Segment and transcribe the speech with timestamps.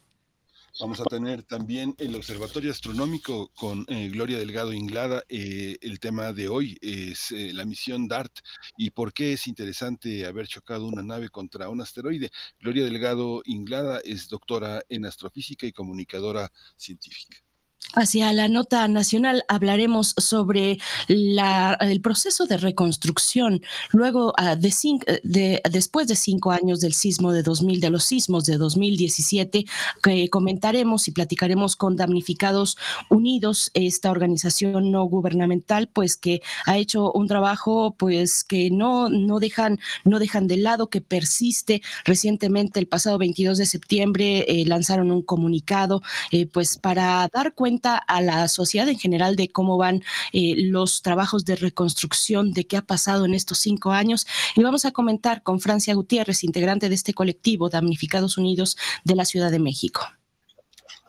[0.79, 5.23] Vamos a tener también el Observatorio Astronómico con eh, Gloria Delgado Inglada.
[5.27, 8.31] Eh, el tema de hoy es eh, la misión DART
[8.77, 12.31] y por qué es interesante haber chocado una nave contra un asteroide.
[12.61, 17.48] Gloria Delgado Inglada es doctora en astrofísica y comunicadora científica.
[17.95, 26.15] Hacia la nota nacional hablaremos sobre el proceso de reconstrucción luego ah, de, después de
[26.15, 29.65] cinco años del sismo de 2000, de los sismos de 2017,
[30.03, 32.77] que comentaremos y platicaremos con Damnificados
[33.09, 39.39] Unidos, esta organización no gubernamental, pues que ha hecho un trabajo, pues que no, no
[39.39, 41.81] dejan, no dejan de lado, que persiste.
[42.05, 47.68] Recientemente, el pasado 22 de septiembre, eh, lanzaron un comunicado, eh, pues para dar cuenta
[48.07, 50.03] a la sociedad en general de cómo van
[50.33, 54.25] eh, los trabajos de reconstrucción, de qué ha pasado en estos cinco años.
[54.55, 59.25] Y vamos a comentar con Francia Gutiérrez, integrante de este colectivo Damnificados Unidos de la
[59.25, 60.18] Ciudad de México.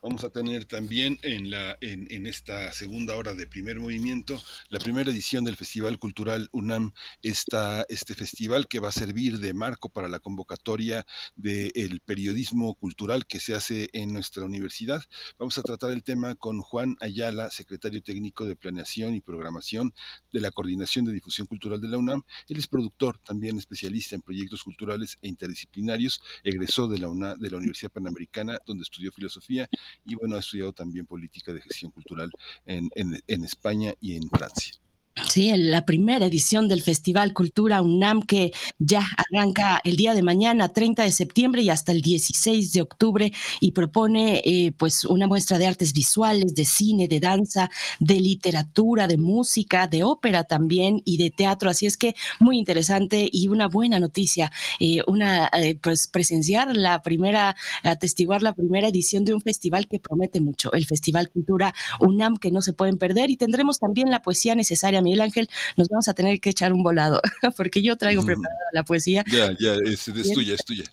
[0.03, 5.57] Vamos a tener también en, esta segunda hora de primer movimiento la primera edición del
[5.57, 11.05] Festival Cultural UNAM, este festival que va a servir de marco para la convocatoria
[11.37, 15.03] del periodismo cultural que se hace en nuestra universidad.
[15.39, 19.93] Vamos a tratar el tema con Juan Ayala, secretario técnico de Planeación y Programación
[20.33, 22.23] de la Coordinación de Difusión Cultural de la UNAM.
[22.49, 27.57] Él es productor, también especialista en proyectos culturales e interdisciplinarios, egresó de la, de la
[27.59, 29.69] Universidad Panamericana, donde estudió filosofía
[30.05, 32.31] y bueno, ha estudiado también política de gestión cultural
[32.67, 34.75] en, en, en España y en Francia.
[35.17, 40.69] Sí, la primera edición del Festival Cultura UNAM que ya arranca el día de mañana,
[40.73, 45.59] 30 de septiembre y hasta el 16 de octubre y propone eh, pues una muestra
[45.59, 51.19] de artes visuales, de cine, de danza, de literatura, de música, de ópera también y
[51.19, 51.71] de teatro.
[51.71, 57.03] Así es que muy interesante y una buena noticia, eh, una eh, pues presenciar la
[57.03, 62.37] primera, atestiguar la primera edición de un festival que promete mucho, el Festival Cultura UNAM
[62.37, 66.09] que no se pueden perder y tendremos también la poesía necesaria Miguel Ángel, nos vamos
[66.09, 67.21] a tener que echar un volado,
[67.57, 69.25] porque yo traigo preparada la poesía.
[69.31, 70.85] Ya, ya, es, tuya, es tuya.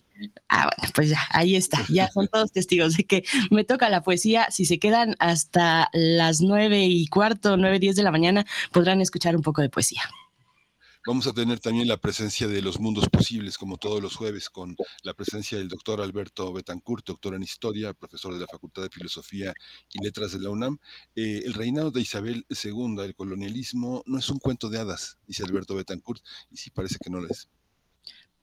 [0.49, 4.01] Ah, bueno, pues ya, ahí está, ya son todos testigos de que me toca la
[4.01, 4.47] poesía.
[4.49, 9.35] Si se quedan hasta las nueve y cuarto, nueve, diez de la mañana, podrán escuchar
[9.35, 10.01] un poco de poesía.
[11.07, 14.75] Vamos a tener también la presencia de los mundos posibles, como todos los jueves, con
[15.03, 19.53] la presencia del doctor Alberto Betancourt, doctor en historia, profesor de la Facultad de Filosofía
[19.93, 20.79] y Letras de la UNAM.
[21.15, 25.45] Eh, el reinado de Isabel II, el colonialismo, no es un cuento de hadas, dice
[25.45, 26.21] Alberto Betancourt,
[26.51, 27.47] y sí parece que no lo es.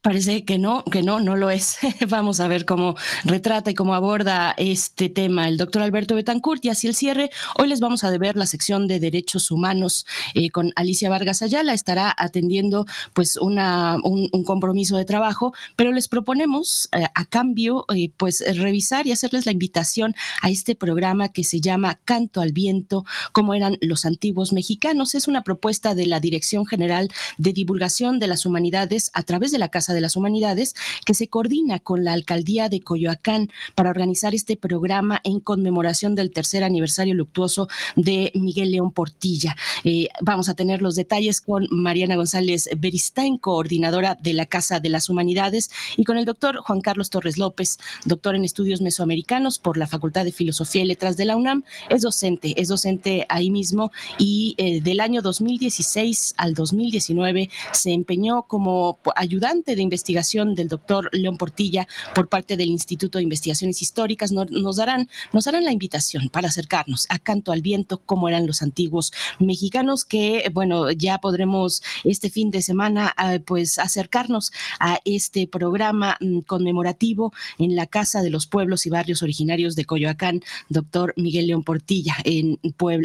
[0.05, 1.79] Parece que no, que no, no lo es.
[2.11, 6.63] Vamos a ver cómo retrata y cómo aborda este tema el doctor Alberto Betancourt.
[6.63, 10.05] Y así el cierre, hoy les vamos a deber la sección de derechos humanos
[10.35, 11.73] eh, con Alicia Vargas Ayala.
[11.73, 12.85] Estará atendiendo
[13.15, 19.07] pues una, un, compromiso de trabajo, pero les proponemos eh, a cambio eh, pues revisar
[19.07, 23.79] y hacerles la invitación a este programa que se llama Canto al Viento, como eran
[23.81, 25.15] los antiguos mexicanos.
[25.15, 27.09] Es una propuesta de la Dirección General
[27.39, 30.75] de Divulgación de las Humanidades a través de la Casa de las Humanidades,
[31.07, 36.31] que se coordina con la alcaldía de Coyoacán para organizar este programa en conmemoración del
[36.31, 39.57] tercer aniversario luctuoso de Miguel León Portilla.
[39.85, 44.89] Eh, vamos a tener los detalles con Mariana González Beristain, coordinadora de la Casa de
[44.89, 49.77] las Humanidades, y con el doctor Juan Carlos Torres López, doctor en estudios mesoamericanos por
[49.77, 51.65] la Facultad de Filosofía y Letras de la UNAM.
[51.89, 58.43] Es docente, es docente ahí mismo y eh, del año 2016 al 2019 se empeñó
[58.43, 64.33] como ayudante de investigación del doctor León Portilla por parte del Instituto de Investigaciones Históricas
[64.33, 68.63] nos, darán, nos darán la invitación para acercarnos a Canto al Viento, como eran los
[68.63, 75.47] antiguos mexicanos, que bueno, ya podremos este fin de semana ah, pues acercarnos a este
[75.47, 81.15] programa mm, conmemorativo en la Casa de los Pueblos y Barrios Originarios de Coyoacán, doctor
[81.17, 82.59] Miguel León Portilla, en,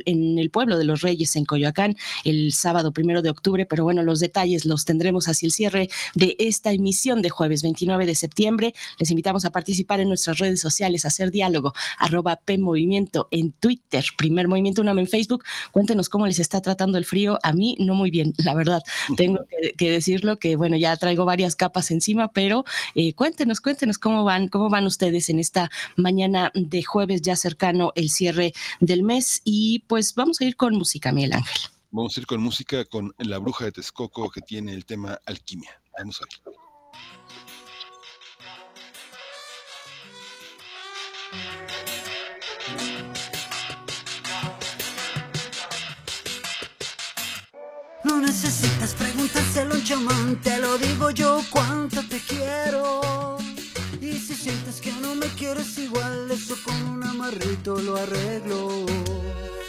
[0.06, 4.04] en el pueblo de los Reyes en Coyoacán, el sábado primero de octubre, pero bueno,
[4.04, 8.74] los detalles los tendremos hacia el cierre de esta emisión de jueves 29 de septiembre.
[8.98, 13.52] Les invitamos a participar en nuestras redes sociales, a hacer diálogo, arroba P Movimiento en
[13.52, 15.44] Twitter, Primer Movimiento UNAM en Facebook.
[15.72, 17.40] Cuéntenos cómo les está tratando el frío.
[17.44, 18.82] A mí no muy bien, la verdad.
[19.18, 19.40] Tengo
[19.78, 24.48] que, decirlo que, bueno, ya traigo varias capas encima, pero eh, cuéntenos, cuéntenos cómo van,
[24.48, 29.42] cómo van ustedes en esta mañana de jueves ya cercano el cierre del mes.
[29.44, 31.62] Y pues vamos a ir con música, Miguel Ángel.
[31.92, 35.82] Vamos a ir con música con La Bruja de Texcoco que tiene el tema Alquimia.
[35.98, 36.49] Vamos a ver.
[48.10, 53.38] No necesitas preguntárselo a un chamán, te lo digo yo cuánto te quiero.
[54.02, 58.84] Y si sientes que no me quieres igual, eso con un amarrito lo arreglo.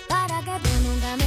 [0.08, 1.19] Para que tú nunca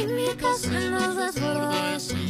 [0.00, 2.29] La química se nos desborda, es inevitable.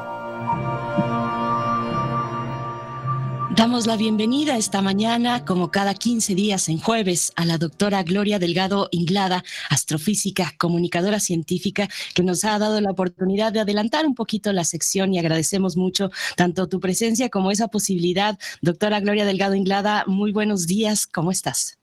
[3.53, 8.39] Damos la bienvenida esta mañana, como cada 15 días en jueves, a la doctora Gloria
[8.39, 14.53] Delgado Inglada, astrofísica, comunicadora científica, que nos ha dado la oportunidad de adelantar un poquito
[14.53, 18.37] la sección y agradecemos mucho tanto tu presencia como esa posibilidad.
[18.61, 21.77] Doctora Gloria Delgado Inglada, muy buenos días, ¿cómo estás?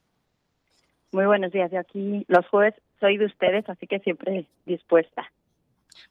[1.13, 5.31] Muy buenos días, yo aquí los jueves soy de ustedes, así que siempre dispuesta.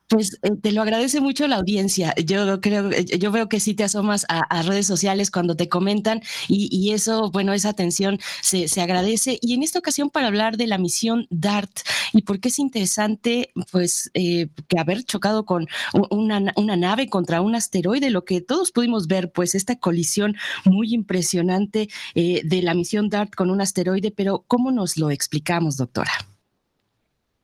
[0.08, 2.14] Pues eh, te lo agradece mucho la audiencia.
[2.16, 6.22] Yo creo, eh, yo veo que sí te asomas a, redes sociales cuando te comentan
[6.48, 9.38] y, eso, bueno, esa atención se, se, agradece.
[9.42, 11.82] Y en esta ocasión para hablar de la misión DART
[12.14, 15.68] y por qué es interesante, pues, eh, que haber chocado con
[16.10, 20.94] una, una, nave contra un asteroide, lo que todos pudimos ver, pues, esta colisión muy
[20.94, 26.12] impresionante eh, de la misión DART con un asteroide, pero ¿cómo nos lo explicamos, doctora?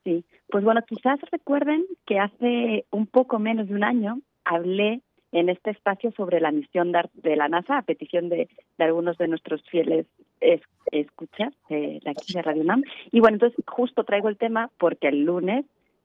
[0.04, 5.00] Sí, pues bueno, quizás recuerden que hace un poco menos de un año hablé
[5.32, 8.48] en este espacio sobre la misión de la NASA a petición de,
[8.78, 10.06] algunos de nuestros fieles
[10.40, 10.60] es,
[10.92, 12.84] escuchas de, aquí de Radio NAM.
[13.10, 15.64] Y bueno, entonces justo traigo el tema porque el lunes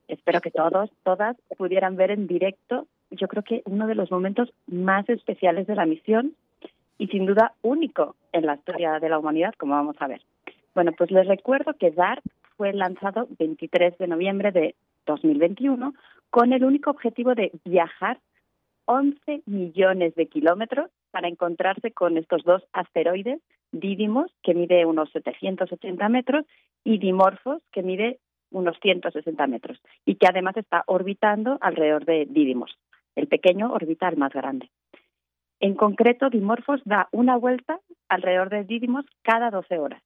[0.09, 4.51] espero que todos, todas pudieran ver en directo, yo creo que uno de los momentos
[4.67, 6.33] más especiales de la misión
[6.97, 10.21] y sin duda único en la historia de la humanidad, como vamos a ver.
[10.75, 12.23] Bueno, pues les recuerdo que DART
[12.59, 14.75] fue lanzado 23 de noviembre de
[15.05, 15.93] 2021
[16.29, 18.19] con el único objetivo de viajar
[18.83, 23.39] 11 millones de kilómetros para encontrarse con estos dos asteroides,
[23.71, 26.45] Didymos, que mide unos 780 metros,
[26.83, 28.19] y Dimorphos, que mide
[28.51, 32.77] unos 160 metros, y que además está orbitando alrededor de Didymos.
[33.15, 34.69] El pequeño orbita al más grande.
[35.61, 40.03] En concreto, Dimorphos da una vuelta alrededor de Didymos cada 12 horas.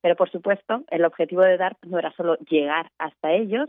[0.00, 3.68] Pero, por supuesto, el objetivo de DART no era solo llegar hasta ellos,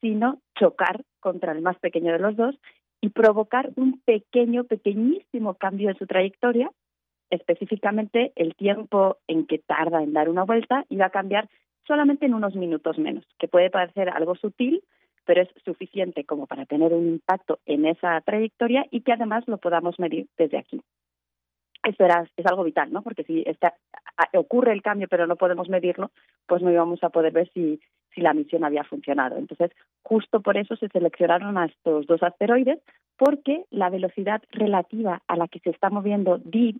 [0.00, 2.56] sino chocar contra el más pequeño de los dos
[3.00, 6.70] y provocar un pequeño, pequeñísimo cambio en su trayectoria.
[7.30, 11.48] Específicamente, el tiempo en que tarda en dar una vuelta iba a cambiar
[11.86, 14.82] solamente en unos minutos menos, que puede parecer algo sutil,
[15.24, 19.58] pero es suficiente como para tener un impacto en esa trayectoria y que además lo
[19.58, 20.80] podamos medir desde aquí
[21.82, 23.02] esto era, es algo vital, ¿no?
[23.02, 23.74] Porque si está,
[24.34, 26.10] ocurre el cambio pero no podemos medirlo,
[26.46, 27.80] pues no íbamos a poder ver si,
[28.16, 29.38] la misión había funcionado.
[29.38, 29.70] Entonces,
[30.02, 32.78] justo por eso se seleccionaron a estos dos asteroides,
[33.16, 36.38] porque la velocidad relativa a la que se está moviendo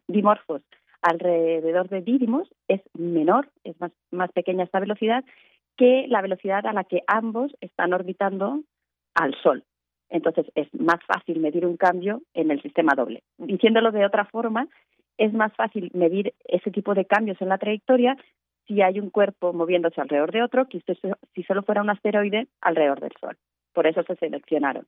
[0.09, 0.61] Dimorphos
[1.01, 3.75] alrededor de Didymos es menor, es
[4.11, 5.25] más pequeña esta velocidad,
[5.79, 8.61] que la velocidad a la que ambos están orbitando
[9.15, 9.65] al Sol.
[10.13, 13.23] Entonces es más fácil medir un cambio en el sistema doble.
[13.39, 14.69] Diciéndolo de otra forma,
[15.17, 18.17] es más fácil medir ese tipo de cambios en la trayectoria
[18.67, 20.83] si hay un cuerpo moviéndose alrededor de otro que
[21.35, 23.39] si solo fuera un asteroide alrededor del Sol.
[23.73, 24.87] Por eso se seleccionaron.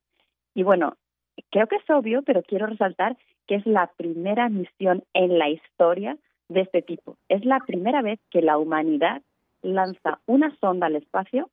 [0.54, 0.94] Y bueno,
[1.50, 3.16] creo que es obvio, pero quiero resaltar
[3.46, 6.18] que es la primera misión en la historia
[6.50, 7.16] de este tipo.
[7.30, 9.22] Es la primera vez que la humanidad
[9.62, 11.48] lanza una sonda al espacio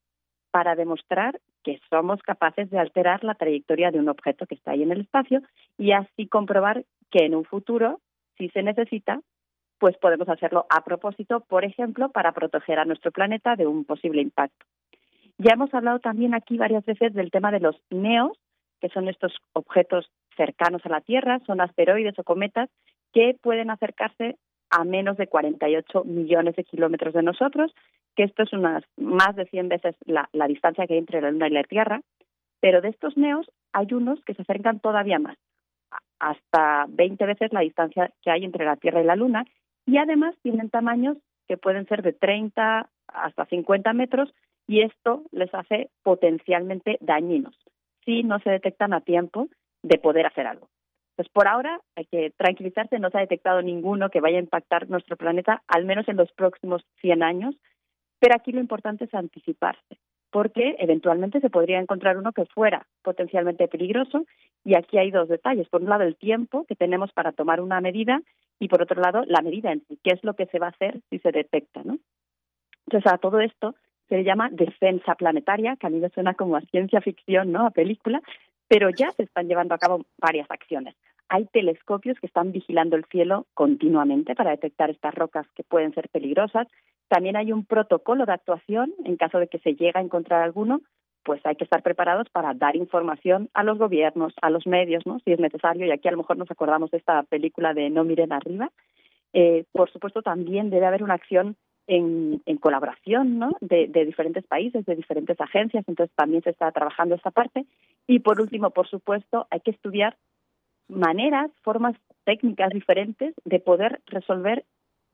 [0.51, 4.83] para demostrar que somos capaces de alterar la trayectoria de un objeto que está ahí
[4.83, 5.41] en el espacio
[5.77, 7.99] y así comprobar que en un futuro,
[8.37, 9.21] si se necesita,
[9.79, 14.21] pues podemos hacerlo a propósito, por ejemplo, para proteger a nuestro planeta de un posible
[14.21, 14.65] impacto.
[15.37, 18.37] Ya hemos hablado también aquí varias veces del tema de los neos,
[18.79, 22.69] que son estos objetos cercanos a la Tierra, son asteroides o cometas
[23.11, 24.37] que pueden acercarse
[24.71, 27.73] a menos de 48 millones de kilómetros de nosotros,
[28.15, 31.31] que esto es unas más de 100 veces la, la distancia que hay entre la
[31.31, 32.01] Luna y la Tierra,
[32.59, 35.37] pero de estos neos hay unos que se acercan todavía más,
[36.19, 39.45] hasta 20 veces la distancia que hay entre la Tierra y la Luna,
[39.85, 44.33] y además tienen tamaños que pueden ser de 30 hasta 50 metros,
[44.67, 47.57] y esto les hace potencialmente dañinos
[48.05, 49.47] si no se detectan a tiempo
[49.83, 50.69] de poder hacer algo.
[51.21, 54.89] Pues por ahora hay que tranquilizarse, no se ha detectado ninguno que vaya a impactar
[54.89, 57.55] nuestro planeta, al menos en los próximos 100 años,
[58.17, 59.99] pero aquí lo importante es anticiparse,
[60.31, 64.25] porque eventualmente se podría encontrar uno que fuera potencialmente peligroso
[64.65, 65.69] y aquí hay dos detalles.
[65.69, 68.19] Por un lado, el tiempo que tenemos para tomar una medida
[68.57, 70.69] y por otro lado, la medida en sí, qué es lo que se va a
[70.71, 71.99] hacer si se detecta, ¿no?
[72.87, 73.75] Entonces, a todo esto
[74.09, 77.67] se le llama defensa planetaria, que a mí me suena como a ciencia ficción, ¿no?
[77.67, 78.23] A película,
[78.71, 80.95] pero ya se están llevando a cabo varias acciones.
[81.31, 86.09] Hay telescopios que están vigilando el cielo continuamente para detectar estas rocas que pueden ser
[86.09, 86.67] peligrosas.
[87.07, 90.81] También hay un protocolo de actuación en caso de que se llegue a encontrar alguno,
[91.23, 95.19] pues hay que estar preparados para dar información a los gobiernos, a los medios, ¿no?
[95.19, 95.85] Si es necesario.
[95.85, 98.69] Y aquí a lo mejor nos acordamos de esta película de No miren arriba.
[99.31, 101.55] Eh, por supuesto, también debe haber una acción
[101.87, 103.51] en, en colaboración ¿no?
[103.61, 107.65] de, de, diferentes países, de diferentes agencias, entonces también se está trabajando esta parte.
[108.05, 110.17] Y por último, por supuesto, hay que estudiar
[110.87, 114.65] maneras, formas técnicas diferentes de poder resolver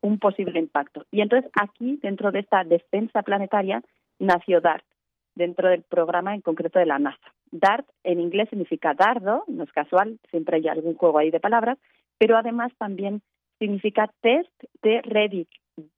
[0.02, 1.06] un posible impacto.
[1.12, 3.82] Y entonces aquí, dentro de esta defensa planetaria,
[4.20, 4.86] nació DART,
[5.36, 7.34] dentro del programa en concreto de la NASA.
[7.52, 11.78] DART en inglés significa dardo, no es casual, siempre hay algún juego ahí de palabras,
[12.18, 13.22] pero además también
[13.60, 15.02] significa test de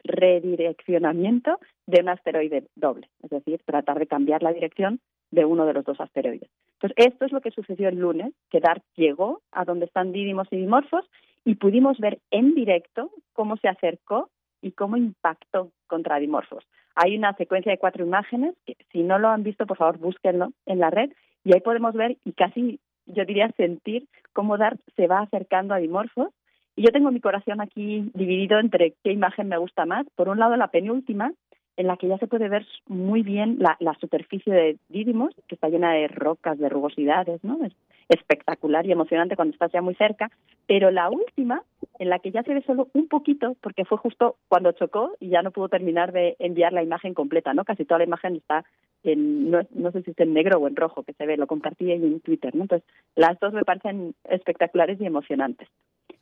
[0.03, 4.99] redireccionamiento de un asteroide doble, es decir, tratar de cambiar la dirección
[5.31, 6.49] de uno de los dos asteroides.
[6.81, 10.48] Entonces, esto es lo que sucedió el lunes, que DART llegó a donde están Didymos
[10.51, 11.05] y Dimorphos
[11.43, 14.29] y pudimos ver en directo cómo se acercó
[14.62, 16.65] y cómo impactó contra Dimorphos.
[16.95, 20.53] Hay una secuencia de cuatro imágenes que, si no lo han visto, por favor, búsquenlo
[20.65, 21.12] en la red
[21.43, 25.79] y ahí podemos ver y casi, yo diría, sentir cómo DART se va acercando a
[25.79, 26.29] Dimorphos.
[26.77, 30.05] Y yo tengo mi corazón aquí dividido entre qué imagen me gusta más.
[30.15, 31.33] Por un lado, la penúltima,
[31.79, 35.55] en la que ya se puede ver muy bien la, la superficie de Didymos, que
[35.55, 37.63] está llena de rocas, de rugosidades, ¿no?
[37.63, 37.71] Es
[38.09, 40.29] espectacular y emocionante cuando estás ya muy cerca,
[40.67, 41.63] pero la última,
[41.98, 45.29] en la que ya se ve solo un poquito, porque fue justo cuando chocó y
[45.29, 47.63] ya no pudo terminar de enviar la imagen completa, ¿no?
[47.63, 48.65] Casi toda la imagen está
[49.03, 51.48] en, no, no sé si es en negro o en rojo, que se ve, lo
[51.48, 52.63] compartí en Twitter, ¿no?
[52.63, 55.70] Entonces, las dos me parecen espectaculares y emocionantes.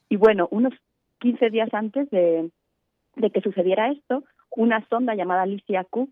[0.08, 0.76] Y bueno, unos
[1.18, 2.52] 15 días antes de,
[3.16, 6.10] de que sucediera esto, una sonda llamada Alicia Cube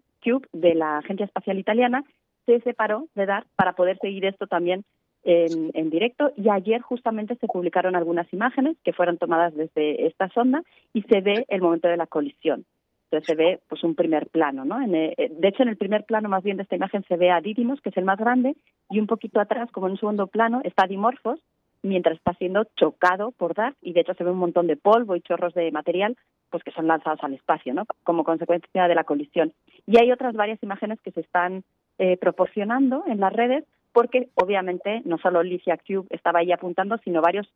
[0.53, 2.03] de la Agencia Espacial Italiana
[2.45, 4.83] se separó de DART para poder seguir esto también
[5.23, 10.29] en, en, directo y ayer justamente se publicaron algunas imágenes que fueron tomadas desde esta
[10.29, 10.61] sonda
[10.93, 12.65] y se ve el momento de la colisión.
[13.05, 14.81] Entonces se ve pues un primer plano, ¿no?
[14.81, 17.31] En el, de hecho en el primer plano más bien de esta imagen se ve
[17.31, 18.55] a Didymos, que es el más grande,
[18.89, 21.39] y un poquito atrás, como en un segundo plano, está Dimorphos,
[21.85, 25.15] mientras está siendo chocado por DART y de hecho se ve un montón de polvo
[25.15, 26.17] y chorros de material
[26.49, 27.85] pues que son lanzados al espacio, ¿no?
[28.03, 29.53] Como consecuencia de la colisión.
[29.85, 31.63] Y hay otras varias imágenes que se están
[31.97, 37.21] eh, proporcionando en las redes porque obviamente no solo Licia Cube estaba ahí apuntando, sino
[37.21, 37.47] varios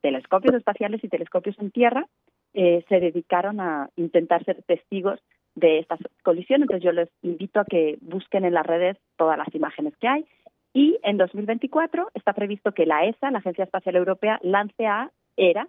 [0.00, 2.06] telescopios espaciales y telescopios en tierra
[2.54, 5.20] eh, se dedicaron a intentar ser testigos
[5.54, 6.62] de esta colisión.
[6.62, 10.24] Entonces yo les invito a que busquen en las redes todas las imágenes que hay.
[10.74, 15.68] Y en 2024 está previsto que la ESA, la Agencia Espacial Europea, lance a ERA,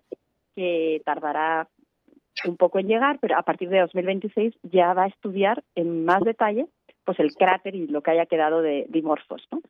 [0.56, 1.68] que tardará
[2.46, 6.22] un poco en llegar, pero a partir de 2026 ya va a estudiar en más
[6.24, 6.68] detalle
[7.06, 9.62] pues el cráter y lo que haya quedado de Dimorphos, ¿no?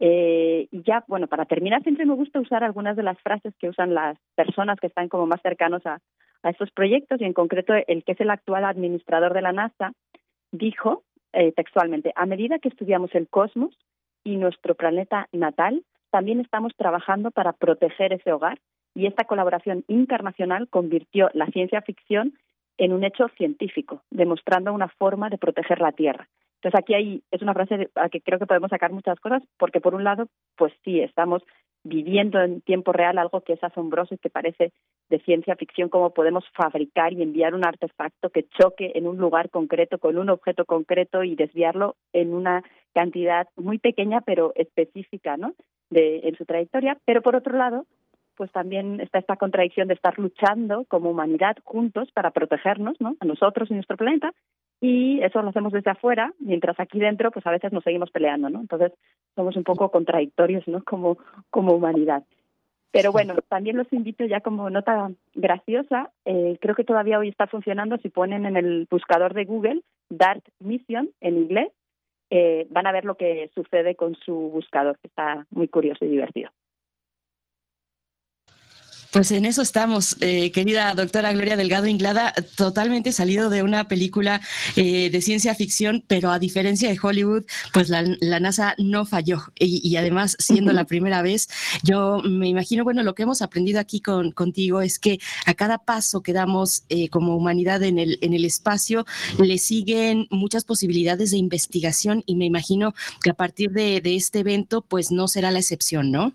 [0.00, 3.70] Eh, y ya, bueno, para terminar, siempre me gusta usar algunas de las frases que
[3.70, 6.00] usan las personas que están como más cercanos a,
[6.42, 9.92] a estos proyectos, y en concreto el que es el actual administrador de la NASA,
[10.52, 13.74] dijo eh, textualmente, a medida que estudiamos el cosmos
[14.24, 18.58] y nuestro planeta natal, también estamos trabajando para proteger ese hogar
[18.94, 22.34] y esta colaboración internacional convirtió la ciencia ficción
[22.78, 26.28] en un hecho científico, demostrando una forma de proteger la Tierra.
[26.56, 29.80] Entonces aquí hay, es una frase a que creo que podemos sacar muchas cosas, porque
[29.80, 31.42] por un lado, pues sí, estamos
[31.84, 34.72] viviendo en tiempo real algo que es asombroso y que parece
[35.10, 39.50] de ciencia ficción, cómo podemos fabricar y enviar un artefacto que choque en un lugar
[39.50, 45.54] concreto con un objeto concreto y desviarlo en una cantidad muy pequeña pero específica, ¿no?
[45.90, 46.98] De, en su trayectoria.
[47.04, 47.84] Pero por otro lado,
[48.36, 53.16] pues también está esta contradicción de estar luchando como humanidad juntos para protegernos, ¿no?
[53.20, 54.32] A nosotros y nuestro planeta,
[54.80, 58.50] y eso lo hacemos desde afuera, mientras aquí dentro, pues a veces nos seguimos peleando,
[58.50, 58.60] ¿no?
[58.60, 58.92] Entonces
[59.34, 60.82] somos un poco contradictorios, ¿no?
[60.84, 61.18] Como,
[61.50, 62.22] como humanidad.
[62.90, 67.46] Pero bueno, también los invito ya como nota graciosa, eh, creo que todavía hoy está
[67.48, 71.72] funcionando, si ponen en el buscador de Google Dart Mission en inglés,
[72.30, 76.08] eh, van a ver lo que sucede con su buscador, que está muy curioso y
[76.08, 76.50] divertido.
[79.14, 84.40] Pues en eso estamos, eh, querida doctora Gloria Delgado Inglada, totalmente salido de una película
[84.74, 89.40] eh, de ciencia ficción, pero a diferencia de Hollywood, pues la, la NASA no falló.
[89.56, 91.48] Y, y, además, siendo la primera vez,
[91.84, 95.78] yo me imagino, bueno, lo que hemos aprendido aquí con, contigo es que a cada
[95.78, 99.06] paso que damos eh, como humanidad en el, en el espacio,
[99.38, 104.40] le siguen muchas posibilidades de investigación y me imagino que a partir de, de este
[104.40, 106.34] evento, pues no será la excepción, ¿no?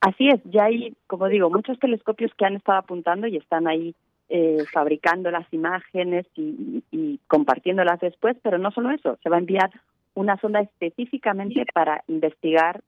[0.00, 3.94] Así es, ya hay, como digo, muchos telescopios que han estado apuntando y están ahí
[4.28, 9.40] eh, fabricando las imágenes y, y compartiéndolas después, pero no solo eso, se va a
[9.40, 9.70] enviar
[10.14, 12.82] una sonda específicamente para investigar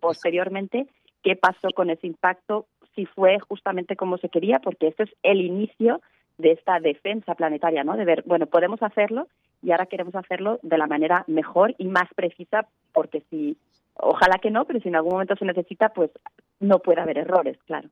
[0.00, 0.86] posteriormente
[1.22, 5.40] qué pasó con ese impacto, si fue justamente como se quería, porque esto es el
[5.40, 6.00] inicio
[6.38, 7.96] de esta defensa planetaria, ¿no?
[7.96, 9.28] De ver, bueno, podemos hacerlo
[9.62, 13.56] y ahora queremos hacerlo de la manera mejor y más precisa, porque si,
[14.02, 16.10] ojalá que no, pero si en algún momento se necesita, pues
[16.60, 17.88] no puede haber errores, claro.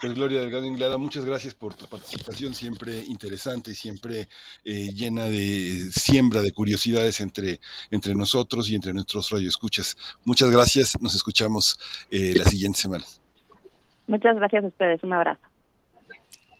[0.00, 4.28] Pues Gloria Delgado Inglada, muchas gracias por tu participación siempre interesante y siempre
[4.62, 9.96] eh, llena de siembra de curiosidades entre, entre nosotros y entre nuestros radioescuchas.
[10.24, 11.78] Muchas gracias, nos escuchamos
[12.10, 13.04] eh, la siguiente semana.
[14.06, 15.40] Muchas gracias a ustedes, un abrazo.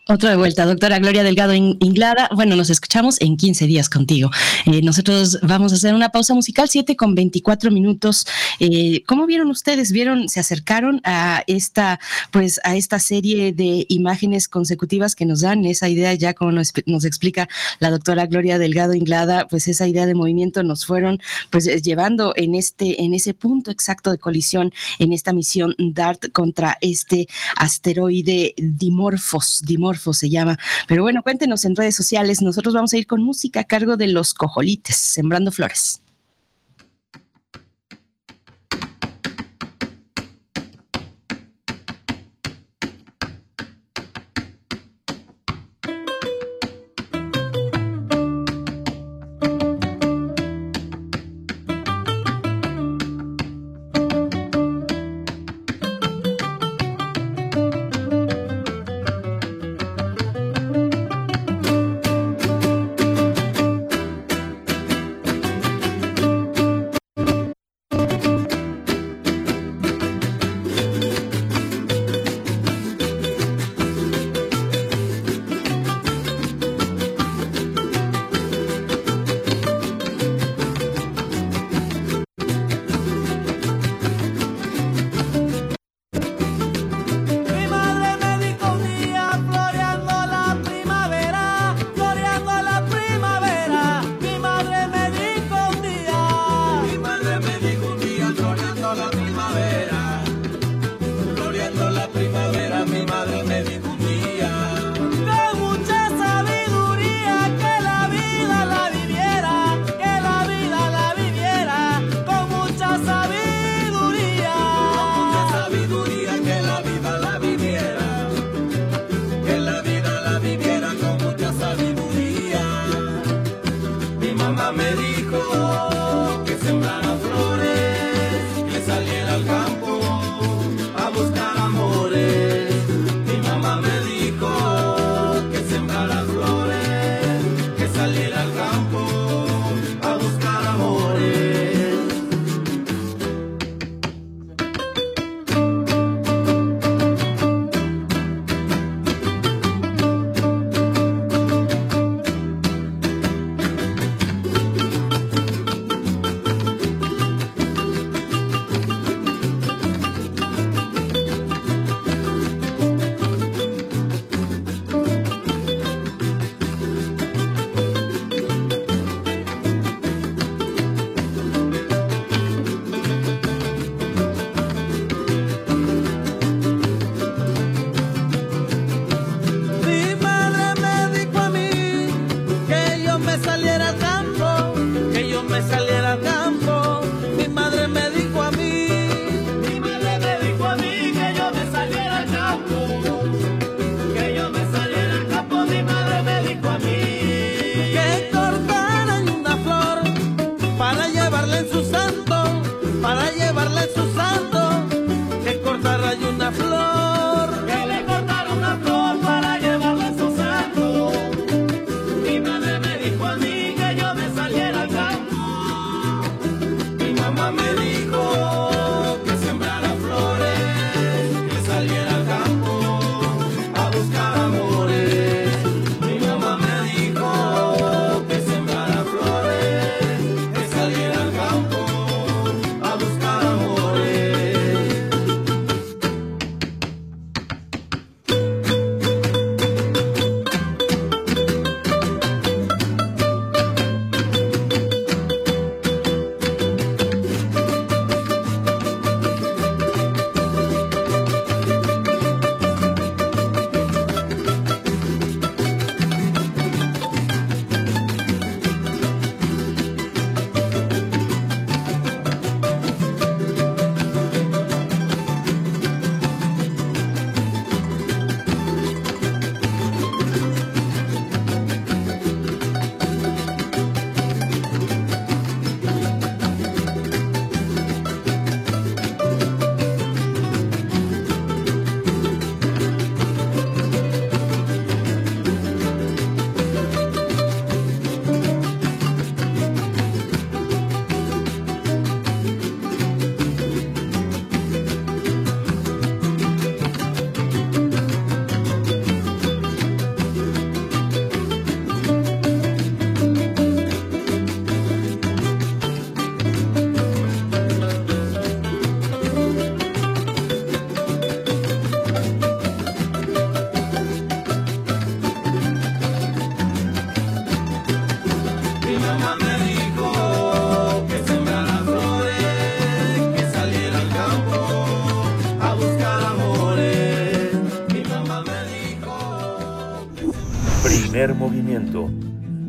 [0.09, 2.29] Otro de vuelta, doctora Gloria Delgado Inglada.
[2.33, 4.31] Bueno, nos escuchamos en 15 días contigo.
[4.67, 8.25] Eh, nosotros vamos a hacer una pausa musical, 7 con 24 minutos.
[8.61, 9.91] Eh, ¿Cómo vieron ustedes?
[9.91, 11.99] ¿Vieron, se acercaron a esta,
[12.31, 16.73] pues, a esta serie de imágenes consecutivas que nos dan esa idea, ya como nos,
[16.87, 17.49] nos explica
[17.81, 22.33] la doctora Gloria Delgado Inglada, pues esa idea de movimiento nos fueron, pues, eh, llevando
[22.37, 28.55] en este, en ese punto exacto de colisión en esta misión DART contra este asteroide
[28.57, 29.63] Dimorphos,
[29.97, 30.59] Se llama.
[30.87, 32.43] Pero bueno, cuéntenos en redes sociales.
[32.43, 36.01] Nosotros vamos a ir con música a cargo de los cojolites, Sembrando Flores.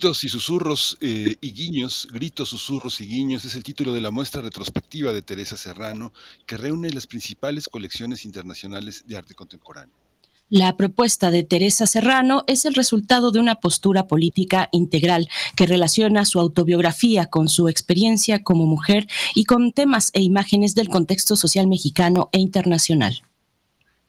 [0.00, 4.10] Gritos y susurros eh, y guiños, gritos, susurros y guiños es el título de la
[4.10, 6.14] muestra retrospectiva de Teresa Serrano
[6.46, 9.94] que reúne las principales colecciones internacionales de arte contemporáneo.
[10.48, 16.24] La propuesta de Teresa Serrano es el resultado de una postura política integral que relaciona
[16.24, 21.66] su autobiografía con su experiencia como mujer y con temas e imágenes del contexto social
[21.66, 23.20] mexicano e internacional.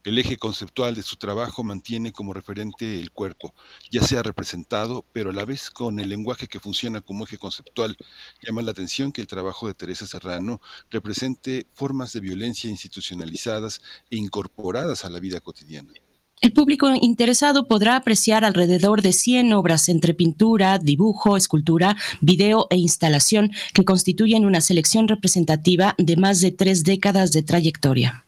[0.04, 3.54] El eje conceptual de su trabajo mantiene como referente el cuerpo,
[3.92, 7.96] ya sea representado, pero a la vez con el lenguaje que funciona como eje conceptual.
[8.42, 10.60] Llama la atención que el trabajo de Teresa Serrano
[10.90, 15.94] represente formas de violencia institucionalizadas e incorporadas a la vida cotidiana.
[16.42, 22.78] El público interesado podrá apreciar alrededor de 100 obras entre pintura, dibujo, escultura, video e
[22.78, 28.26] instalación que constituyen una selección representativa de más de tres décadas de trayectoria.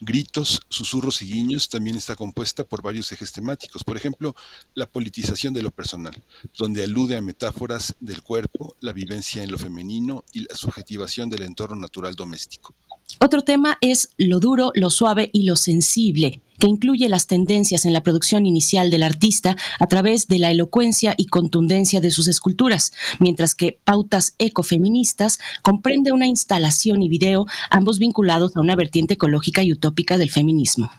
[0.00, 3.82] Gritos, susurros y guiños también está compuesta por varios ejes temáticos.
[3.82, 4.34] Por ejemplo,
[4.74, 6.22] la politización de lo personal,
[6.56, 11.42] donde alude a metáforas del cuerpo, la vivencia en lo femenino y la subjetivación del
[11.42, 12.74] entorno natural doméstico.
[13.18, 17.92] Otro tema es lo duro, lo suave y lo sensible, que incluye las tendencias en
[17.92, 22.92] la producción inicial del artista a través de la elocuencia y contundencia de sus esculturas,
[23.18, 29.62] mientras que Pautas Ecofeministas comprende una instalación y video, ambos vinculados a una vertiente ecológica
[29.62, 30.90] y utópica del feminismo.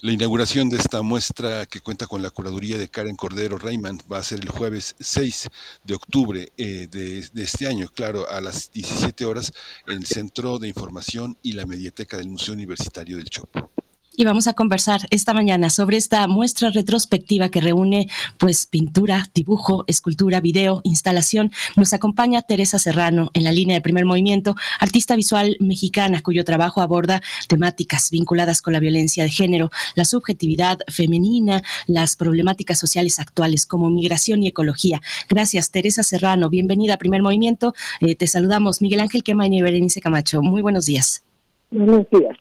[0.00, 4.18] La inauguración de esta muestra que cuenta con la curaduría de Karen Cordero Raymond va
[4.18, 5.48] a ser el jueves 6
[5.82, 9.52] de octubre eh, de, de, este año, claro, a las 17 horas
[9.88, 13.72] en el Centro de Información y la Mediateca del Museo Universitario del Chopo
[14.18, 19.84] y vamos a conversar esta mañana sobre esta muestra retrospectiva que reúne pues pintura, dibujo,
[19.86, 21.52] escultura, video, instalación.
[21.76, 26.80] Nos acompaña Teresa Serrano en la línea de primer movimiento, artista visual mexicana cuyo trabajo
[26.80, 33.66] aborda temáticas vinculadas con la violencia de género, la subjetividad femenina, las problemáticas sociales actuales
[33.66, 35.00] como migración y ecología.
[35.28, 36.50] Gracias, Teresa Serrano.
[36.50, 37.72] Bienvenida a primer movimiento.
[38.00, 40.42] Eh, te saludamos, Miguel Ángel Quemaño y Berenice Camacho.
[40.42, 41.22] Muy buenos días.
[41.70, 42.36] Buenos días.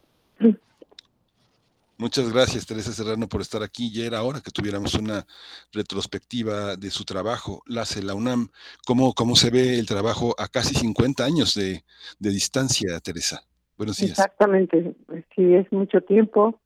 [2.00, 3.92] Muchas gracias, Teresa Serrano, por estar aquí.
[3.92, 5.26] Ya era hora que tuviéramos una
[5.74, 8.50] retrospectiva de su trabajo, la hace la UNAM.
[8.86, 11.82] ¿Cómo, ¿Cómo se ve el trabajo a casi 50 años de,
[12.20, 13.42] distancia, Teresa?
[13.78, 14.12] Buenos días.
[14.12, 14.94] Exactamente,
[15.36, 16.60] sí, es mucho tiempo.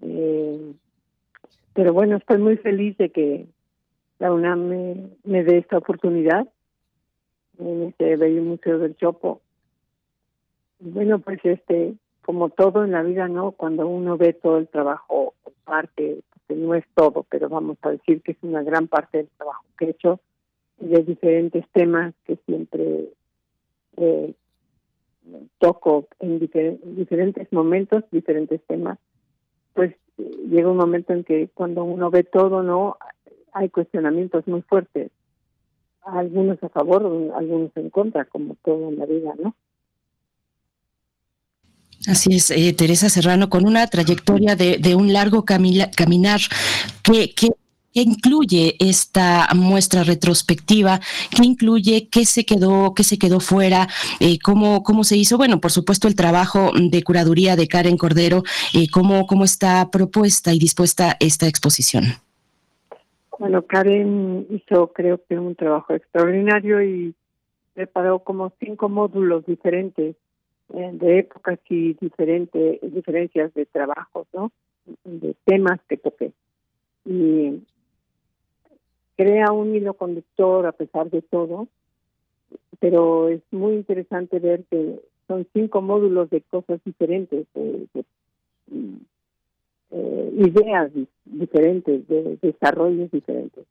[0.00, 0.72] Eh,
[1.74, 3.46] pero bueno, estoy muy feliz de que
[4.18, 6.48] la UNAM me, me dé esta oportunidad
[7.60, 9.42] en este bello Museo del Chopo.
[10.80, 13.52] Bueno, pues este como todo en la vida, ¿no?
[13.52, 18.22] Cuando uno ve todo el trabajo, parte, que no es todo, pero vamos a decir
[18.22, 20.20] que es una gran parte del trabajo que he hecho,
[20.78, 23.08] de diferentes temas que siempre
[23.96, 24.34] eh,
[25.58, 28.98] toco en difer diferentes momentos, diferentes temas,
[29.74, 32.96] pues llega un momento en que cuando uno ve todo, ¿no?
[33.52, 35.10] Hay cuestionamientos muy fuertes,
[36.02, 37.04] algunos a favor,
[37.34, 39.54] algunos en contra, como todo en la vida, ¿no?
[42.08, 46.40] Así es, eh, Teresa Serrano, con una trayectoria de, un largo camina, caminar
[47.02, 47.50] que, que
[47.92, 51.00] incluye esta muestra retrospectiva?
[51.34, 52.08] ¿Qué incluye?
[52.10, 52.94] ¿Qué se quedó?
[52.94, 53.88] ¿Qué se quedó fuera?
[54.20, 55.36] Eh, ¿cómo, ¿Cómo se hizo?
[55.36, 58.42] Bueno, por supuesto, el trabajo de curaduría de Karen Cordero.
[58.74, 62.04] Eh, ¿cómo, ¿Cómo está propuesta y dispuesta esta exposición?
[63.38, 67.14] Bueno, Karen hizo, creo que, un trabajo extraordinario y
[67.74, 70.16] preparó como cinco módulos diferentes
[70.72, 74.50] de épocas y diferentes diferencias de trabajos, ¿no?
[75.04, 76.32] De temas que toqué.
[77.04, 77.62] Y
[79.16, 81.68] crea un hilo conductor a pesar de todo,
[82.80, 88.04] pero es muy interesante ver que son cinco módulos de cosas diferentes, de, de
[89.90, 90.90] eh, ideas
[91.24, 93.64] diferentes, de desarrollos diferentes.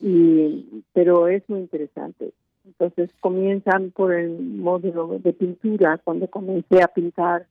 [0.00, 2.32] Y, pero es muy interesante.
[2.68, 7.46] Entonces comienzan por el módulo de pintura, cuando comencé a pintar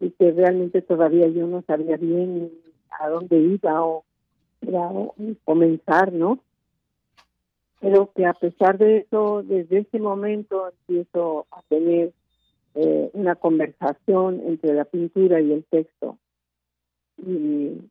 [0.00, 2.50] y que realmente todavía yo no sabía bien
[2.98, 4.04] a dónde iba o,
[4.62, 5.14] era, o
[5.44, 6.38] comenzar, ¿no?
[7.80, 12.12] Pero que a pesar de eso, desde ese momento empiezo a tener
[12.74, 16.16] eh, una conversación entre la pintura y el texto.
[17.18, 17.82] Y,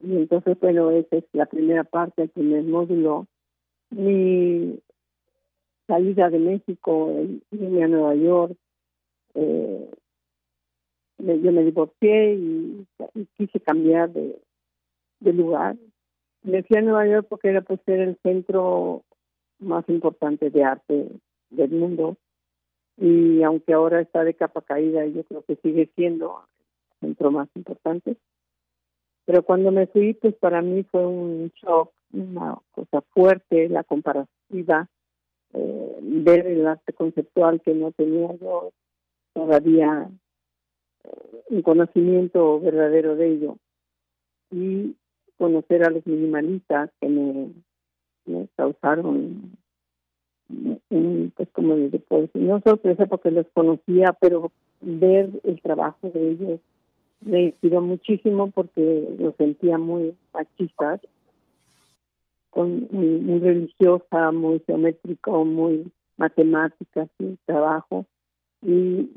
[0.00, 3.26] y entonces, bueno, esa es la primera parte, el primer módulo.
[3.90, 4.80] Mi
[5.86, 7.12] salida de México,
[7.50, 8.56] irme a Nueva York,
[9.34, 9.90] eh,
[11.18, 12.86] yo me divorcié y,
[13.36, 14.38] quise cambiar de,
[15.20, 15.76] lugar.
[16.42, 19.02] Me fui a Nueva York porque era pues el centro
[19.58, 21.08] más importante de arte
[21.50, 22.16] del mundo.
[22.98, 26.42] Y aunque ahora está de capa caída yo creo que sigue siendo
[27.00, 28.16] el centro más importante.
[29.24, 34.88] Pero cuando me fui pues para mí fue un shock una cosa fuerte la comparativa
[35.54, 38.72] eh, ver el arte conceptual que no tenía yo
[39.32, 40.10] todavía
[41.04, 43.56] eh, un conocimiento verdadero de ello.
[44.50, 44.96] Y
[45.38, 47.52] conocer a los minimalistas que me,
[48.56, 49.56] causaron
[50.90, 56.30] un, pues como les decir, no sorpresa porque los conocía, pero ver el trabajo de
[56.30, 56.60] ellos
[57.20, 61.00] me inspiró muchísimo porque los sentía muy machistas,
[62.54, 68.06] con, muy, muy religiosa, muy geométrico, muy matemática, su trabajo.
[68.62, 69.10] Y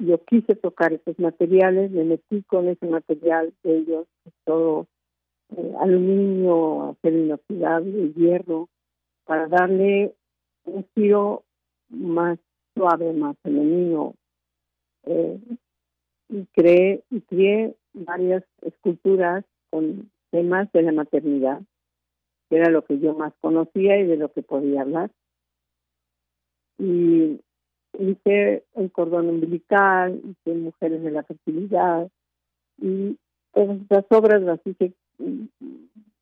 [0.00, 4.06] yo quise tocar esos materiales, me metí con ese material de ellos,
[4.44, 4.88] todo
[5.56, 8.68] eh, aluminio, acero inoxidable, hierro,
[9.24, 10.12] para darle
[10.64, 11.44] un giro
[11.88, 12.38] más
[12.74, 14.14] suave, más femenino.
[15.04, 15.38] Eh,
[16.28, 21.60] y creé, y creé varias esculturas con temas de la maternidad,
[22.56, 25.10] era lo que yo más conocía y de lo que podía hablar.
[26.78, 27.40] Y
[27.98, 32.08] hice el cordón umbilical, hice mujeres de la fertilidad,
[32.78, 33.16] y
[33.52, 35.44] todas estas obras las hice mm,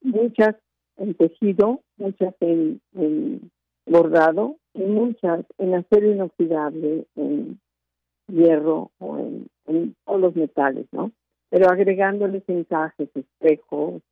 [0.03, 0.57] muchas
[0.97, 3.51] en tejido, muchas en, en
[3.87, 7.59] bordado y muchas en acero inoxidable, en
[8.29, 11.13] hierro o en, en todos los metales, ¿no?
[11.51, 14.03] Pero agregándoles encajes, espejos,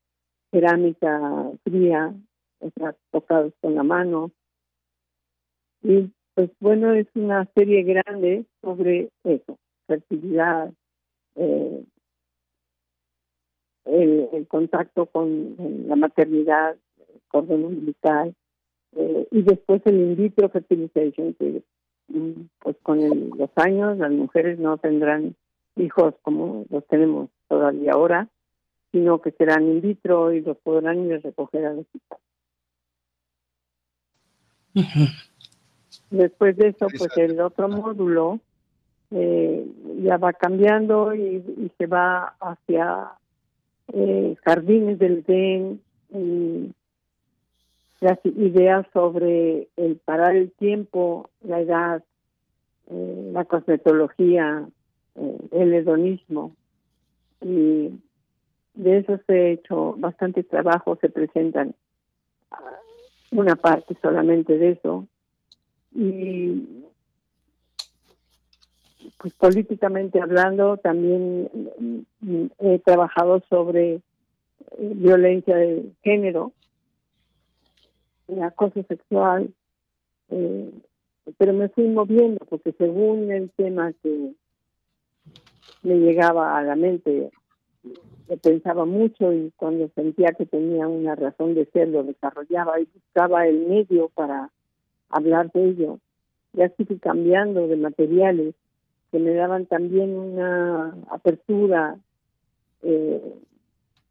[0.51, 2.15] cerámica fría,
[2.61, 4.31] o sea, tocados con la mano.
[5.83, 10.73] Y pues bueno, es una serie grande sobre eso, fertilidad,
[11.37, 11.85] eh,
[13.85, 18.35] el, contacto con la maternidad, el cordón umbilical,
[18.97, 21.63] eh, y después el in vitro fertilization, que
[22.09, 22.99] mm, pues con
[23.37, 25.35] los años las mujeres no tendrán
[25.77, 28.29] hijos como los tenemos todavía ahora,
[28.93, 32.19] sino que serán in vitro y los podrán ir a recoger al hospital.
[36.11, 38.41] Después de eso, pues el otro módulo
[39.11, 39.67] eh,
[40.03, 43.13] ya va cambiando y, y se va hacia
[43.93, 45.81] eh, jardines del Edén
[46.13, 46.73] y
[48.01, 52.03] las ideas sobre el parar el tiempo, la edad,
[52.89, 54.67] eh, la cosmetología,
[55.53, 56.55] el hedonismo.
[57.43, 57.91] Y
[58.75, 61.75] de eso se ha hecho bastante trabajo, se presentan
[62.51, 62.59] ah,
[63.33, 65.07] una parte solamente de eso.
[65.93, 66.85] Y
[69.19, 71.51] pues políticamente hablando, también
[72.21, 74.01] mm, he trabajado sobre eh,
[74.79, 76.53] violencia de género,
[78.43, 79.53] acoso sexual,
[80.31, 80.71] eh,
[81.37, 84.33] pero me fui moviendo porque según el tema que
[85.83, 87.31] me llegaba a la mente,
[88.31, 92.87] lo pensaba mucho y cuando sentía que tenía una razón de ser, lo desarrollaba y
[92.95, 94.51] buscaba el medio para
[95.09, 95.99] hablar de ello.
[96.53, 98.55] Ya así fui cambiando de materiales
[99.11, 101.99] que me daban también una apertura
[102.85, 103.35] eh,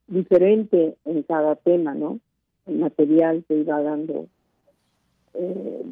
[0.08, 2.20] diferente en cada tema, ¿no?
[2.68, 4.28] El material que iba dando
[5.34, 5.84] eh,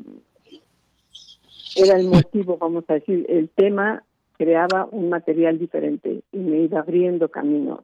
[1.77, 4.03] era el motivo, vamos a decir, el tema
[4.37, 7.79] creaba un material diferente y me iba abriendo caminos.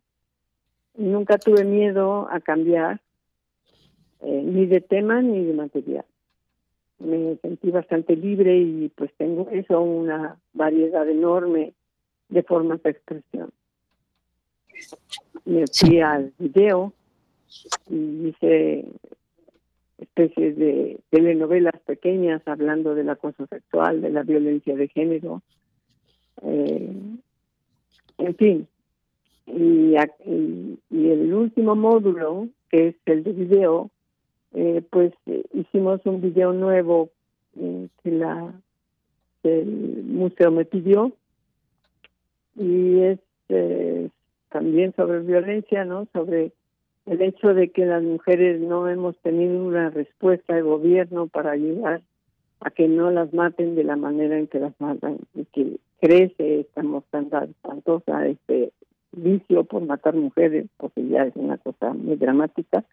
[0.95, 3.01] Nunca tuve miedo a cambiar
[4.21, 6.05] eh, ni de tema ni de material.
[6.99, 11.73] Me sentí bastante libre y pues tengo eso, una variedad enorme
[12.29, 13.51] de formas de expresión.
[15.45, 16.93] Me fui al video
[17.89, 18.85] y hice
[19.97, 25.41] especies de telenovelas pequeñas hablando del acoso sexual, de la violencia de género,
[26.43, 26.93] eh,
[28.17, 28.67] en fin.
[29.45, 33.91] Y, y, y el último módulo, que es el de video,
[34.53, 37.09] eh, pues eh, hicimos un video nuevo
[37.59, 38.53] eh, que, la,
[39.41, 41.11] el museo me pidió
[42.55, 43.19] y es
[44.49, 46.07] también sobre violencia, ¿no?
[46.13, 46.51] Sobre
[47.05, 52.01] el hecho de que las mujeres no hemos tenido una respuesta del gobierno para ayudar
[52.61, 56.61] a que no las maten de la manera en que las matan y que crece
[56.61, 58.71] esta mortandad espantosa, este
[59.13, 62.83] vicio por matar mujeres, porque ya es una cosa muy dramática,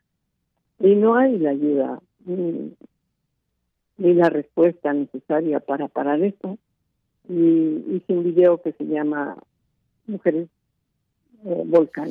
[0.78, 2.74] y no hay la ayuda ni,
[3.98, 6.56] la respuesta necesaria para parar esto
[7.28, 9.36] y hice un video que se llama
[10.06, 10.48] Mujeres
[11.44, 12.10] eh, Volcán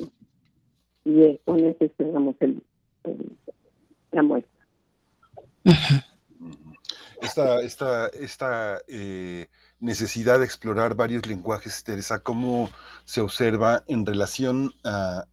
[1.03, 2.61] y eh, con ese esperamos el,
[3.05, 3.37] el-
[4.11, 4.65] la muestra.
[7.21, 9.47] esta, esta, esta eh,
[9.79, 12.69] necesidad de explorar varios lenguajes, Teresa, ¿cómo
[13.05, 15.25] se observa en relación a,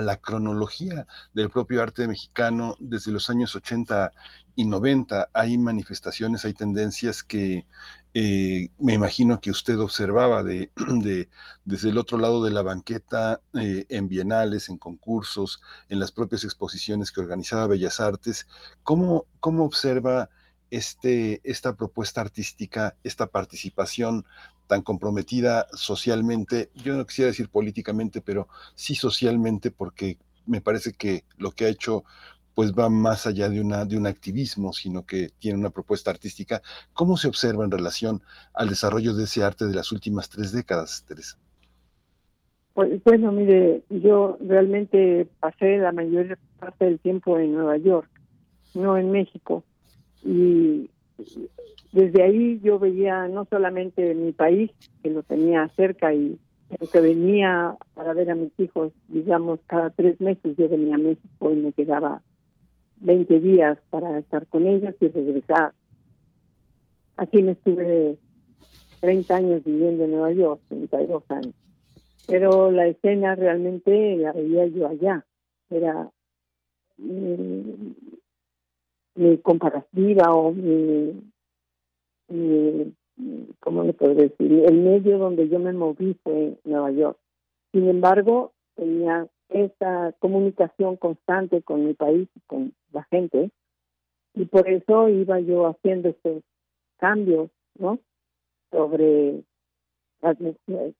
[0.00, 4.12] la cronología del propio arte mexicano desde los años 80
[4.54, 5.28] y 90?
[5.34, 7.66] Hay manifestaciones, hay tendencias que
[8.14, 10.70] eh, me imagino que usted observaba de-
[11.64, 15.60] desde el otro lado de la banqueta, eh, en bienales, en concursos,
[15.90, 18.46] en las propias exposiciones que organizaba Bellas Artes.
[18.82, 20.30] ¿Cómo, cómo observa
[20.70, 24.24] este, esta propuesta artística, esta participación
[24.66, 31.24] tan comprometida socialmente, yo no quisiera decir políticamente, pero sí socialmente, porque me parece que
[31.36, 32.04] lo que ha hecho
[32.56, 36.62] pues va más allá de, una, de un activismo, sino que tiene una propuesta artística.
[36.94, 38.22] ¿Cómo se observa en relación
[38.54, 41.36] al desarrollo de ese arte de las últimas tres décadas, Teresa?
[42.72, 48.08] Pues bueno, mire, yo realmente pasé la mayor parte del tiempo en Nueva York,
[48.72, 49.62] no en México.
[50.26, 50.90] Y
[51.92, 54.70] desde ahí yo veía no solamente mi país,
[55.02, 56.38] que lo tenía cerca y
[56.92, 61.52] que venía para ver a mis hijos, digamos, cada tres meses yo venía a México
[61.52, 62.22] y me quedaba
[63.00, 65.72] 20 días para estar con ellos y regresar.
[67.16, 68.18] Aquí me estuve
[69.00, 71.54] 30 años viviendo en Nueva York, 32 años.
[72.26, 75.24] Pero la escena realmente la veía yo allá.
[75.70, 76.10] Era
[79.16, 81.22] mi, comparativa o mi,
[82.28, 82.94] mi,
[83.60, 84.64] ¿cómo le puedo decir?
[84.66, 87.18] El medio donde yo me moví fue Nueva York.
[87.72, 93.50] Sin embargo, tenía esa comunicación constante con mi país y con la gente
[94.36, 96.42] y por eso iba yo haciendo estos
[96.98, 97.98] cambios, ¿no?
[98.70, 99.42] Sobre
[100.20, 100.34] la,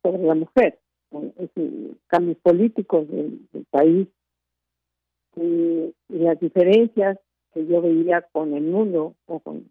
[0.02, 0.78] sobre la mujer,
[2.06, 4.08] cambios políticos del, país
[5.36, 7.18] y las diferencias
[7.56, 9.66] que yo veía con el mundo o con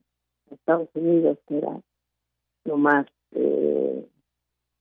[0.49, 1.79] Estados Unidos, que era
[2.63, 4.07] lo más eh,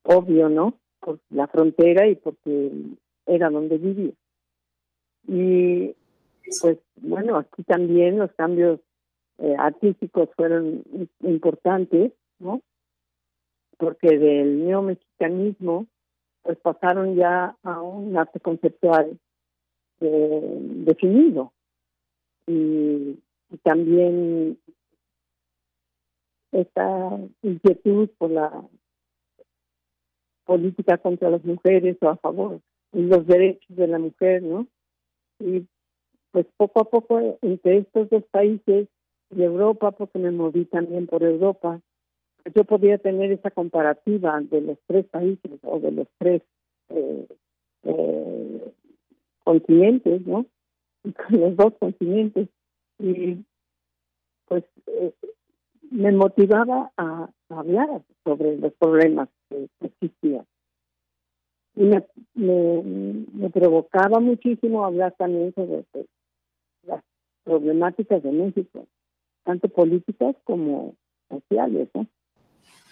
[0.05, 0.79] obvio, ¿no?
[1.01, 2.73] Por la frontera y porque
[3.27, 4.13] era donde vivía.
[5.29, 5.95] Y
[6.63, 8.81] pues bueno, aquí también los cambios
[9.37, 12.63] eh, artísticos fueron im- importantes, ¿no?
[13.77, 15.87] Porque del neomexicanismo
[16.43, 19.19] pues pasaron ya a un arte conceptual
[20.01, 21.54] eh, definido
[22.47, 23.19] y,
[23.63, 24.59] también
[26.51, 28.69] esta inquietud por la
[30.45, 32.61] política contra las mujeres o a favor
[32.93, 34.67] y los derechos de la mujer, ¿no?
[35.39, 35.67] Y
[36.33, 38.89] pues poco a poco entre estos dos países
[39.31, 41.81] y Europa, porque me moví también por Europa,
[42.55, 46.43] yo podía tener esa comparativa de los tres países o de los tres
[46.91, 47.27] eh,
[47.85, 48.73] eh,
[49.45, 50.47] continentes, ¿no?
[51.05, 52.49] Con los dos continentes.
[52.99, 53.45] Y
[54.47, 55.13] pues eh,
[55.91, 60.47] me motivaba a, a hablar sobre los problemas que existían.
[61.77, 62.83] Y me, me,
[63.33, 66.07] me provocaba muchísimo hablar también sobre pues,
[66.87, 67.03] las
[67.43, 68.87] problemáticas de México,
[69.43, 70.95] tanto políticas como
[71.29, 72.07] sociales, ¿no?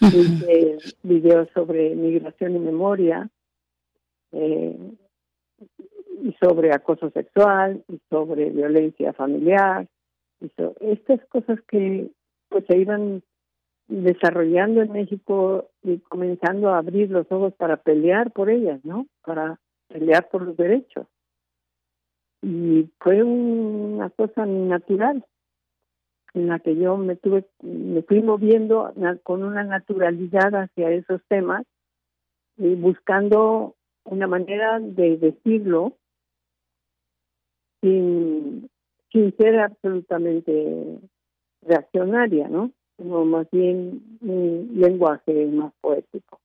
[0.01, 3.31] Hice videos sobre migración y memoria,
[4.33, 4.77] eh,
[6.23, 9.87] y sobre acoso sexual, y sobre violencia familiar,
[10.41, 12.11] y so- estas cosas que
[12.49, 13.23] pues se iban
[13.89, 19.07] desarrollando en México y comenzando a abrir los ojos para pelear por ellas, ¿no?
[19.25, 19.59] Para
[19.89, 21.07] pelear por los derechos.
[22.43, 25.25] Y fue una cosa natural
[26.35, 28.93] en la que yo me tuve me fui moviendo
[29.23, 31.65] con una naturalidad hacia esos temas
[32.57, 35.93] y buscando una manera de decirlo
[37.83, 38.71] sin
[39.13, 40.99] sin ser absolutamente
[41.61, 42.73] reaccionaria, ¿no?
[42.97, 46.41] Sino más bien un lenguaje más poético.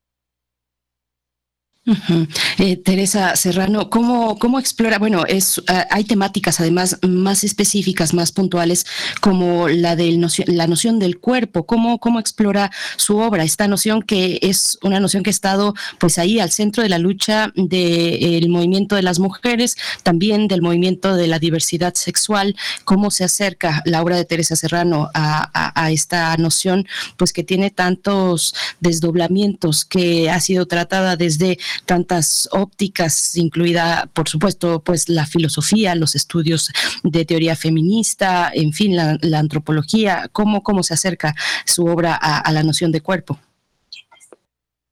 [2.57, 4.99] Eh, Teresa Serrano, ¿cómo, ¿cómo explora?
[4.99, 8.85] Bueno, es, ah, hay temáticas además más específicas, más puntuales,
[9.21, 11.65] como la del la noción del cuerpo.
[11.65, 13.43] ¿Cómo, ¿Cómo explora su obra?
[13.43, 16.97] Esta noción que es una noción que ha estado pues ahí al centro de la
[16.99, 22.55] lucha del movimiento de las mujeres, también del movimiento de la diversidad sexual.
[22.83, 26.85] ¿Cómo se acerca la obra de Teresa Serrano a- a esta noción
[27.15, 34.81] pues que tiene tantos desdoblamientos, que ha sido tratada desde tantas ópticas, incluida, por supuesto,
[34.83, 36.71] pues la filosofía, los estudios
[37.03, 41.33] de teoría feminista, en fin, la, antropología, ¿cómo, cómo se acerca
[41.65, 43.37] su obra a, la noción de cuerpo?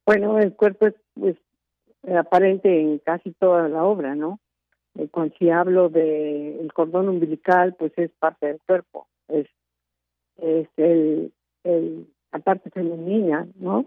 [0.06, 1.36] Bueno, el cuerpo es pues,
[2.16, 4.40] aparente en casi toda la obra, ¿no?
[4.98, 9.48] Eh, cuando si hablo de el cordón umbilical, pues es parte del cuerpo, es
[10.38, 11.32] es el,
[11.64, 13.86] el la parte femenina, ¿no?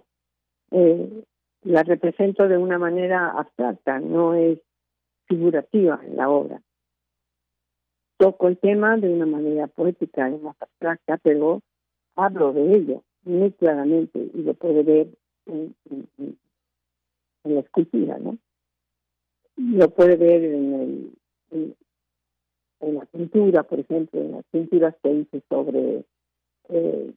[0.70, 1.24] Eh,
[1.62, 4.58] la represento de una manera abstracta, no es
[5.26, 6.62] figurativa en la obra.
[8.16, 11.62] Toco el tema de una manera poética y más abstracta, pero
[12.16, 15.08] hablo de ello muy claramente y lo puede ver
[15.46, 15.74] en,
[17.44, 18.38] la escultura, ¿no?
[19.56, 20.74] Lo puede ver en,
[21.50, 21.76] el,
[22.80, 26.04] en, la pintura, por ejemplo, en las pinturas que hice sobre
[26.68, 27.14] eh,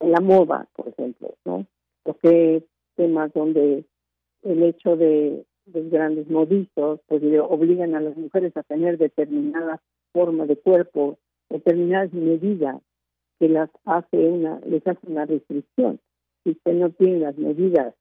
[0.00, 1.66] la moda, por ejemplo, ¿no?
[2.02, 2.64] Porque
[2.96, 3.84] temas donde
[4.42, 9.80] el hecho de los grandes modistas pues obligan a las mujeres a tener determinadas
[10.12, 11.18] formas de cuerpo,
[11.50, 12.80] determinadas medidas
[13.38, 16.00] que las hace una, les hace una restricción.
[16.44, 17.94] Si usted no tiene las medidas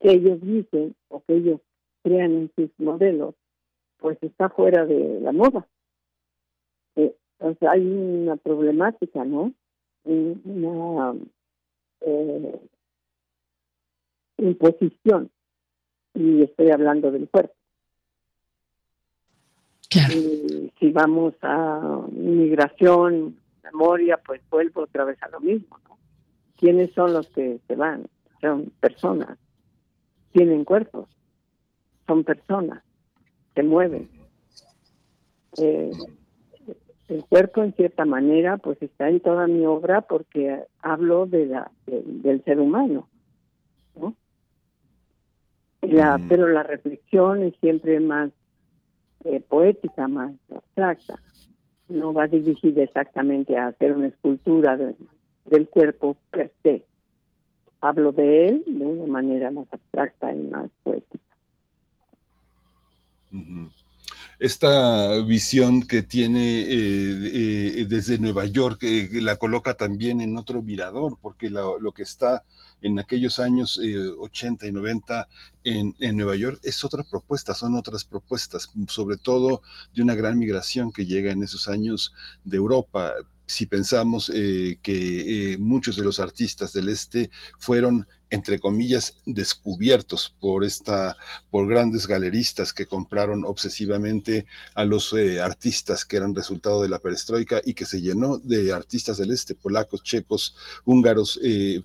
[0.00, 1.60] que ellos dicen o que ellos
[2.02, 3.34] crean en sus modelos,
[3.98, 5.66] pues está fuera de la moda.
[6.96, 9.52] Eh, o sea, hay una problemática, ¿no?
[10.04, 11.14] Un- Una
[12.00, 12.60] eh,
[14.38, 15.30] imposición.
[16.14, 17.54] Y estoy hablando del cuerpo.
[20.12, 25.96] Y si vamos a migración, memoria, pues vuelvo otra vez a lo mismo, ¿no?
[26.56, 28.06] ¿Quiénes son los que se van?
[28.40, 29.38] Son personas,
[30.32, 31.08] tienen cuerpos,
[32.06, 32.82] son personas,
[33.54, 34.08] se mueven.
[35.58, 35.90] Eh,
[37.08, 41.70] el cuerpo, en cierta manera, pues está en toda mi obra porque hablo de la,
[41.86, 43.13] de- del ser humano, ¿no?
[45.88, 48.30] La- Pero la reflexión es siempre más
[49.24, 51.18] eh, poética, más abstracta.
[51.88, 54.94] No va dirigida exactamente a hacer una escultura de-
[55.46, 56.84] del cuerpo per se.
[57.80, 61.24] Hablo de él de una manera más abstracta y más poética.
[64.38, 70.62] Esta visión que tiene eh, eh, desde Nueva York eh, la coloca también en otro
[70.62, 72.44] mirador, porque lo que está
[72.82, 75.28] en aquellos años eh, 80 y 90
[75.64, 79.62] en, en Nueva York es otra propuesta, son otras propuestas, sobre todo
[79.94, 82.12] de una gran migración que llega en esos años
[82.44, 83.14] de Europa.
[83.46, 90.34] Si pensamos eh, que eh, muchos de los artistas del este fueron, entre comillas, descubiertos
[90.40, 91.14] por esta,
[91.50, 97.00] por grandes galeristas que compraron obsesivamente a los eh, artistas que eran resultado de la
[97.00, 101.38] perestroika y que se llenó de artistas del este, polacos, checos, húngaros,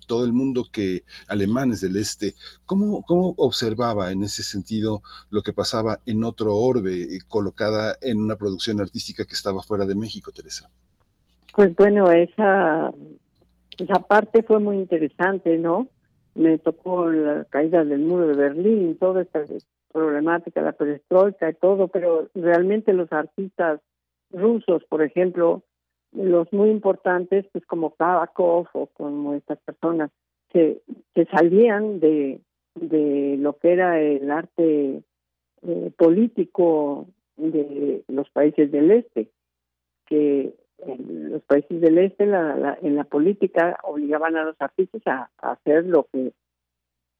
[0.06, 2.36] todo el mundo que alemanes del este.
[2.64, 8.36] ¿Cómo, cómo observaba en ese sentido lo que pasaba en otro orbe, colocada en una
[8.36, 10.70] producción artística que estaba fuera de México, Teresa?
[11.54, 12.92] Pues bueno, esa,
[13.78, 15.88] esa parte fue muy interesante, ¿no?
[16.34, 19.44] Me tocó la caída del muro de Berlín, toda esta
[19.92, 23.80] problemática, la perestroika y todo, pero realmente los artistas
[24.30, 25.62] rusos, por ejemplo,
[26.12, 30.10] los muy importantes, pues como Kavakov o como estas personas
[30.50, 30.80] que,
[31.30, 32.40] salían de,
[32.74, 35.02] de lo que era el arte
[35.62, 39.28] eh, político de los países del este,
[40.06, 40.54] que
[40.86, 45.30] en los países del este la- la- en la política obligaban a los artistas a,
[45.38, 46.32] hacer lo que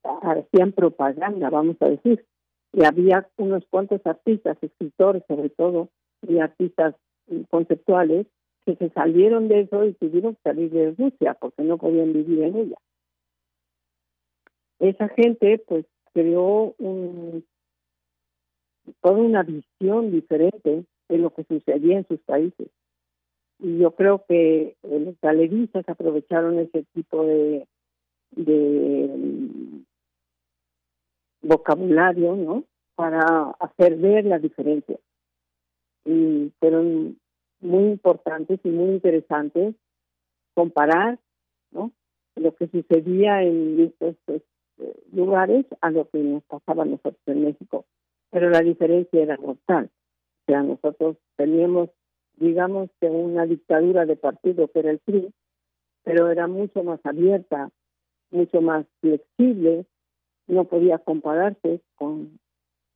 [0.03, 2.25] hacían propaganda, vamos a decir.
[2.73, 5.89] Y había unos cuantos artistas, escritores sobre todo,
[6.27, 6.95] y artistas
[7.29, 8.27] eh, conceptuales
[8.65, 12.43] que se salieron de eso y tuvieron que salir de Rusia porque no podían vivir
[12.43, 12.77] en ella.
[14.79, 17.45] Esa gente pues creó un,
[19.01, 22.69] toda una visión diferente de lo que sucedía en sus países
[23.63, 27.67] y yo creo que eh, los galeristas aprovecharon ese tipo de,
[28.37, 29.83] mm,
[31.43, 32.65] vocabulario, ¿no?
[32.95, 34.99] Para hacer ver la diferencia.
[36.05, 37.19] Y fueron
[37.61, 39.75] muy importantes y muy interesantes
[40.55, 41.19] comparar,
[41.71, 41.93] ¿no?
[42.37, 44.43] Lo que sucedía en estos pues,
[44.79, 47.85] eh, lugares a lo que nos pasaba a nosotros en México.
[48.31, 49.91] Pero la diferencia era mortal.
[50.43, 51.91] O sea, nosotros teníamos
[52.41, 55.33] digamos que una dictadura de partido que era el PRI,
[56.03, 57.71] pero era mucho más abierta,
[58.33, 59.87] mucho más flexible,
[60.49, 62.41] no podía compararse con,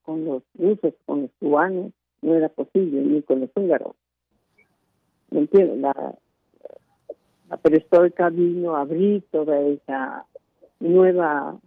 [0.03, 1.93] con los rusos, con los cubanos,
[2.23, 3.95] no era posible, ni con los húngaros.
[5.31, 5.79] ¿Me entiendes?
[5.79, 6.15] La,
[7.51, 10.27] la perestroika vino a abrir toda esa
[10.81, 11.61] nueva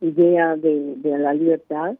[0.00, 1.96] idea de, la libertad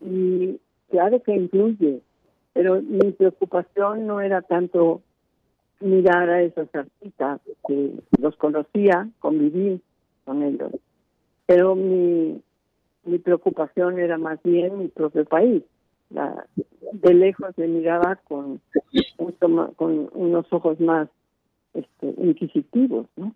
[0.00, 2.02] y claro que influye,
[2.56, 5.02] pero mi preocupación no era tanto
[5.80, 7.38] mirar a esos artistas
[7.68, 9.78] que los conocía, conviví
[10.24, 10.72] con ellos,
[11.44, 12.40] pero mi,
[13.04, 15.64] mi preocupación era más bien mi propio país.
[16.08, 16.46] La,
[16.92, 18.58] de lejos me miraba con,
[19.18, 21.10] mucho más- con unos ojos más
[21.74, 23.34] este, inquisitivos, ¿no?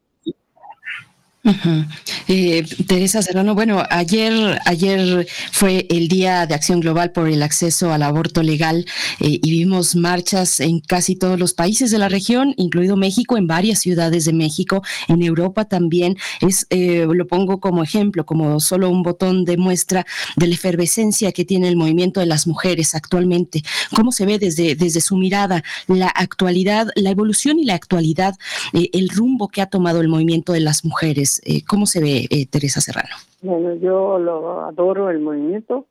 [2.29, 7.93] Eh, Teresa Serrano, bueno, ayer, ayer fue el Día de Acción Global por el acceso
[7.93, 8.85] al aborto legal
[9.21, 13.47] eh, y vimos marchas en casi todos los países de la región, incluido México, en
[13.47, 16.17] varias ciudades de México, en Europa también.
[16.41, 21.33] Es, eh, lo pongo como ejemplo, como solo un botón de muestra de la efervescencia
[21.33, 23.63] que tiene el movimiento de las mujeres actualmente.
[23.95, 28.35] ¿Cómo se ve desde, desde su mirada la actualidad, la evolución y la actualidad,
[28.75, 31.30] eh, el rumbo que ha tomado el movimiento de las mujeres?
[31.45, 33.15] Eh, ¿Cómo se ve, eh, Teresa Serrano?
[33.43, 35.87] Bueno, yo lo adoro el movimiento.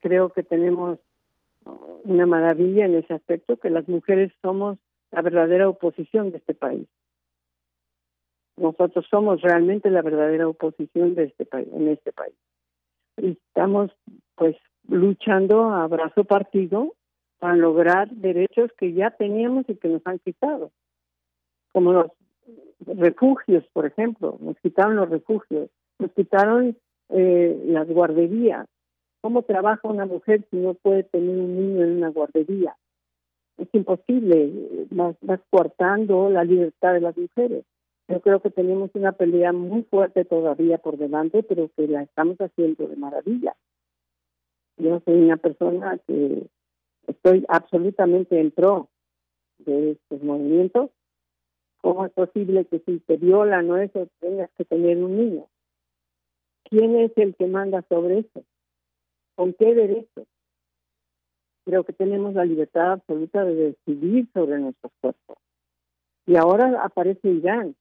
[0.00, 0.98] Creo que tenemos
[2.04, 4.78] una maravilla en ese aspecto, que las mujeres somos
[5.10, 6.86] la verdadera oposición de este país.
[8.56, 12.34] Nosotros somos realmente la verdadera oposición de este país, en este país.
[13.16, 13.90] Y estamos,
[14.36, 14.56] pues,
[14.88, 16.94] luchando a brazo partido
[17.38, 20.70] para lograr derechos que ya teníamos y que nos han quitado,
[21.72, 22.12] como los
[22.86, 26.76] refugios, por ejemplo, nos quitaron los refugios, nos quitaron
[27.10, 28.66] eh, las guarderías.
[29.20, 32.76] ¿Cómo trabaja una mujer si no puede tener un niño en una guardería?
[33.58, 34.50] Es imposible,
[34.90, 37.64] vas, vas coartando la libertad de las mujeres.
[38.08, 42.38] Yo creo que tenemos una pelea muy fuerte todavía por delante, pero que la estamos
[42.38, 43.54] haciendo de maravilla.
[44.78, 46.46] Yo soy una persona que
[47.06, 48.88] estoy absolutamente en pro
[49.58, 50.90] de estos movimientos
[51.80, 55.46] ¿Cómo es posible que si te violan o eso tengas que tener un niño?
[56.64, 58.44] ¿Quién es el que manda sobre eso?
[59.34, 60.26] ¿Con qué derecho?
[61.64, 65.38] Creo que tenemos la libertad absoluta de decidir sobre nuestros cuerpos.
[66.26, 67.74] Y ahora aparece Irán.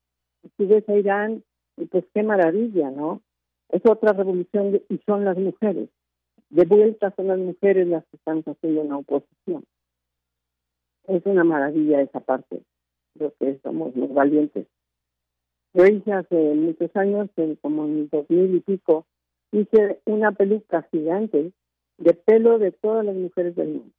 [0.44, 1.44] Y tú ves a Irán
[1.92, 3.22] pues qué maravilla, ¿no?
[3.70, 5.90] Es otra revolución de- y son las mujeres.
[6.50, 9.64] De vuelta son las mujeres las que están haciendo una oposición.
[11.08, 12.64] Es una maravilla esa parte
[13.16, 14.68] creo que somos los valientes.
[15.74, 17.30] Yo hice hace muchos años,
[17.62, 19.06] como en dos mil y pico,
[19.52, 21.52] hice una peluca gigante
[21.98, 23.94] de pelo de todas las mujeres del mundo.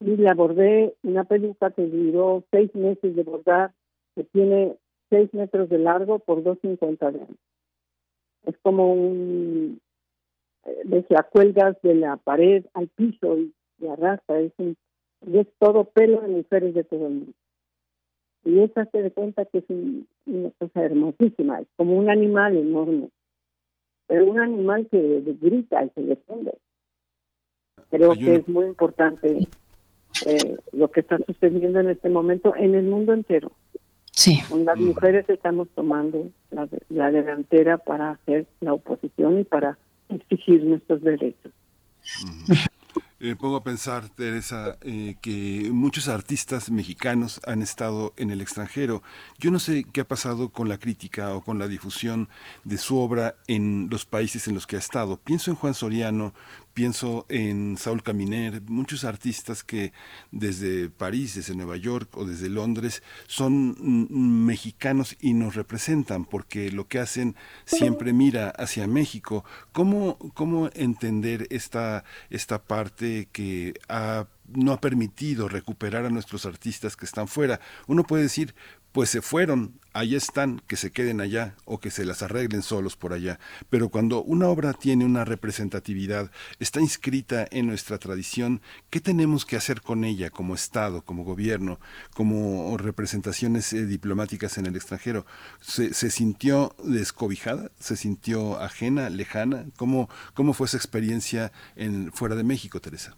[0.00, 3.72] Y la bordé una peluca que duró seis meses de bordar,
[4.14, 4.76] que tiene
[5.10, 7.34] seis metros de largo por dos cincuenta de ancho.
[8.46, 9.80] Es como un...
[10.66, 14.76] eh, ves, la cuelgas de la pared al piso y, y arrastra, es, un,
[15.26, 17.32] y es todo pelo de mujeres de todo el mundo
[18.44, 22.56] y esa se da cuenta que es un- una cosa hermosísima, es como un animal
[22.56, 23.08] enorme,
[24.06, 26.54] pero un animal que grita y se defiende.
[27.90, 29.48] Creo que es muy importante
[30.26, 33.52] eh, lo que está sucediendo en este momento en el mundo entero.
[34.12, 34.40] Sí.
[34.48, 39.78] Con las mujeres estamos tomando la, la delantera para hacer la oposición y para
[40.08, 41.52] exigir nuestros derechos.
[43.20, 49.02] Me pongo a pensar, Teresa, eh, que muchos artistas mexicanos han estado en el extranjero.
[49.38, 52.28] Yo no sé qué ha pasado con la crítica o con la difusión
[52.62, 55.16] de su obra en los países en los que ha estado.
[55.16, 56.32] Pienso en Juan Soriano,
[56.78, 59.92] pienso en Saúl Caminer, muchos artistas que
[60.30, 64.06] desde París, desde Nueva York o desde Londres son
[64.46, 69.44] mexicanos y nos representan porque lo que hacen siempre mira hacia México.
[69.72, 73.74] ¿Cómo, cómo entender esta, esta parte que
[74.46, 77.58] no ha permitido recuperar a nuestros artistas que están fuera?
[77.88, 78.54] Uno puede decir,
[78.98, 82.96] pues se fueron, ahí están, que se queden allá o que se las arreglen solos
[82.96, 83.38] por allá.
[83.70, 89.54] Pero cuando una obra tiene una representatividad, está inscrita en nuestra tradición, ¿qué tenemos que
[89.54, 91.78] hacer con ella como Estado, como gobierno,
[92.12, 95.26] como representaciones eh, diplomáticas en el extranjero?
[95.60, 97.70] ¿Se, se sintió descobijada?
[97.78, 99.66] ¿Se sintió ajena, lejana?
[99.76, 103.16] ¿Cómo, cómo fue esa experiencia en, fuera de México, Teresa?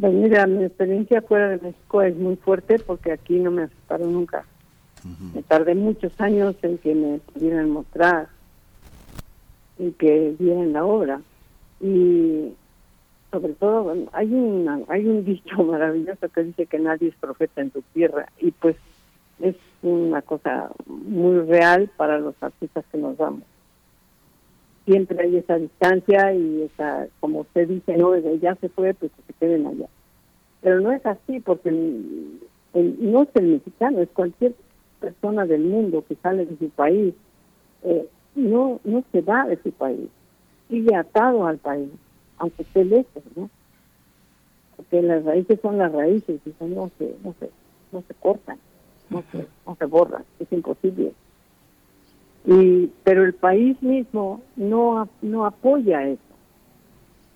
[0.00, 4.12] Pues mira, mi experiencia fuera de México es muy fuerte porque aquí no me aceptaron
[4.12, 4.44] nunca.
[5.34, 8.28] Me tardé muchos años en que me pudieran mostrar
[9.78, 11.20] y que vieran la obra.
[11.80, 12.52] Y
[13.30, 17.60] sobre todo, bueno, hay, una, hay un dicho maravilloso que dice que nadie es profeta
[17.60, 18.26] en tu tierra.
[18.38, 18.76] Y pues
[19.40, 23.42] es una cosa muy real para los artistas que nos damos.
[24.90, 29.22] Siempre hay esa distancia y esa, como usted dice, no, ya se fue, pues que
[29.32, 29.86] se queden allá.
[30.62, 32.40] Pero no es así, porque el-
[32.74, 34.54] no es el mexicano, es cualquier
[35.00, 37.14] persona del mundo que sale de su país,
[37.84, 40.08] eh, no, no se va de su país,
[40.68, 41.88] sigue atado al país,
[42.38, 43.48] aunque esté lejos, ¿no?
[44.76, 47.48] Porque las raíces son las raíces y eso no se, no se,
[47.92, 48.58] no se cortan,
[49.08, 51.12] no se, no se borran, es imposible.
[52.46, 56.20] Y, pero el país mismo no, no apoya eso.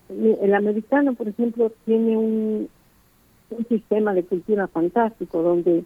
[0.09, 2.69] El americano, por ejemplo, tiene un,
[3.51, 5.85] un sistema de cultura fantástico donde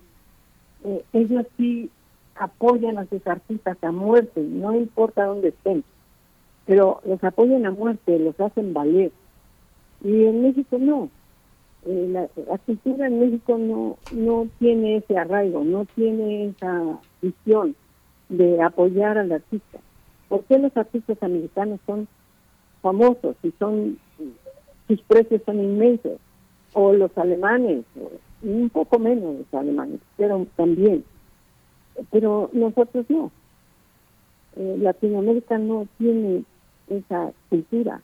[0.85, 1.91] eh, ellos sí
[2.37, 5.83] apoyan a sus artistas a muerte, no importa dónde estén,
[6.67, 9.11] pero los apoyan a muerte, los hacen valer.
[10.05, 11.11] Y en México no.
[11.87, 17.75] Eh, la, la cultura en México no, no tiene ese arraigo, no tiene esa visión
[18.29, 19.79] de apoyar al artista.
[20.29, 22.07] ¿Por qué los artistas americanos son
[22.83, 23.99] famosos y son
[24.87, 26.19] sus precios son inmensos?
[26.75, 28.11] O los alemanes, o
[28.47, 31.05] un poco menos los alemanes, pero también.
[32.11, 33.31] Pero nosotros no.
[34.57, 36.45] Eh, Latinoamérica no tiene
[36.89, 38.03] esa cultura.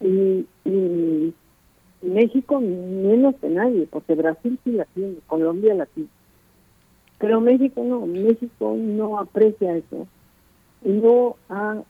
[0.00, 1.34] Y, y
[2.02, 6.08] México menos que nadie, porque Brasil sí la tiene, Colombia la tiene.
[7.18, 10.06] Pero México no, México no aprecia eso
[10.84, 11.82] y no ha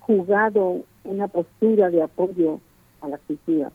[0.00, 2.60] jugado una postura de apoyo
[3.00, 3.72] a la cultura.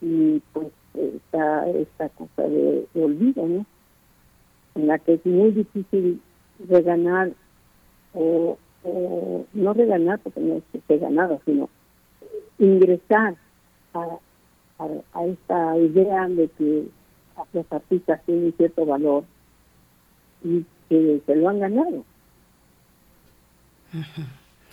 [0.00, 3.66] Y pues está esta cosa de, de olvido, ¿no?
[4.74, 6.20] En la que es muy difícil
[6.68, 7.32] reganar
[8.14, 11.68] o, o no reganar porque no es que esté ganado, sino
[12.58, 13.36] ingresar
[13.92, 14.18] a,
[14.78, 16.86] a, a esta idea de que
[17.52, 19.24] los artistas tienen cierto valor
[20.42, 22.04] y que se lo han ganado.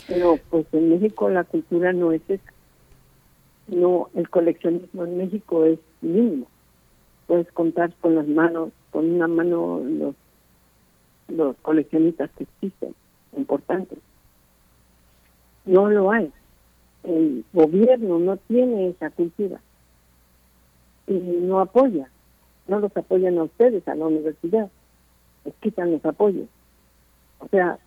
[0.07, 2.51] Pero pues en México la cultura no es esa.
[3.67, 6.47] No, el coleccionismo en México es mínimo.
[7.27, 10.15] Puedes contar con las manos, con una mano los
[11.27, 12.93] los coleccionistas que existen,
[13.35, 13.99] importantes.
[15.65, 16.31] No lo hay.
[17.03, 19.59] El gobierno no tiene esa cultura
[21.07, 22.09] y no apoya.
[22.67, 24.69] No los apoyan a ustedes, a la universidad.
[25.45, 26.47] Les quitan los apoyos.
[27.39, 27.77] O sea,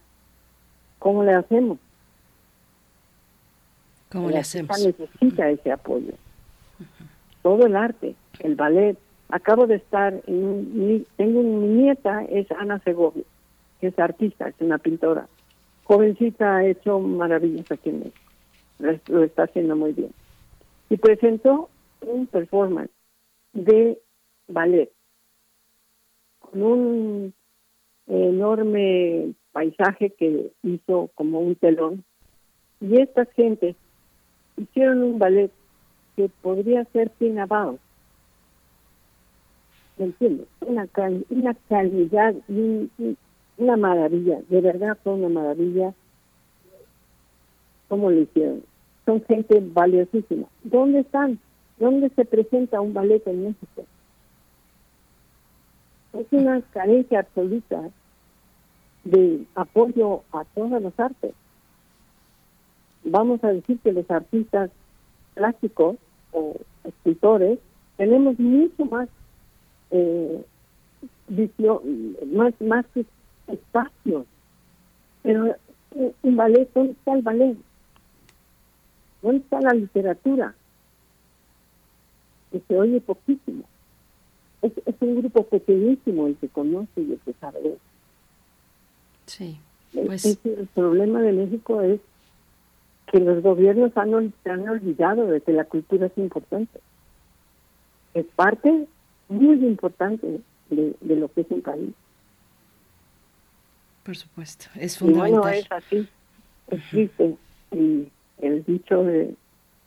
[0.99, 1.79] ¿cómo le hacemos?
[4.11, 4.79] ¿Cómo le hacemos?
[4.85, 6.13] necesita ese apoyo.
[7.43, 8.97] Todo el arte, el ballet.
[9.29, 13.25] Acabo de estar en un, mi- tengo un- mi nieta es Ana Segovia,
[13.81, 15.27] que es artista, es una pintora.
[15.85, 19.01] Jovencita, ha hecho maravillas aquí en México.
[19.09, 20.13] Lo está haciendo muy bien.
[20.91, 21.69] Y presentó
[22.03, 22.91] un performance
[23.53, 23.99] de
[24.49, 24.91] ballet
[26.39, 27.35] con un
[28.07, 32.05] enorme paisaje que hizo como un telón.
[32.81, 33.77] Y estas gentes
[34.57, 35.51] hicieron un ballet
[36.17, 37.79] que podría ser pinabao.
[39.99, 40.47] ¿Me entiendes?
[40.61, 40.89] Una,
[41.31, 43.17] una calidad y y
[43.59, 44.41] una maravilla.
[44.49, 45.95] De verdad fue una maravilla.
[47.89, 48.63] ¿Cómo lo hicieron?
[49.05, 50.49] Son gente valiosísima.
[50.65, 51.39] ¿Dónde están?
[51.79, 53.85] ¿Dónde se presenta un ballet en México?
[56.19, 57.91] Es una carencia absoluta
[59.05, 61.33] de apoyo a todas las artes.
[63.05, 64.71] Vamos a decir que los artistas
[65.35, 65.97] plásticos
[66.33, 66.55] o
[66.85, 67.59] escultores
[67.97, 69.09] tenemos mucho más
[69.91, 70.45] eh,
[71.29, 71.83] visio-
[72.27, 72.85] más más
[73.47, 74.27] espacios
[75.23, 75.47] pero
[75.95, 77.57] eh, un ballet dónde está el ballet
[79.23, 80.55] dónde está la literatura
[82.51, 83.65] que se oye poquísimo
[84.67, 87.77] es, es un grupo pequeñísimo el que conoce y el que sabe.
[89.27, 89.59] Sí,
[89.95, 92.01] Es- pues es- el problema de México es
[93.11, 96.81] que los gobiernos han, han olvidado de que la cultura es importante.
[98.15, 98.87] Es parte
[99.29, 100.41] muy importante
[100.71, 101.91] de, de lo que es un país.
[104.05, 105.55] por supuesto, es fundamental.
[105.55, 106.09] es así,
[106.69, 107.37] es triste.
[107.73, 108.09] Y
[108.39, 109.35] el dicho de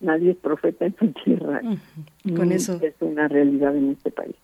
[0.00, 1.60] nadie es profeta en su tierra
[2.36, 4.36] Con mm, eso es una realidad en este país.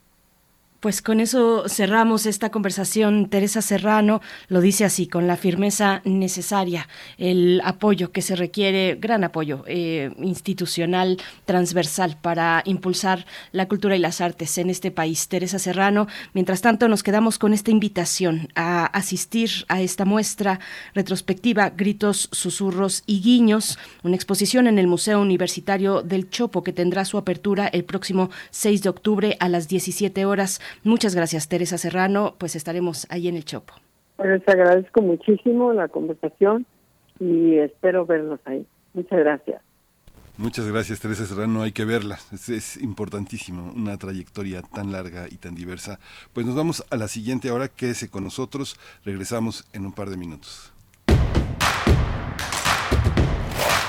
[0.86, 3.28] Pues con eso cerramos esta conversación.
[3.28, 9.24] Teresa Serrano lo dice así, con la firmeza necesaria, el apoyo que se requiere, gran
[9.24, 15.26] apoyo eh, institucional, transversal para impulsar la cultura y las artes en este país.
[15.26, 20.60] Teresa Serrano, mientras tanto nos quedamos con esta invitación a asistir a esta muestra
[20.94, 27.04] retrospectiva Gritos, Susurros y Guiños, una exposición en el Museo Universitario del Chopo que tendrá
[27.04, 30.60] su apertura el próximo 6 de octubre a las 17 horas.
[30.84, 32.34] Muchas gracias, Teresa Serrano.
[32.38, 33.74] Pues estaremos ahí en el Chopo.
[34.16, 36.66] Bueno, les agradezco muchísimo la conversación
[37.20, 38.66] y espero verlos ahí.
[38.94, 39.62] Muchas gracias.
[40.38, 41.62] Muchas gracias, Teresa Serrano.
[41.62, 42.18] Hay que verla.
[42.32, 45.98] Es, es importantísimo, una trayectoria tan larga y tan diversa.
[46.34, 47.68] Pues nos vamos a la siguiente hora.
[47.68, 48.78] Quédese con nosotros.
[49.04, 50.75] Regresamos en un par de minutos.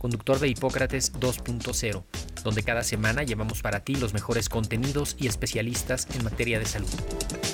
[0.00, 2.04] conductor de Hipócrates 2.0,
[2.42, 6.88] donde cada semana llevamos para ti los mejores contenidos y especialistas en materia de salud.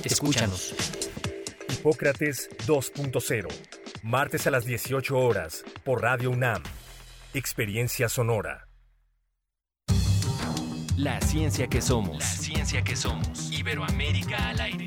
[0.05, 0.75] Escúchanos.
[1.69, 3.49] Hipócrates 2.0,
[4.05, 6.63] martes a las 18 horas, por Radio UNAM.
[7.35, 8.69] Experiencia sonora.
[10.97, 12.19] La ciencia que somos.
[12.19, 13.51] La ciencia que somos.
[13.53, 14.87] Iberoamérica al aire.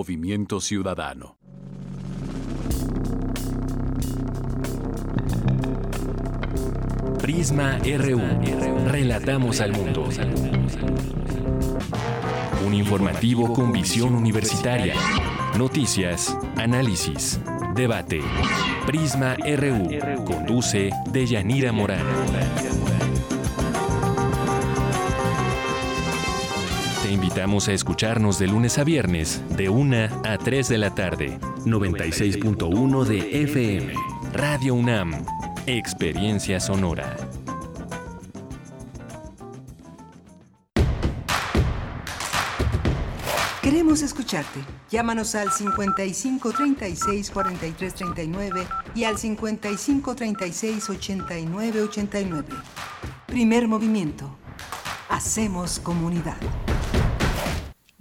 [0.00, 1.36] Movimiento Ciudadano.
[7.20, 8.88] Prisma RU.
[8.88, 10.08] Relatamos al mundo.
[12.66, 14.94] Un informativo con visión universitaria.
[15.58, 17.38] Noticias, análisis,
[17.74, 18.22] debate.
[18.86, 20.24] Prisma RU.
[20.24, 22.79] Conduce Deyanira Morán.
[27.30, 31.38] Invitamos a escucharnos de lunes a viernes, de 1 a 3 de la tarde.
[31.64, 33.94] 96.1 de FM.
[34.32, 35.24] Radio UNAM.
[35.64, 37.16] Experiencia sonora.
[43.62, 44.58] Queremos escucharte.
[44.90, 48.66] Llámanos al 55 36 43 39
[48.96, 52.48] y al 55 36 89 89.
[53.26, 54.36] Primer movimiento.
[55.08, 56.36] Hacemos comunidad.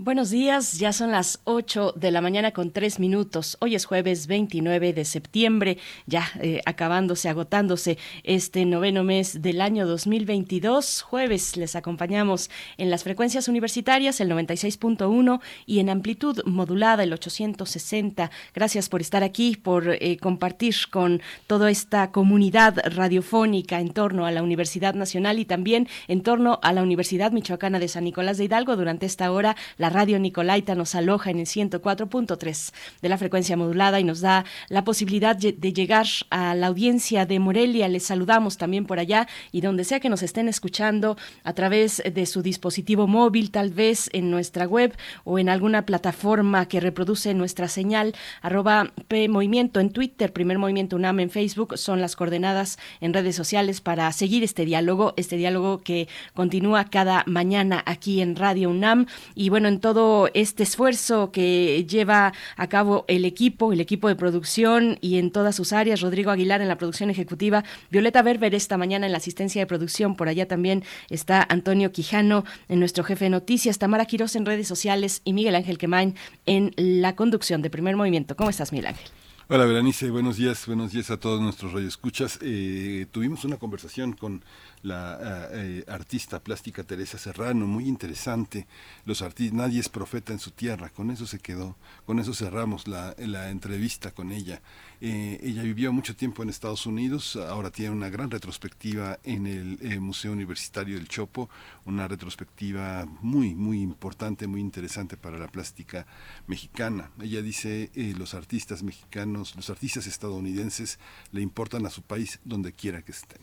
[0.02, 3.58] Buenos días, ya son las 8 de la mañana con 3 minutos.
[3.60, 9.86] Hoy es jueves 29 de septiembre, ya eh, acabándose, agotándose este noveno mes del año
[9.86, 11.02] 2022.
[11.02, 18.32] Jueves les acompañamos en las frecuencias universitarias, el 96.1 y en amplitud modulada, el 860.
[18.56, 24.32] Gracias por estar aquí, por eh, compartir con toda esta comunidad radiofónica en torno a
[24.32, 28.46] la Universidad Nacional y también en torno a la Universidad Michoacana de San Nicolás de
[28.46, 28.78] Hidalgo.
[28.78, 34.00] Durante esta hora, la radio Nicolaita nos aloja en el 104.3 de la frecuencia modulada
[34.00, 37.88] y nos da la posibilidad de llegar a la audiencia de Morelia.
[37.88, 42.26] Les saludamos también por allá y donde sea que nos estén escuchando a través de
[42.26, 47.68] su dispositivo móvil, tal vez en nuestra web o en alguna plataforma que reproduce nuestra
[47.68, 53.14] señal, arroba P Movimiento en Twitter, Primer Movimiento UNAM en Facebook, son las coordenadas en
[53.14, 58.70] redes sociales para seguir este diálogo, este diálogo que continúa cada mañana aquí en Radio
[58.70, 59.08] UNAM.
[59.36, 64.98] Y bueno, todo este esfuerzo que lleva a cabo el equipo, el equipo de producción
[65.02, 69.06] y en todas sus áreas, Rodrigo Aguilar en la producción ejecutiva, Violeta Berber esta mañana
[69.06, 73.30] en la asistencia de producción, por allá también está Antonio Quijano en nuestro jefe de
[73.30, 76.16] noticias, Tamara Quiroz en redes sociales y Miguel Ángel Quemain
[76.46, 78.36] en la conducción de Primer Movimiento.
[78.36, 79.10] ¿Cómo estás, Miguel Ángel?
[79.52, 82.38] Hola Berenice, buenos días, buenos días a todos nuestros radioescuchas.
[82.44, 84.44] Eh, tuvimos una conversación con
[84.82, 88.68] la eh, artista plástica Teresa Serrano, muy interesante.
[89.06, 91.76] Los artistas, nadie es profeta en su tierra, con eso se quedó,
[92.06, 94.62] con eso cerramos la, la entrevista con ella.
[95.02, 99.78] Eh, ella vivió mucho tiempo en Estados Unidos, ahora tiene una gran retrospectiva en el
[99.82, 101.50] eh, Museo Universitario del Chopo,
[101.86, 106.06] una retrospectiva muy, muy importante, muy interesante para la plástica
[106.48, 107.12] mexicana.
[107.22, 111.00] Ella dice, eh, los artistas mexicanos, los artistas estadounidenses
[111.32, 113.40] le importan a su país donde quiera que estén.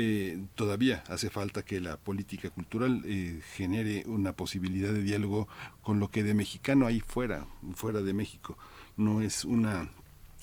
[0.00, 5.48] Eh, todavía hace falta que la política cultural eh, genere una posibilidad de diálogo
[5.82, 8.56] con lo que de mexicano hay fuera, fuera de México.
[8.96, 9.90] No es una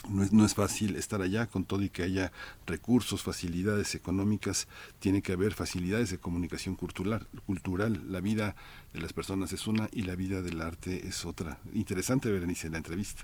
[0.10, 2.34] no es, no es fácil estar allá con todo y que haya
[2.68, 4.68] recursos, facilidades económicas,
[5.00, 8.04] tiene que haber facilidades de comunicación cultural, cultural.
[8.12, 8.58] La vida
[8.92, 11.60] de las personas es una y la vida del arte es otra.
[11.74, 13.24] Interesante, Berenice, la entrevista.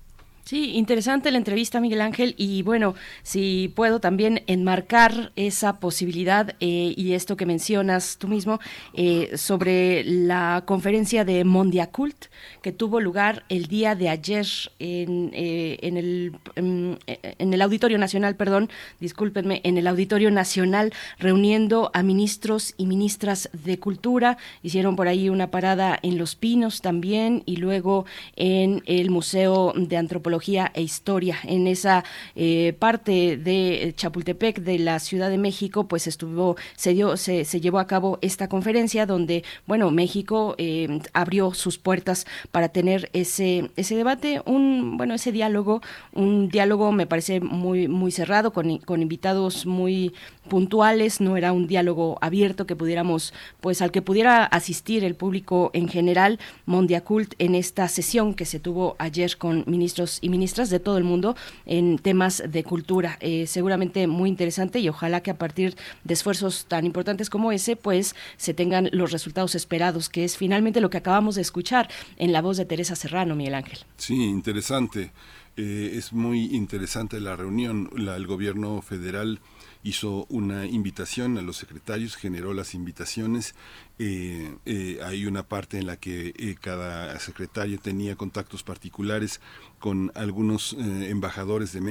[0.52, 2.93] Sí, interesante la entrevista, Miguel Ángel, y bueno,
[3.24, 8.60] si puedo también enmarcar esa posibilidad eh, y esto que mencionas tú mismo
[8.93, 12.26] eh, sobre la conferencia de Mondiacult
[12.62, 14.45] que tuvo lugar el día de ayer
[14.80, 21.91] en, eh, el, en, en el Auditorio Nacional, perdón, discúlpenme, en el Auditorio Nacional, reuniendo
[21.93, 27.41] a ministros y ministras de Cultura, hicieron por ahí una parada en Los Pinos también
[27.45, 30.41] y luego en el Museo de Antropología
[30.74, 31.38] e Historia.
[31.44, 32.04] En esa
[32.36, 37.62] eh, parte de Chapultepec de la Ciudad de México, pues estuvo, se dio, se, se
[37.62, 43.70] llevó a cabo esta conferencia donde, bueno, México eh, abrió sus puertas para tener ese,
[43.76, 45.82] ese debate, un, bueno, ese diálogo,
[46.14, 50.14] un diálogo me parece muy, muy cerrado, con, con invitados muy
[50.50, 55.70] puntuales, no era un diálogo abierto que pudiéramos, pues al que pudiera asistir el público
[55.74, 60.80] en general, Mondiacult en esta sesión que se tuvo ayer con ministros y ministras de
[60.80, 63.18] todo el mundo en temas de cultura.
[63.20, 67.76] Eh, seguramente muy interesante y ojalá que a partir de esfuerzos tan importantes como ese,
[67.76, 72.32] pues se tengan los resultados esperados, que es finalmente lo que acabamos de escuchar en
[72.32, 73.80] la voz de Teresa Serrano, Miguel Ángel.
[73.98, 75.12] Sí, interesante.
[75.58, 77.90] Eh, es muy interesante la reunión.
[77.96, 79.40] El gobierno federal
[79.84, 83.56] hizo una invitación a los secretarios, generó las invitaciones.
[84.00, 89.42] Eh, eh, hay una parte en la que eh, cada secretario tenía contactos particulares
[89.80, 91.82] con algunos embajadores de-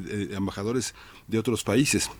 [0.00, 0.94] de- embajadores
[1.28, 2.10] de otros países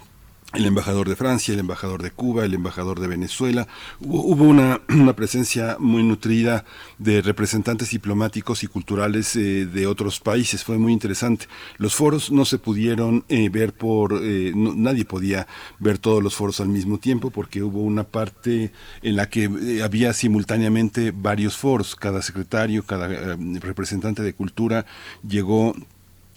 [0.52, 3.68] el embajador de Francia, el embajador de Cuba, el embajador de Venezuela.
[4.00, 6.64] Hubo, una, una presencia muy nutrida
[6.98, 10.64] de representantes diplomáticos y culturales eh, de otros países.
[10.64, 11.46] Fue muy interesante.
[11.78, 14.20] Los foros no se pudieron eh, ver por...
[14.22, 15.46] eh, nadie podía
[15.78, 18.72] ver todos los foros al mismo tiempo porque hubo una parte
[19.02, 21.94] en la que eh, había simultáneamente varios foros.
[21.94, 24.86] Cada secretario, cada eh, representante de cultura
[25.26, 25.74] llegó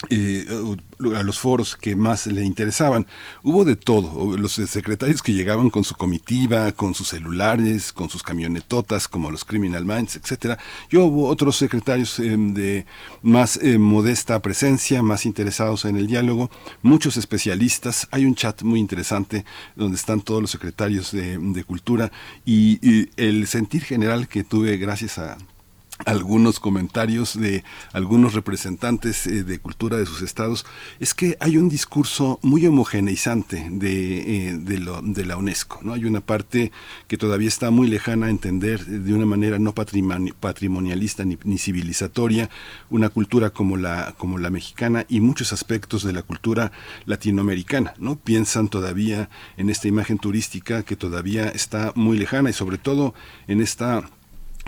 [0.09, 0.45] eh,
[1.15, 3.07] a los foros que más le interesaban.
[3.41, 8.23] Hubo de todo, los secretarios que llegaban con su comitiva, con sus celulares, con sus
[8.23, 10.57] camionetotas, como los Criminal Minds, etcétera.
[10.89, 12.85] Y hubo otros secretarios eh, de
[13.21, 16.49] más eh, modesta presencia, más interesados en el diálogo,
[16.81, 18.07] muchos especialistas.
[18.11, 19.45] Hay un chat muy interesante
[19.75, 22.11] donde están todos los secretarios de, cultura
[22.45, 25.37] y el sentir general que tuve gracias a
[26.05, 30.65] algunos comentarios de algunos representantes eh, de cultura de sus estados
[30.99, 35.79] es que hay un discurso muy homogeneizante de, eh, de, la UNESCO.
[35.83, 35.93] ¿no?
[35.93, 36.71] Hay una parte
[37.07, 41.57] que todavía está muy lejana a entender de una manera no patrimoni- patrimonialista ni, ni
[41.57, 42.49] civilizatoria
[42.89, 46.71] una cultura como la, como la mexicana y muchos aspectos de la cultura
[47.05, 47.93] latinoamericana.
[47.99, 48.17] ¿no?
[48.17, 53.13] Piensan todavía en esta imagen turística que todavía está muy lejana y sobre todo
[53.47, 54.09] en esta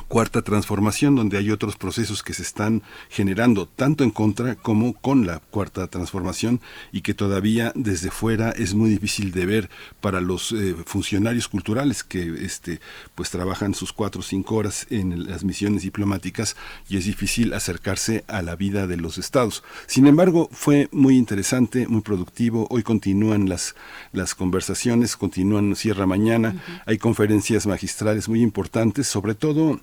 [0.07, 5.25] cuarta transformación, donde hay otros procesos que se están generando tanto en contra como con
[5.25, 9.69] la cuarta transformación y que todavía desde fuera es muy difícil de ver
[10.01, 12.79] para los eh, funcionarios culturales que este
[13.15, 16.55] pues trabajan sus cuatro o cinco horas en las misiones diplomáticas
[16.87, 19.63] y es difícil acercarse a la vida de los estados.
[19.87, 22.67] Sin embargo, fue muy interesante, muy productivo.
[22.69, 23.75] Hoy continúan las,
[24.11, 26.61] las conversaciones, continúan cierra mañana.
[26.85, 29.79] Hay conferencias magistrales muy importantes, sobre todo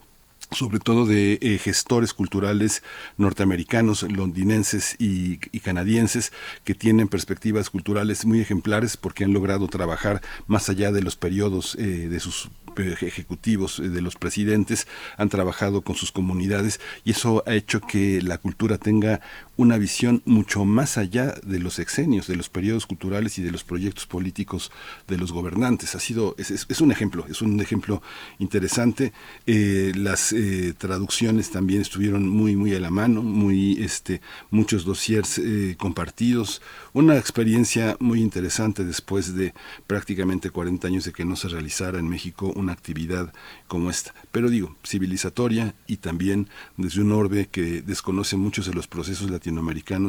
[0.53, 2.83] sobre todo de eh, gestores culturales
[3.17, 6.33] norteamericanos, londinenses y, y canadienses
[6.65, 11.77] que tienen perspectivas culturales muy ejemplares porque han logrado trabajar más allá de los periodos
[11.79, 14.87] eh, de sus eh, ejecutivos eh, de los presidentes
[15.19, 19.21] han trabajado con sus comunidades y eso ha hecho que la cultura tenga
[19.63, 23.65] una visión mucho más allá de los exenios, de los periodos culturales y de los
[23.65, 24.71] proyectos políticos
[25.09, 25.95] de los gobernantes.
[25.95, 28.03] Ha sido, es, es- un ejemplo, es un ejemplo
[28.39, 29.13] interesante.
[29.47, 35.39] Eh, las eh, traducciones también estuvieron muy, muy a la mano, muy, este, muchos dossiers
[35.39, 36.61] eh, compartidos.
[36.93, 39.55] Una experiencia muy interesante después de
[39.87, 43.33] prácticamente 40 años de que no se realizara en México una actividad
[43.69, 44.13] como esta.
[44.33, 49.52] Pero digo, civilizatoria y también desde un orbe que desconoce muchos de los procesos latinoamericanos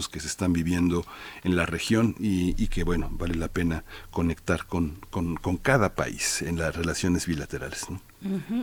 [0.10, 1.06] que se están viviendo
[1.44, 6.42] en la región y, y que, bueno, vale la pena conectar con, con, cada país
[6.42, 7.88] en las relaciones bilaterales.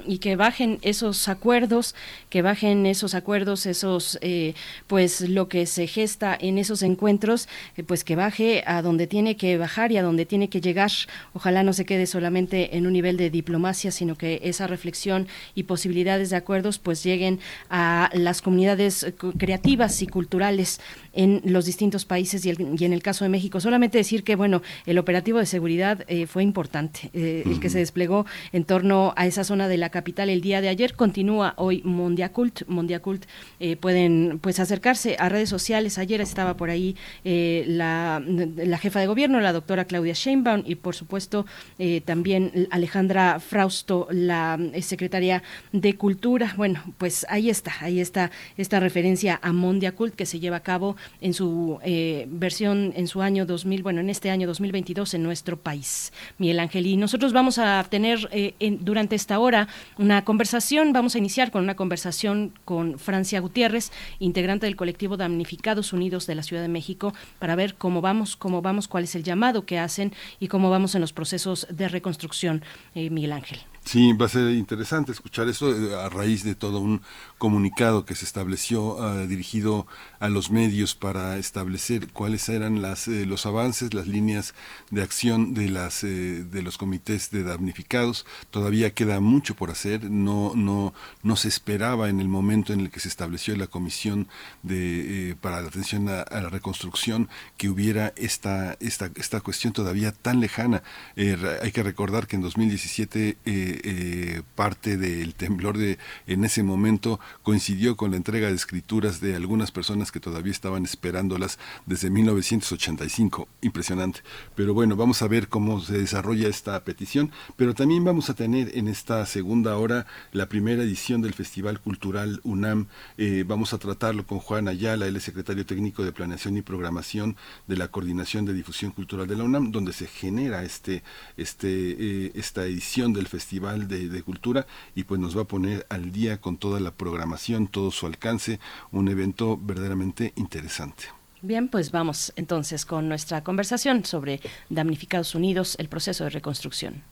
[0.06, 1.94] Y que bajen esos acuerdos,
[2.28, 4.54] que bajen esos acuerdos, esos, eh,
[4.86, 9.36] pues lo que se gesta en esos encuentros, eh, pues que baje a donde tiene
[9.36, 10.90] que bajar y a donde tiene que llegar.
[11.34, 15.64] Ojalá no se quede solamente en un nivel de diplomacia, sino que esa reflexión y
[15.64, 20.80] posibilidades de acuerdos, pues lleguen a las comunidades eh, creativas y culturales
[21.12, 23.60] en los distintos países y, el- y en el caso de México.
[23.60, 27.78] Solamente decir que, bueno, el operativo de seguridad eh, fue importante, eh, el que se
[27.78, 30.94] desplegó en torno a esa zona de la capital el día de ayer.
[30.94, 32.62] Continúa hoy Mondiacult.
[32.68, 33.24] Mondiacult
[33.58, 35.98] eh, pueden pues acercarse a redes sociales.
[35.98, 40.76] Ayer estaba por ahí eh, la, la jefa de gobierno, la doctora Claudia Sheinbaum, y
[40.76, 41.46] por supuesto
[41.78, 45.42] eh, también Alejandra Frausto, la secretaria
[45.72, 46.54] de Cultura.
[46.56, 50.96] Bueno, pues ahí está, ahí está esta referencia a Mondiacult que se lleva a cabo
[51.20, 55.56] en su eh, versión, en su año 2000, bueno, en este año 2022 en nuestro
[55.56, 56.12] país.
[56.38, 61.18] Miguel Ángel, y nosotros vamos a tener eh, durante esta hora una conversación, vamos a
[61.18, 66.62] iniciar con una conversación con Francia Gutiérrez, integrante del colectivo Damnificados Unidos de la Ciudad
[66.62, 70.48] de México, para ver cómo vamos, cómo vamos, cuál es el llamado que hacen y
[70.48, 72.62] cómo vamos en los procesos de reconstrucción,
[72.94, 73.58] eh, Miguel Ángel.
[73.84, 77.00] Sí, va a ser interesante escuchar eso eh, a raíz de todo un
[77.40, 79.86] comunicado que se estableció ah, dirigido
[80.20, 84.54] a los medios para establecer cuáles eran las, eh, los avances, las líneas
[84.90, 88.26] de acción de, las, eh, de los comités de damnificados.
[88.50, 90.10] Todavía queda mucho por hacer.
[90.10, 94.28] No, no, no se esperaba en el momento en el que se estableció la comisión
[94.62, 99.72] de, eh, para la atención a, a la reconstrucción que hubiera esta, esta, esta cuestión
[99.72, 100.82] todavía tan lejana.
[101.16, 106.62] Eh, hay que recordar que en 2017 eh, eh, parte del temblor de en ese
[106.62, 112.10] momento coincidió con la entrega de escrituras de algunas personas que todavía estaban esperándolas desde
[112.10, 113.48] 1985.
[113.62, 114.20] Impresionante.
[114.54, 117.30] Pero bueno, vamos a ver cómo se desarrolla esta petición.
[117.56, 122.40] Pero también vamos a tener en esta segunda hora la primera edición del Festival Cultural
[122.44, 122.86] UNAM.
[123.18, 127.36] Eh, vamos a tratarlo con Juan Ayala, él es secretario técnico de Planeación y Programación
[127.66, 131.02] de la Coordinación de Difusión Cultural de la UNAM, donde se genera este,
[131.36, 135.86] este, eh, esta edición del Festival de, de Cultura y pues nos va a poner
[135.88, 137.19] al día con toda la programación,
[137.68, 138.60] todo su alcance,
[138.92, 141.04] un evento verdaderamente interesante.
[141.42, 147.02] Bien, pues vamos entonces con nuestra conversación sobre Damnificados Unidos, el proceso de reconstrucción.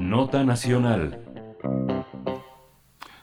[0.00, 1.29] Nota Nacional.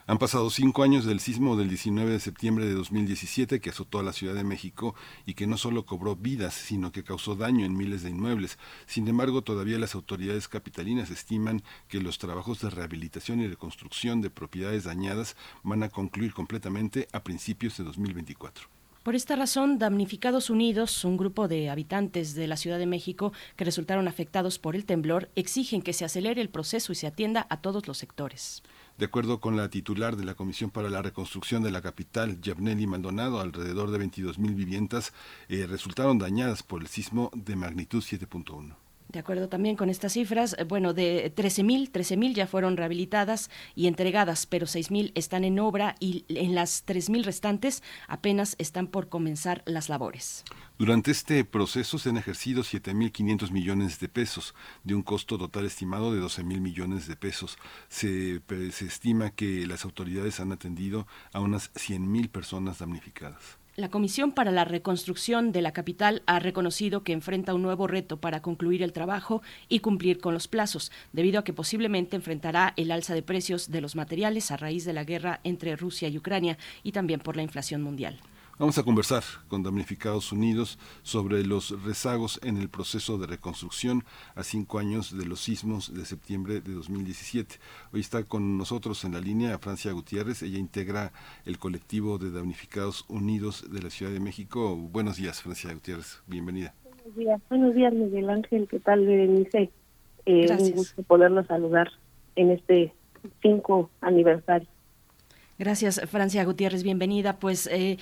[0.10, 4.04] Han pasado cinco años del sismo del 19 de septiembre de 2017 que azotó a
[4.04, 7.76] la Ciudad de México y que no solo cobró vidas, sino que causó daño en
[7.76, 8.58] miles de inmuebles.
[8.86, 14.30] Sin embargo, todavía las autoridades capitalinas estiman que los trabajos de rehabilitación y reconstrucción de
[14.30, 18.70] propiedades dañadas van a concluir completamente a principios de 2024.
[19.04, 23.66] Por esta razón, Damnificados Unidos, un grupo de habitantes de la Ciudad de México que
[23.66, 27.60] resultaron afectados por el temblor, exigen que se acelere el proceso y se atienda a
[27.60, 28.64] todos los sectores.
[28.98, 32.88] De acuerdo con la titular de la Comisión para la Reconstrucción de la capital, Yabneli
[32.88, 35.14] Maldonado, alrededor de 22.000 viviendas
[35.50, 38.87] eh, resultaron dañadas por el sismo de magnitud 7.1.
[39.18, 43.88] De acuerdo también con estas cifras, eh, bueno, de 13.000, 13.000 ya fueron rehabilitadas y
[43.88, 49.64] entregadas, pero 6.000 están en obra y en las 3.000 restantes apenas están por comenzar
[49.66, 50.44] las labores.
[50.78, 54.54] Durante este proceso se han ejercido 7.500 millones de pesos,
[54.84, 57.58] de un costo total estimado de 12.000 millones de pesos.
[57.90, 63.58] Se, pe- se estima que las autoridades han atendido a unas 100.000 personas damnificadas.
[63.80, 68.18] La Comisión para la Reconstrucción de la capital ha reconocido que enfrenta un nuevo reto
[68.18, 72.90] para concluir el trabajo y cumplir con los plazos, debido a que posiblemente enfrentará el
[72.90, 76.58] alza de precios de los materiales a raíz de la guerra entre Rusia y Ucrania
[76.82, 78.20] y también por la inflación mundial.
[78.60, 84.04] Vamos a conversar con Damnificados Unidos sobre los rezagos en el proceso de reconstrucción
[84.34, 87.58] a cinco años de los sismos de septiembre de 2017.
[87.94, 90.42] Hoy está con nosotros en la línea Francia Gutiérrez.
[90.42, 91.12] Ella integra
[91.46, 94.76] el colectivo de Damnificados Unidos de la Ciudad de México.
[94.76, 96.24] Buenos días, Francia Gutiérrez.
[96.26, 96.74] Bienvenida.
[97.04, 99.70] Buenos días, buenos días Miguel Ángel, ¿qué tal Berenice?
[100.26, 100.70] Eh, Gracias.
[100.70, 101.92] un gusto poderlos saludar
[102.36, 102.92] en este
[103.44, 104.68] 5 aniversario.
[105.60, 107.40] Gracias, Francia Gutiérrez, bienvenida.
[107.40, 107.98] Pues eh,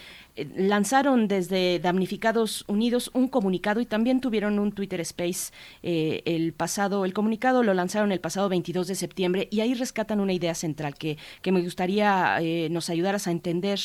[0.56, 5.52] lanzaron desde Damnificados Unidos un comunicado y también tuvieron un Twitter Space
[5.84, 10.20] eh, el pasado, el comunicado lo lanzaron el pasado 22 de septiembre y ahí rescatan
[10.20, 12.40] una idea central que, que me gustaría
[12.70, 13.80] nos ayudaras a entender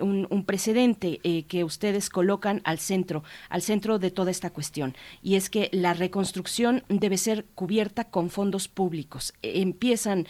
[0.00, 4.94] un, un, precedente que ustedes colocan al centro, al centro de toda esta cuestión.
[5.22, 9.34] Y es que la reconstrucción debe ser cubierta con fondos públicos.
[9.42, 10.26] empiezan,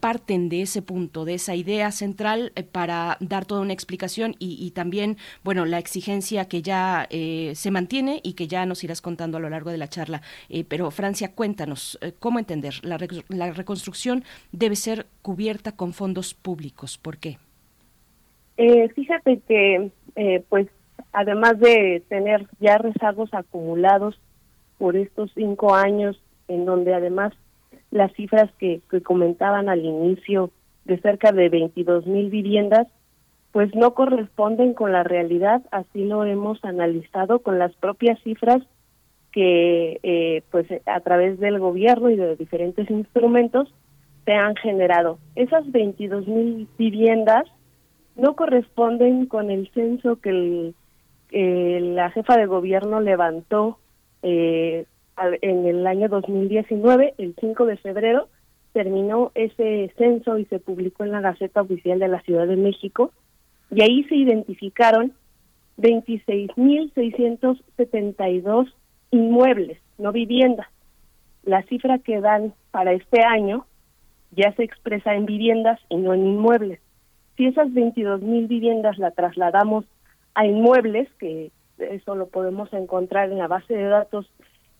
[0.00, 4.69] parten de ese punto, de esa idea central eh, para dar toda una explicación y,
[4.70, 9.38] también, bueno, la exigencia que ya eh, se mantiene y que ya nos irás contando
[9.38, 10.22] a lo largo de la charla.
[10.48, 12.74] Eh, pero Francia, cuéntanos, ¿cómo entender?
[12.82, 12.98] La,
[13.28, 16.98] la, reconstrucción debe ser cubierta con fondos públicos.
[16.98, 17.38] ¿Por qué?
[18.94, 19.90] fíjate que,
[20.50, 20.68] pues,
[21.12, 24.20] además de tener ya rezagos acumulados
[24.76, 27.32] por estos cinco años, en donde además
[27.90, 30.50] las cifras que, que comentaban al inicio
[30.84, 32.86] de cerca de 22 mil viviendas,
[33.52, 38.62] pues no corresponden con la realidad, así lo hemos analizado con las propias cifras
[39.32, 43.72] que eh, pues a través del gobierno y de diferentes instrumentos
[44.24, 45.18] se han generado.
[45.34, 47.44] Esas 22 mil viviendas
[48.16, 50.72] no corresponden con el censo que
[51.32, 53.78] la jefa de gobierno levantó
[54.22, 54.84] eh,
[55.42, 58.28] en el año 2019, el 5 de febrero,
[58.72, 63.12] terminó ese censo y se publicó en la Gaceta Oficial de la Ciudad de México
[63.70, 65.12] y ahí se identificaron
[65.78, 68.72] 26.672
[69.10, 70.68] inmuebles, no viviendas.
[71.42, 73.66] La cifra que dan para este año
[74.32, 76.80] ya se expresa en viviendas y no en inmuebles.
[77.36, 79.84] Si esas 22.000 viviendas la trasladamos
[80.34, 84.30] a inmuebles, que eso lo podemos encontrar en la base de datos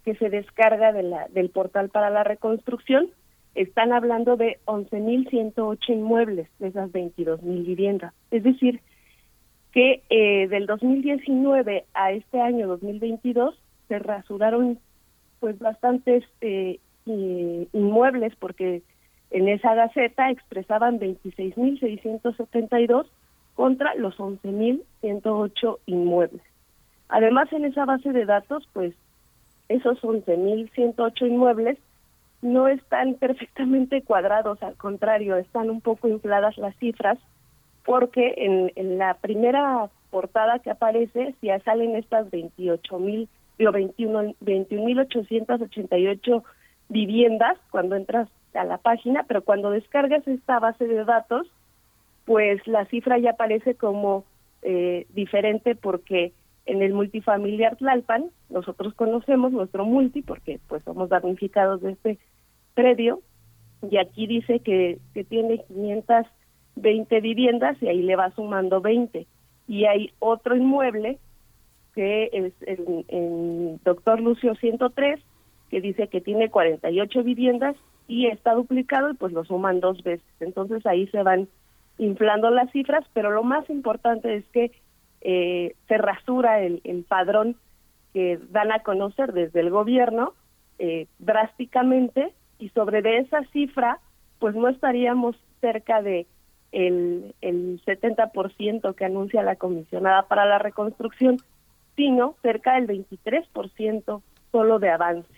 [0.04, 3.10] que se descarga de la, del portal para la reconstrucción,
[3.54, 8.14] están hablando de 11.108 inmuebles de esas 22.000 viviendas.
[8.30, 8.80] Es decir,
[9.72, 13.58] que eh, del 2019 a este año 2022
[13.88, 14.78] se rasuraron
[15.40, 18.82] pues bastantes eh, inmuebles porque
[19.30, 23.06] en esa gaceta expresaban 26.672
[23.54, 26.42] contra los 11.108 inmuebles.
[27.08, 28.94] Además, en esa base de datos, pues
[29.68, 31.78] esos 11.108 inmuebles
[32.42, 37.18] no están perfectamente cuadrados, al contrario, están un poco infladas las cifras,
[37.84, 46.42] porque en, en la primera portada que aparece, ya salen estas 28 mil, 21 21.888
[46.88, 51.46] viviendas cuando entras a la página, pero cuando descargas esta base de datos,
[52.24, 54.24] pues la cifra ya aparece como
[54.62, 56.32] eh, diferente porque
[56.66, 62.18] en el multifamiliar Tlalpan, nosotros conocemos nuestro multi porque pues somos damnificados de este
[62.74, 63.20] predio
[63.88, 69.26] y aquí dice que, que tiene 520 viviendas y ahí le va sumando 20.
[69.68, 71.18] Y hay otro inmueble
[71.94, 75.20] que es en, Doctor Lucio 103
[75.70, 77.76] que dice que tiene 48 viviendas
[78.08, 80.26] y está duplicado y pues lo suman dos veces.
[80.40, 81.48] Entonces ahí se van
[81.98, 84.72] inflando las cifras, pero lo más importante es que
[85.20, 87.56] eh, se rasura el, el padrón
[88.12, 90.34] que dan a conocer desde el gobierno
[90.78, 93.98] eh, drásticamente y sobre de esa cifra,
[94.38, 96.26] pues no estaríamos cerca de
[96.72, 101.38] el, el 70% que anuncia la comisionada para la reconstrucción,
[101.96, 104.22] sino cerca del 23%
[104.52, 105.28] solo de avance.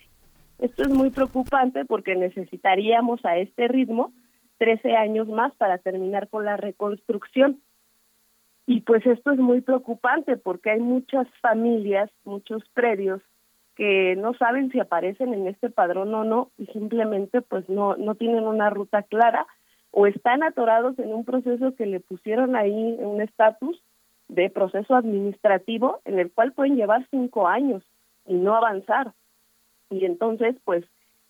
[0.59, 4.13] Esto es muy preocupante porque necesitaríamos a este ritmo
[4.59, 7.61] 13 años más para terminar con la reconstrucción.
[8.65, 13.21] Y pues esto es muy preocupante porque hay muchas familias, muchos predios
[13.75, 18.15] que no saben si aparecen en este padrón o no y simplemente pues no no
[18.15, 19.47] tienen una ruta clara
[19.91, 23.81] o están atorados en un proceso que le pusieron ahí un estatus
[24.27, 27.83] de proceso administrativo en el cual pueden llevar cinco años
[28.25, 29.13] y no avanzar.
[29.89, 30.85] Y entonces pues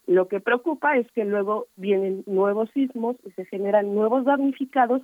[0.05, 5.01] lo que preocupa es que luego vienen nuevos sismos y se generan nuevos damnificados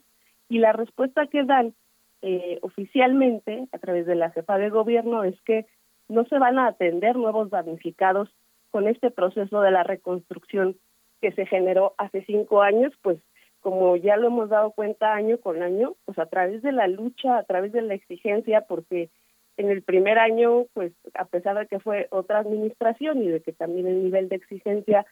[0.49, 1.73] y la respuesta que dan
[2.21, 5.65] eh, oficialmente a través de la jefa de gobierno es que
[6.09, 8.29] no se van a atender nuevos damnificados
[8.71, 10.75] con este proceso de la reconstrucción
[11.21, 13.19] que se generó hace cinco años, pues
[13.61, 17.37] como ya lo hemos dado cuenta año con año, pues a través de la lucha,
[17.37, 19.09] a través de la exigencia, porque
[19.57, 23.51] en el primer año, pues a pesar de que fue otra administración y de que
[23.51, 25.05] también el nivel de exigencia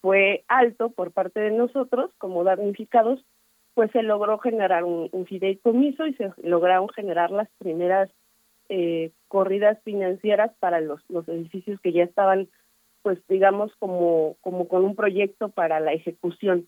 [0.00, 3.24] fue alto por parte de nosotros como damnificados,
[3.74, 8.10] pues se logró generar un, fideicomiso y se lograron generar las primeras
[8.68, 12.48] eh, corridas financieras para los, los edificios que ya estaban,
[13.02, 16.66] pues digamos, como, como con un proyecto para la ejecución.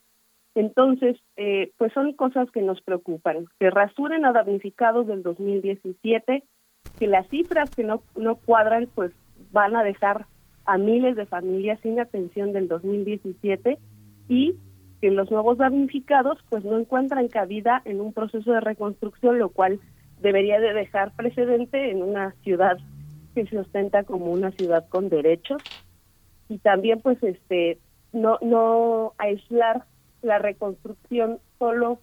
[0.55, 6.43] Entonces, eh, pues son cosas que nos preocupan, que rasuren a damnificados del 2017,
[6.99, 9.13] que las cifras que no, no cuadran, pues
[9.53, 10.27] van a dejar
[10.65, 13.79] a miles de familias sin atención del 2017
[14.29, 14.57] y
[15.01, 19.79] que los nuevos damnificados pues no encuentran cabida en un proceso de reconstrucción, lo cual
[20.21, 22.79] debería de dejar precedente en una ciudad
[23.35, 25.63] que se ostenta como una ciudad con derechos
[26.49, 27.79] y también pues este
[28.13, 29.85] no no aislar
[30.23, 31.99] la reconstrucción solo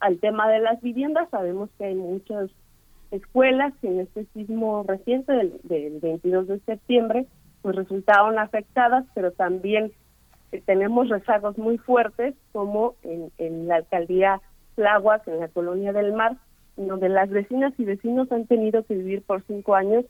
[0.00, 1.28] al tema de las viviendas.
[1.30, 2.50] Sabemos que hay muchas
[3.10, 7.26] escuelas que en este sismo reciente del, del 22 de septiembre
[7.62, 9.92] pues resultaron afectadas pero también
[10.52, 14.40] eh, tenemos rezagos muy fuertes como en, en la alcaldía
[14.74, 16.36] Tláhuac en la colonia del Mar
[16.76, 20.04] donde las vecinas y vecinos han tenido que vivir por cinco años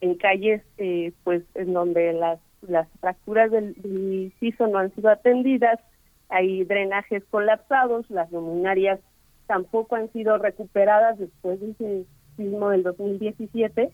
[0.00, 5.10] en calles eh, pues en donde las las fracturas del, del piso no han sido
[5.10, 5.80] atendidas
[6.28, 9.00] hay drenajes colapsados las luminarias
[9.46, 12.06] tampoco han sido recuperadas después de ese
[12.36, 13.90] sismo del 2017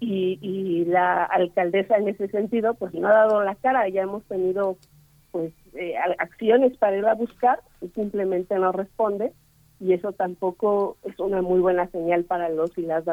[0.00, 4.24] y, y la alcaldesa en ese sentido pues no ha dado la cara ya hemos
[4.24, 4.76] tenido
[5.30, 9.32] pues eh, acciones para ir a buscar y simplemente no responde
[9.80, 13.04] y eso tampoco es una muy buena señal para los y las.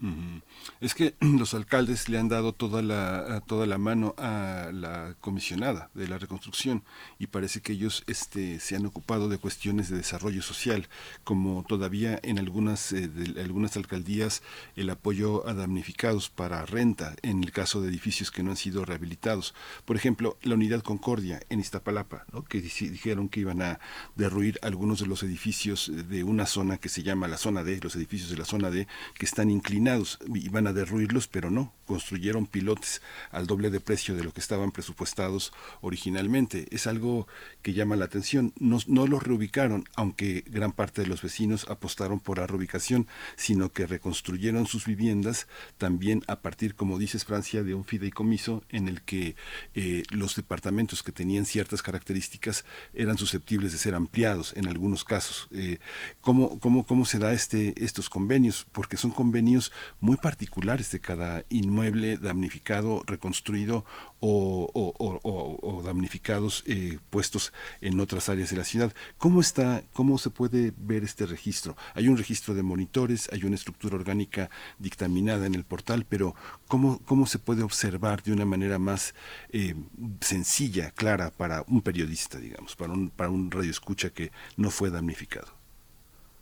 [0.00, 0.40] Ujú.
[0.80, 5.90] Es que los alcaldes le han dado toda la, toda la mano a la comisionada
[5.94, 6.82] de la reconstrucción
[7.18, 10.88] y parece que ellos este, se han ocupado de cuestiones de desarrollo social,
[11.24, 14.42] como todavía en algunas, eh, de- algunas alcaldías
[14.76, 18.84] el apoyo a damnificados para renta en el caso de edificios que no han sido
[18.84, 19.54] rehabilitados.
[19.84, 23.78] Por ejemplo, la unidad Concordia en Iztapalapa, que dijeron que iban a
[24.16, 27.96] derruir algunos de los edificios de una zona que se llama la zona D, los
[27.96, 30.18] edificios de la zona D, que están inclinados
[30.52, 33.02] van a derruirlos, pero no, construyeron pilotes
[33.32, 35.52] al doble de precio de lo que estaban presupuestados
[35.82, 36.66] originalmente.
[36.70, 37.28] Es algo
[37.60, 38.54] que llama la atención.
[38.58, 43.06] No, no los reubicaron, aunque gran parte de los vecinos apostaron por la reubicación,
[43.36, 48.88] sino que reconstruyeron sus viviendas también a partir, como dices Francia, de un fideicomiso en
[48.88, 49.36] el que
[49.74, 52.64] eh, los departamentos que tenían ciertas características
[52.94, 55.46] eran susceptibles de ser ampliados en algunos casos.
[55.52, 55.78] Eh,
[56.22, 58.66] ¿cómo, cómo, ¿Cómo se da este, estos convenios?
[58.72, 63.84] Porque son convenios muy particulares de cada inmueble damnificado, reconstruido
[64.20, 68.92] o damnificados eh, puestos en otras áreas de la ciudad.
[69.18, 71.76] ¿Cómo está, cómo se puede ver este registro?
[71.94, 76.34] Hay un registro de monitores, hay una estructura orgánica dictaminada en el portal, pero
[76.68, 79.14] ¿cómo, cómo se puede observar de una manera más
[79.50, 79.74] eh,
[80.20, 85.48] sencilla, clara para un periodista, digamos, para un, para un radioescucha que no fue damnificado?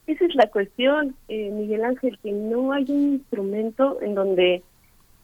[0.06, 4.64] Esa es la cuestión, eh, Miguel Ángel, que no hay un instrumento en donde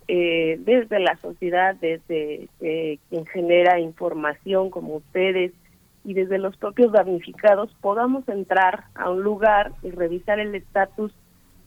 [0.08, 5.52] eh, desde la sociedad, desde eh, quien genera información como ustedes
[6.04, 11.12] y desde los propios damnificados podamos entrar a un lugar y revisar el estatus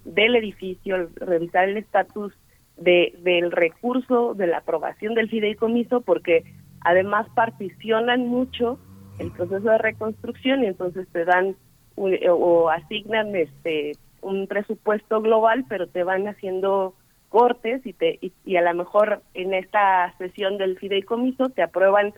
[0.05, 2.33] del edificio, revisar el estatus
[2.77, 6.45] de, del recurso, de la aprobación del fideicomiso, porque
[6.79, 8.79] además particionan mucho
[9.19, 11.57] el proceso de reconstrucción y entonces te dan
[11.97, 13.91] o asignan este
[14.21, 16.93] un presupuesto global, pero te van haciendo
[17.30, 22.14] cortes y te y, y a lo mejor en esta sesión del fideicomiso te aprueban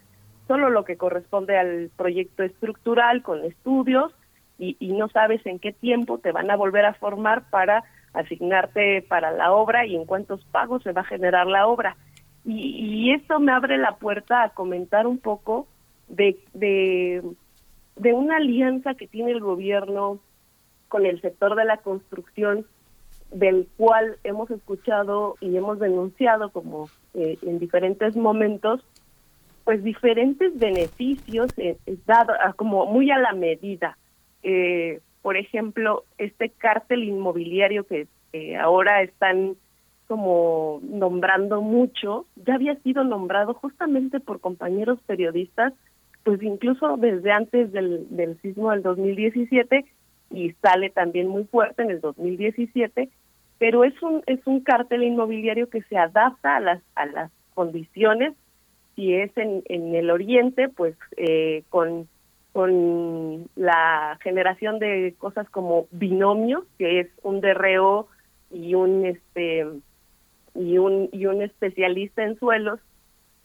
[0.48, 4.14] solo lo que corresponde al proyecto estructural con estudios
[4.58, 7.84] y, y no sabes en qué tiempo te van a volver a formar para
[8.14, 11.96] asignarte para la obra y en cuántos pagos se va a generar la obra.
[12.44, 15.68] Y, y esto me abre la puerta a comentar un poco
[16.08, 17.24] de, de,
[17.96, 20.20] de una alianza que tiene el gobierno
[20.88, 22.66] con el sector de la construcción,
[23.32, 28.84] del cual hemos escuchado y hemos denunciado como eh, en diferentes momentos,
[29.64, 31.78] pues diferentes beneficios eh,
[32.56, 33.98] como muy a la medida.
[34.44, 39.56] Eh, por ejemplo, este cártel inmobiliario que eh, ahora están
[40.08, 45.74] como nombrando mucho, ya había sido nombrado justamente por compañeros periodistas,
[46.24, 49.86] pues incluso desde antes del, del sismo del 2017
[50.32, 53.10] y sale también muy fuerte en el 2017,
[53.62, 58.34] pero es un es un cártel inmobiliario que se adapta a las a las condiciones
[58.96, 62.08] si es en, en el oriente pues eh, con
[62.54, 68.08] con la generación de cosas como binomio que es un derreo
[68.50, 69.68] y un este
[70.56, 72.80] y un y un especialista en suelos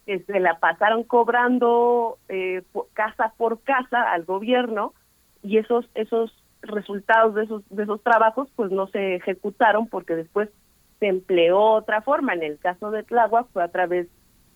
[0.06, 2.62] que se la pasaron cobrando eh,
[2.94, 4.94] casa por casa al gobierno
[5.42, 10.48] y esos esos resultados de esos de esos trabajos pues no se ejecutaron porque después
[11.00, 12.34] se empleó otra forma.
[12.34, 14.08] En el caso de Tláhuac fue a través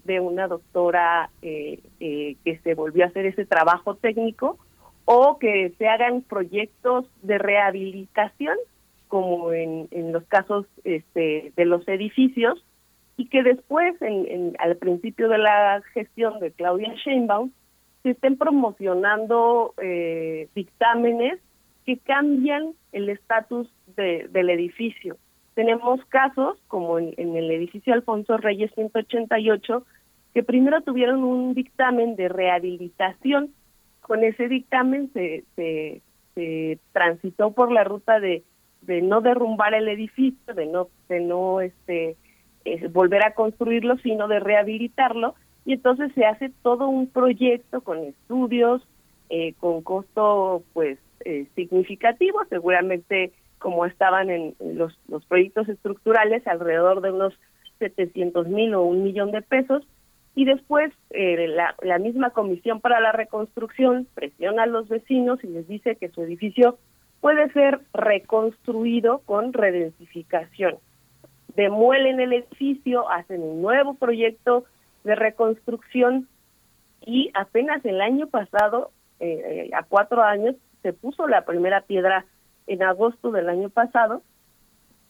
[0.04, 4.58] de una doctora eh, eh, que se volvió a hacer ese trabajo técnico
[5.04, 8.56] o que se hagan proyectos de rehabilitación
[9.08, 12.64] como en, en los casos este, de los edificios
[13.16, 17.50] y que después en, en- al principio de la gestión de Claudia Sheinbaum
[18.02, 21.38] se estén promocionando eh, dictámenes
[21.86, 25.16] que cambian el estatus de- del edificio.
[25.54, 29.84] Tenemos casos, como en, en el edificio Alfonso Reyes 188,
[30.32, 33.50] que primero tuvieron un dictamen de rehabilitación.
[34.00, 36.02] Con ese dictamen se, se,
[36.34, 38.42] se transitó por la ruta de,
[38.82, 42.16] de no derrumbar el edificio, de no, de no este,
[42.64, 45.34] eh, volver a construirlo, sino de rehabilitarlo.
[45.64, 48.86] Y entonces se hace todo un proyecto con estudios,
[49.28, 57.02] eh, con costo pues eh, significativo, seguramente como estaban en los, los proyectos estructurales, alrededor
[57.02, 57.34] de unos
[57.78, 59.86] 700 mil o un millón de pesos,
[60.34, 65.48] y después eh, la, la misma Comisión para la Reconstrucción presiona a los vecinos y
[65.48, 66.78] les dice que su edificio
[67.20, 70.76] puede ser reconstruido con redensificación.
[71.54, 74.64] Demuelen el edificio, hacen un nuevo proyecto
[75.04, 76.28] de reconstrucción
[77.04, 82.24] y apenas el año pasado, eh, eh, a cuatro años, se puso la primera piedra
[82.66, 84.22] en agosto del año pasado,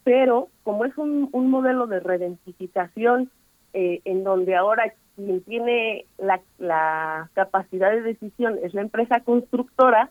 [0.05, 3.31] pero como es un, un modelo de redensificación
[3.73, 10.11] eh, en donde ahora quien tiene la, la capacidad de decisión es la empresa constructora,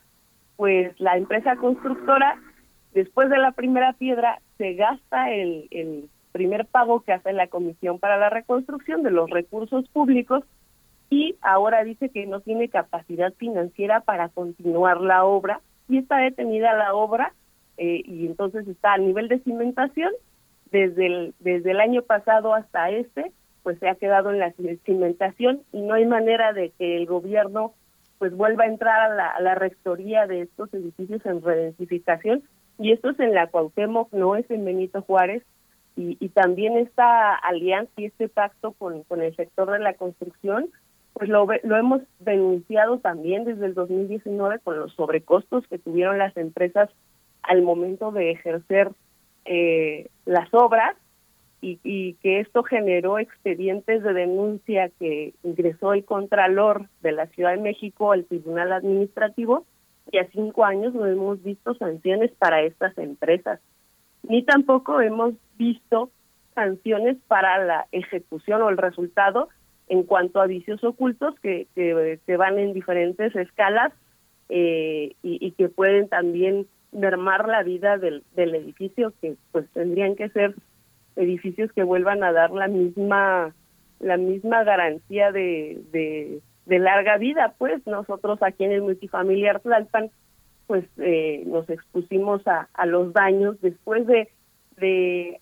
[0.56, 2.40] pues la empresa constructora,
[2.94, 8.00] después de la primera piedra, se gasta el, el primer pago que hace la Comisión
[8.00, 10.44] para la Reconstrucción de los recursos públicos
[11.10, 16.74] y ahora dice que no tiene capacidad financiera para continuar la obra y está detenida
[16.74, 17.34] la obra
[17.78, 20.12] eh, y entonces está a nivel de cimentación.
[20.72, 23.32] Desde el, desde el año pasado hasta este
[23.64, 24.54] pues se ha quedado en la
[24.86, 27.74] cimentación y no hay manera de que el gobierno
[28.20, 32.44] pues vuelva a entrar a la, rectoría de estos edificios en redensificación
[32.78, 35.44] y esto es en la Cuauhtémoc, no es en Benito Juárez.
[35.96, 40.70] Y, y también esta alianza y este pacto con, con el sector de la construcción
[41.14, 46.36] pues lo, lo hemos denunciado también desde el 2019 con los sobrecostos que tuvieron las
[46.38, 46.90] empresas
[47.44, 48.92] al momento de ejercer
[49.46, 50.96] eh, las obras
[51.62, 57.52] y, y que esto generó expedientes de denuncia que ingresó el Contralor de la Ciudad
[57.52, 59.66] de México al Tribunal Administrativo
[60.12, 63.60] y a cinco años no hemos visto sanciones para estas empresas,
[64.24, 66.10] ni tampoco hemos visto
[66.56, 69.50] sanciones para la ejecución o el resultado
[69.90, 73.92] en cuanto a vicios ocultos que, que, que van en diferentes escalas
[74.48, 80.16] eh, y, y que pueden también mermar la vida del, del edificio que pues tendrían
[80.16, 80.56] que ser
[81.16, 83.54] edificios que vuelvan a dar la misma
[84.00, 87.86] la misma garantía de, de, de larga vida pues.
[87.86, 90.10] Nosotros aquí en el multifamiliar Tlalpan
[90.68, 94.30] pues eh, nos expusimos a, a los daños después de,
[94.78, 95.42] de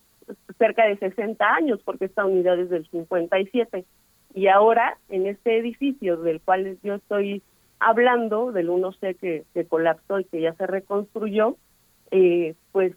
[0.58, 3.84] cerca de 60 años porque esta unidad es del 57
[4.38, 7.42] y ahora en este edificio del cual yo estoy
[7.80, 11.56] hablando del 1C que, que colapsó y que ya se reconstruyó
[12.12, 12.92] eh, pues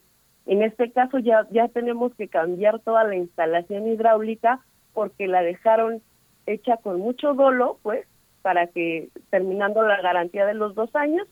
[0.45, 4.59] en este caso ya ya tenemos que cambiar toda la instalación hidráulica
[4.93, 6.03] porque la dejaron
[6.45, 8.05] hecha con mucho dolo pues
[8.43, 11.27] para que terminando la garantía de los dos años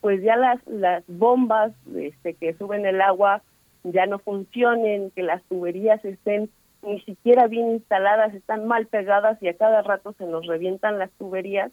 [0.00, 3.42] pues ya las las bombas este que suben el agua
[3.82, 6.48] ya no funcionen que las tuberías estén
[6.82, 11.10] ni siquiera bien instaladas están mal pegadas y a cada rato se nos revientan las
[11.12, 11.72] tuberías.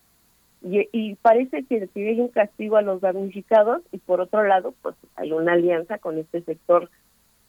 [0.62, 4.96] Y, y parece que, hay un castigo a los damnificados y por otro lado pues
[5.16, 6.90] hay una alianza con este sector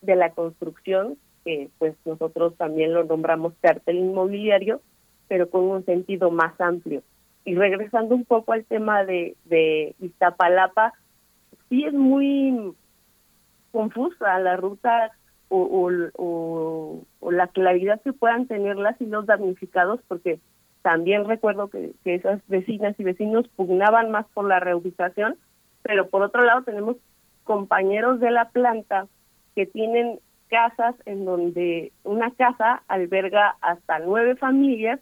[0.02, 4.82] de la construcción que pues nosotros también lo nombramos cartel inmobiliario
[5.28, 7.02] pero con un sentido más amplio.
[7.44, 10.92] Y regresando un poco al tema de de Iztapalapa
[11.70, 12.74] sí es muy
[13.72, 15.12] confusa la ruta
[15.48, 15.90] o,
[17.20, 20.40] o, la claridad que puedan tener las y los damnificados porque
[20.82, 25.36] también recuerdo que, que esas vecinas y vecinos pugnaban más por la reubicación,
[25.82, 26.97] pero por otro lado tenemos
[27.44, 29.06] compañeros de la planta
[29.55, 35.01] que tienen casas en donde una casa alberga hasta nueve familias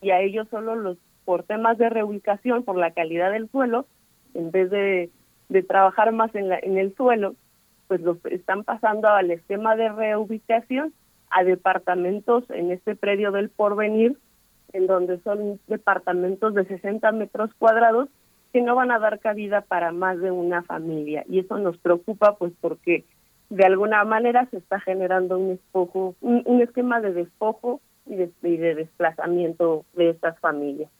[0.00, 3.86] y a ellos solo los por temas de reubicación, por la calidad del suelo,
[4.34, 5.10] en vez de,
[5.48, 7.34] de trabajar más en, la, en el suelo,
[7.88, 10.92] pues los están pasando al esquema de reubicación
[11.30, 14.18] a departamentos en este predio del porvenir
[14.72, 18.08] en donde son departamentos de 60 metros cuadrados
[18.52, 21.24] que no van a dar cabida para más de una familia.
[21.28, 23.04] Y eso nos preocupa pues porque
[23.50, 29.84] de alguna manera se está generando un despojo, un, esquema de despojo y de, desplazamiento
[29.94, 30.90] de estas familias.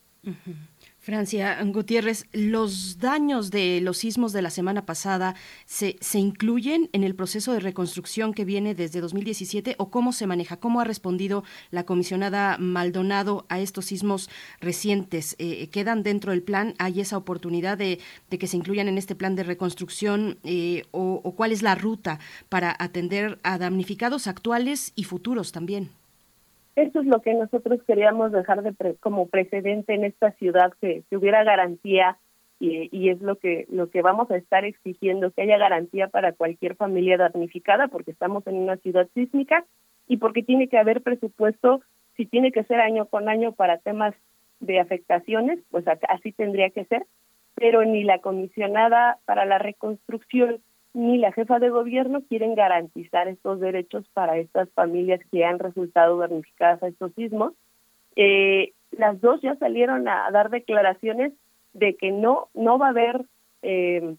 [1.04, 5.34] Francia Gutiérrez, ¿los daños de los sismos de la semana pasada
[5.66, 10.26] se, se incluyen en el proceso de reconstrucción que viene desde 2017 o cómo se
[10.26, 10.56] maneja?
[10.56, 14.30] ¿Cómo ha respondido la comisionada Maldonado a estos sismos
[14.62, 15.36] recientes?
[15.38, 16.74] Eh, ¿Quedan dentro del plan?
[16.78, 18.00] ¿Hay esa oportunidad de,
[18.30, 21.74] de que se incluyan en este plan de reconstrucción eh, o, o cuál es la
[21.74, 22.18] ruta
[22.48, 25.90] para atender a damnificados actuales y futuros también?
[26.76, 31.04] Eso es lo que nosotros queríamos dejar de pre- como precedente en esta ciudad, que,
[31.08, 32.18] que hubiera garantía
[32.58, 36.32] y, y es lo que lo que vamos a estar exigiendo, que haya garantía para
[36.32, 39.64] cualquier familia damnificada, porque estamos en una ciudad sísmica
[40.08, 41.82] y porque tiene que haber presupuesto,
[42.16, 44.14] si tiene que ser año con año para temas
[44.60, 47.04] de afectaciones, pues así tendría que ser,
[47.54, 50.60] pero ni la comisionada para la reconstrucción
[50.94, 56.18] ni la jefa de gobierno quieren garantizar estos derechos para estas familias que han resultado
[56.18, 57.52] damnificadas a estos sismos.
[58.16, 61.32] Eh, las dos ya salieron a, dar declaraciones
[61.72, 63.24] de que no no va a haber
[63.62, 64.14] eh,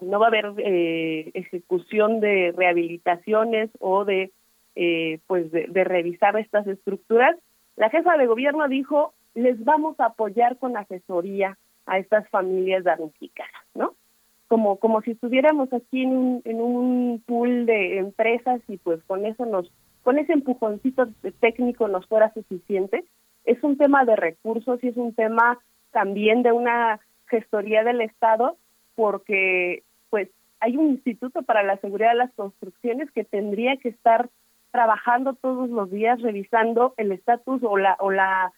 [0.00, 4.30] no va a haber eh, ejecución de rehabilitaciones o de
[4.76, 7.36] eh, pues de, de revisar estas estructuras.
[7.76, 13.64] La jefa de gobierno dijo les vamos a apoyar con asesoría a estas familias damnificadas,
[13.74, 13.94] ¿no?
[14.54, 19.26] Como como si estuviéramos aquí en un, en un pool de empresas y pues con
[19.26, 19.68] eso nos
[20.04, 21.08] con ese empujoncito
[21.40, 23.04] técnico nos fuera suficiente.
[23.44, 25.58] Es un tema de recursos y es un tema
[25.90, 28.56] también de una gestoría del estado
[28.94, 30.28] porque pues
[30.60, 34.28] hay un instituto para la seguridad de las construcciones que tendría que estar
[34.70, 38.52] trabajando todos los días revisando el estatus o la o la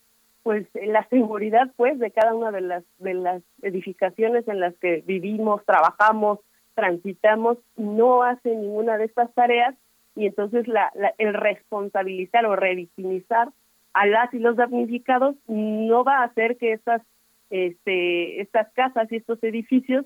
[0.47, 5.02] pues la seguridad pues de cada una de las de las edificaciones en las que
[5.05, 6.39] vivimos, trabajamos,
[6.77, 9.74] transitamos, no hace ninguna de estas tareas
[10.14, 13.48] y entonces la, la- el responsabilizar o revictimizar
[13.93, 17.02] a las y los damnificados no va a hacer que estas
[17.51, 20.05] este estas casas y estos edificios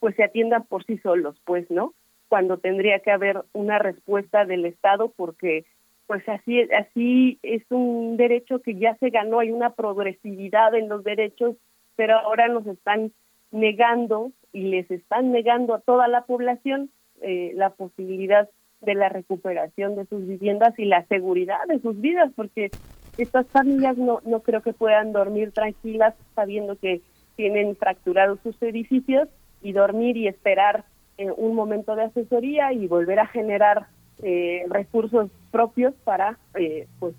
[0.00, 1.92] pues se atiendan por sí solos, pues, ¿no?
[2.28, 5.66] Cuando tendría que haber una respuesta del Estado porque
[6.12, 11.02] pues así así es un derecho que ya se ganó, hay una progresividad en los
[11.04, 11.56] derechos,
[11.96, 13.12] pero ahora nos están
[13.50, 16.90] negando y les están negando a toda la población
[17.22, 18.50] eh, la posibilidad
[18.82, 22.70] de la recuperación de sus viviendas y la seguridad de sus vidas, porque
[23.16, 27.00] estas familias no, no creo que puedan dormir tranquilas sabiendo que
[27.36, 29.30] tienen fracturados sus edificios
[29.62, 30.84] y dormir y esperar
[31.16, 33.86] eh, un momento de asesoría y volver a generar
[34.22, 37.14] eh, recursos propios para eh, pues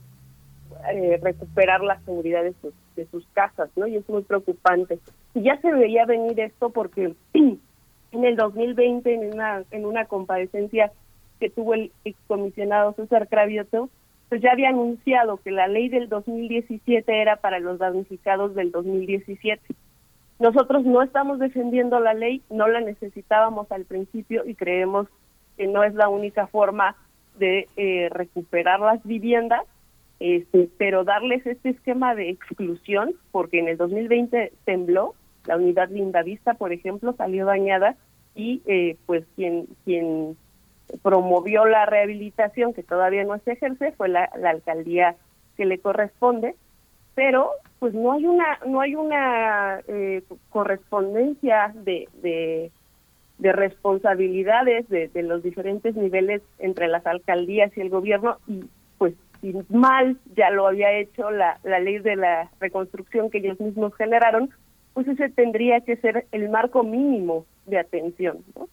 [0.92, 3.88] eh, recuperar la seguridad de sus, de sus casas, ¿no?
[3.88, 5.00] Y es muy preocupante.
[5.34, 7.60] Y ya se veía venir esto porque en
[8.12, 10.92] el 2020, en una, en una comparecencia
[11.40, 13.90] que tuvo el excomisionado César Cravioto,
[14.30, 19.62] pues ya había anunciado que la ley del 2017 era para los damnificados del 2017.
[20.40, 25.08] Nosotros no estamos defendiendo la ley, no la necesitábamos al principio y creemos
[25.58, 26.96] que no es la única forma
[27.38, 29.62] de eh, recuperar las viviendas,
[30.20, 35.16] este, pero darles este esquema de exclusión, porque en el 2020 tembló,
[35.46, 37.96] la unidad Lindavista, por ejemplo, salió dañada
[38.36, 40.38] y eh, pues quien quien
[41.02, 45.16] promovió la rehabilitación, que todavía no se ejerce, fue la, la alcaldía
[45.58, 46.56] que le corresponde,
[47.16, 52.72] pero pues no hay una no hay una eh, correspondencia de, de,
[53.38, 58.64] de responsabilidades de, los diferentes niveles entre las alcaldías y el gobierno y
[58.98, 63.60] pues si mal ya lo había hecho la, la ley de la reconstrucción que ellos
[63.60, 64.50] mismos generaron,
[64.94, 68.44] pues ese tendría que ser el marco mínimo de atención.
[68.56, 68.70] ¿no?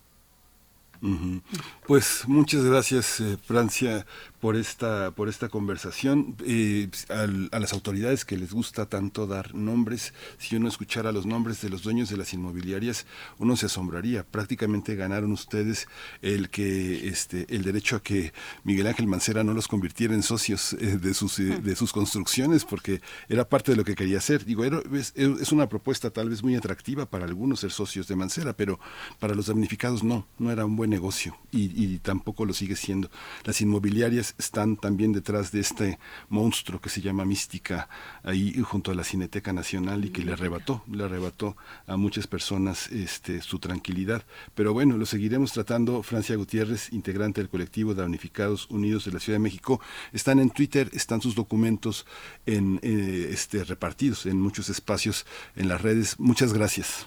[1.86, 4.04] Pues muchas gracias, eh, Francia,
[4.40, 6.34] por esta, por esta conversación.
[6.46, 11.26] Eh, al- a las autoridades que les gusta tanto dar nombres, si uno escuchara los
[11.26, 13.06] nombres de los dueños de las inmobiliarias,
[13.38, 14.24] uno se asombraría.
[14.24, 15.88] Prácticamente ganaron ustedes
[16.22, 18.32] el que este, el derecho a que
[18.64, 22.64] Miguel Ángel Mancera no los convirtiera en socios eh, de sus eh, de sus construcciones,
[22.64, 24.44] porque era parte de lo que quería hacer.
[24.44, 28.16] Digo, era- es, es una propuesta tal vez muy atractiva para algunos ser socios de
[28.16, 28.80] Mancera, pero
[29.18, 33.10] para los damnificados no, no era un buen negocio y, y tampoco lo sigue siendo.
[33.44, 35.98] Las inmobiliarias están también detrás de este
[36.28, 37.88] monstruo que se llama Mística,
[38.22, 42.90] ahí junto a la Cineteca Nacional y que le arrebató, le arrebató a muchas personas
[42.92, 44.22] este, su tranquilidad.
[44.54, 46.02] Pero bueno, lo seguiremos tratando.
[46.02, 49.80] Francia Gutiérrez, integrante del colectivo Damnificados Unidos de la Ciudad de México,
[50.12, 52.06] están en Twitter, están sus documentos
[52.46, 55.26] en, eh, este, repartidos en muchos espacios
[55.56, 56.18] en las redes.
[56.18, 57.06] Muchas gracias.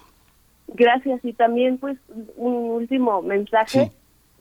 [0.67, 1.97] Gracias y también pues
[2.35, 3.91] un último mensaje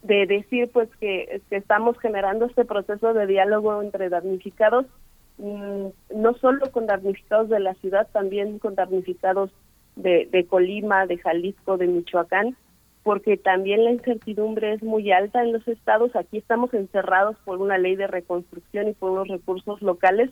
[0.02, 4.86] de decir pues que, estamos generando este proceso de diálogo entre damnificados
[5.38, 9.50] mm, no solo con damnificados de la ciudad, también con damnificados
[9.96, 12.56] de, de Colima, de Jalisco, de Michoacán,
[13.02, 16.14] porque también la incertidumbre es muy alta en los estados.
[16.16, 20.30] Aquí estamos encerrados por una ley de reconstrucción y por unos recursos locales,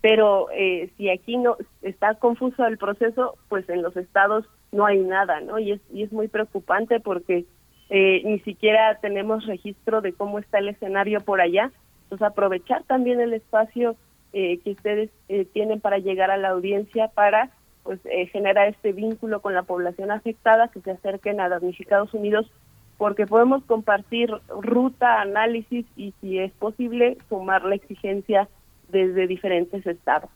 [0.00, 4.98] pero eh, si aquí no está confuso el proceso, pues en los estados no hay
[5.00, 5.58] nada, ¿no?
[5.58, 7.44] Y es, y es muy preocupante porque
[7.90, 11.70] eh, ni siquiera tenemos registro de cómo está el escenario por allá.
[12.04, 13.96] Entonces, aprovechar también el espacio
[14.32, 17.50] eh, que ustedes eh, tienen para llegar a la audiencia para
[17.84, 22.50] pues eh, generar este vínculo con la población afectada, que se acerquen a Damnificados Unidos,
[22.98, 28.48] porque podemos compartir ruta, análisis y, si es posible, sumar la exigencia
[28.88, 30.30] desde diferentes estados.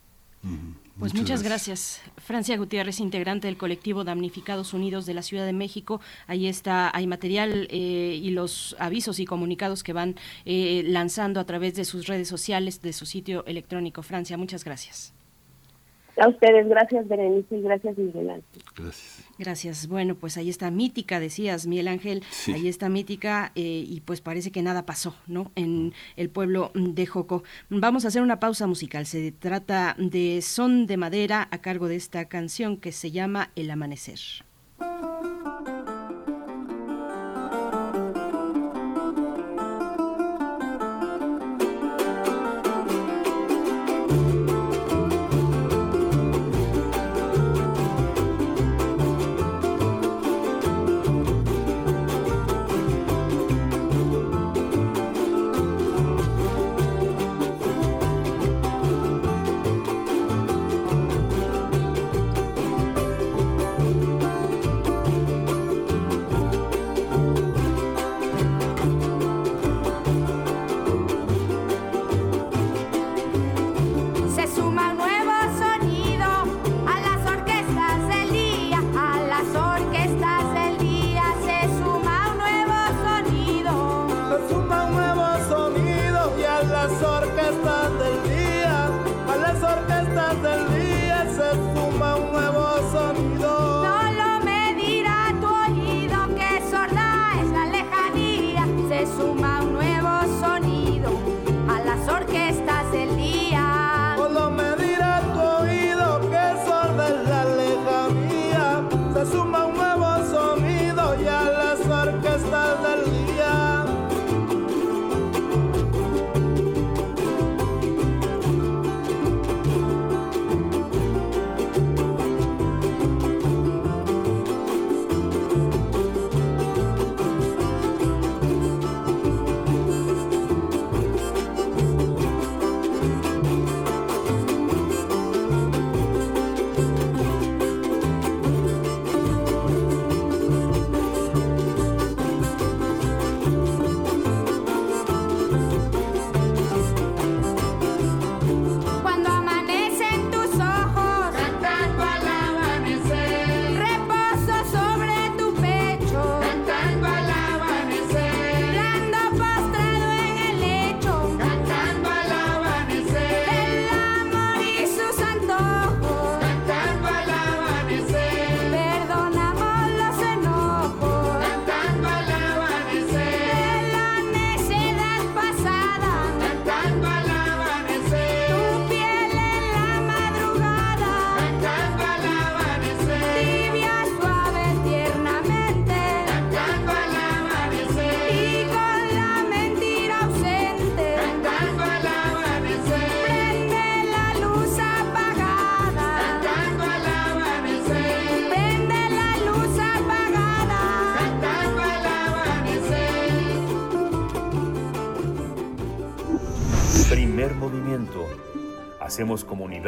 [1.01, 2.03] Pues muchas, gracias.
[2.19, 6.03] Francia Gutiérrez, integrante del colectivo Damnificados Unidos de la Ciudad de México.
[6.27, 11.45] Ahí está, hay material eh, y los avisos y comunicados que van eh, lanzando a
[11.45, 14.03] través de sus redes sociales, de su sitio electrónico.
[14.03, 15.15] Francia, muchas gracias.
[16.21, 18.63] A ustedes, gracias Berenice y gracias Miguel Ángel.
[18.77, 19.25] Gracias.
[19.39, 19.89] Gracias.
[19.89, 22.23] Bueno, pues ahí está Mítica, decías, Miguel Ángel.
[22.29, 22.53] Sí.
[22.53, 25.51] Ahí está Mítica eh, y pues parece que nada pasó, ¿no?
[25.57, 27.43] En el pueblo de Joco.
[27.71, 29.07] Vamos a hacer una pausa musical.
[29.07, 33.71] Se trata de Son de Madera a cargo de esta canción que se llama El
[33.71, 34.21] Amanecer.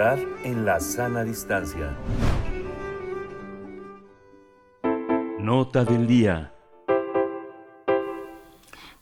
[0.03, 1.97] En la sana distancia.
[5.39, 6.53] Nota del día.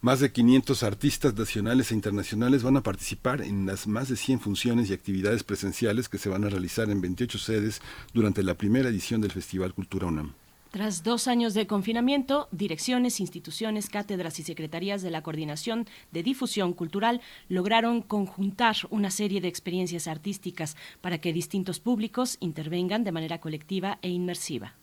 [0.02, 4.40] Más de 500 artistas nacionales e internacionales van a participar en las más de 100
[4.40, 7.80] funciones y actividades presenciales que se van a realizar en 28 sedes
[8.12, 10.34] durante la primera edición del Festival Cultura UNAM.
[10.70, 16.74] Tras dos años de confinamiento, direcciones, instituciones, cátedras y secretarías de la Coordinación de Difusión
[16.74, 23.40] Cultural lograron conjuntar una serie de experiencias artísticas para que distintos públicos intervengan de manera
[23.40, 24.76] colectiva e inmersiva.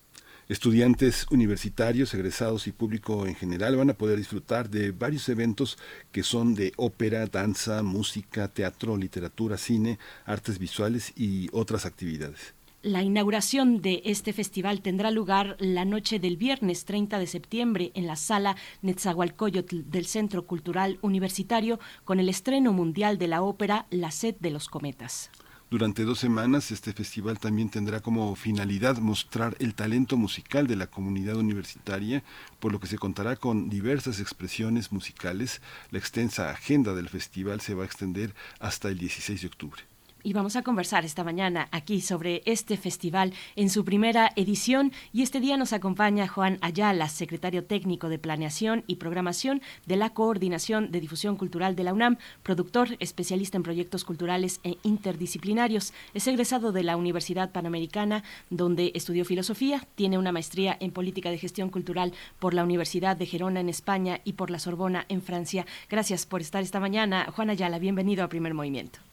[0.49, 5.77] Estudiantes universitarios, egresados y público en general van a poder disfrutar de varios eventos
[6.11, 12.56] que son de ópera, danza, música, teatro, literatura, cine, artes visuales y otras actividades.
[12.83, 18.05] La inauguración de este festival tendrá lugar la noche del viernes 30 de septiembre en
[18.05, 24.11] la sala Netzahualcoyotl del Centro Cultural Universitario con el estreno mundial de la ópera La
[24.11, 25.31] sed de los cometas.
[25.71, 30.85] Durante dos semanas este festival también tendrá como finalidad mostrar el talento musical de la
[30.85, 32.23] comunidad universitaria,
[32.59, 35.63] por lo que se contará con diversas expresiones musicales.
[35.89, 39.96] La extensa agenda del festival se va a extender hasta el 16 de octubre
[40.27, 45.21] y vamos a conversar esta mañana aquí sobre este festival en su primera edición y
[45.21, 50.91] este día nos acompaña Juan Ayala, secretario técnico de Planeación y Programación de la Coordinación
[50.91, 55.93] de Difusión Cultural de la UNAM, productor, especialista en proyectos culturales e interdisciplinarios.
[56.13, 61.37] Es egresado de la Universidad Panamericana donde estudió filosofía, tiene una maestría en política de
[61.37, 65.65] gestión cultural por la Universidad de Gerona en España y por la Sorbona en Francia.
[65.89, 67.31] Gracias por estar esta mañana.
[67.33, 69.06] Juan Ayala, bienvenido a Primer Movimiento.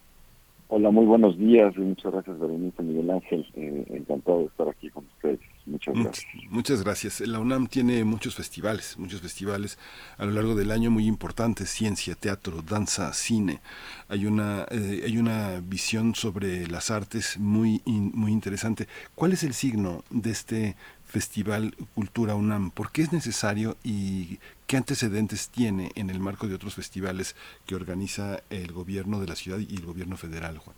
[0.77, 3.47] Hola, muy buenos días y muchas gracias, Berenice Miguel Ángel.
[3.55, 5.39] Eh, encantado de estar aquí con ustedes.
[5.67, 6.27] Muchas gracias.
[6.51, 7.21] Muchas gracias.
[7.21, 9.79] La UNAM tiene muchos festivales, muchos festivales
[10.19, 13.61] a lo largo del año muy importantes, ciencia, teatro, danza, cine.
[14.09, 18.89] Hay una, eh, hay una visión sobre las artes muy, in- muy interesante.
[19.15, 20.75] ¿Cuál es el signo de este
[21.15, 22.73] Festival Cultura UNAM?
[22.73, 27.37] ¿Por qué es necesario y qué antecedentes tiene en el marco de otros festivales
[27.67, 30.75] que organiza el gobierno de la ciudad y el gobierno federal, Juan?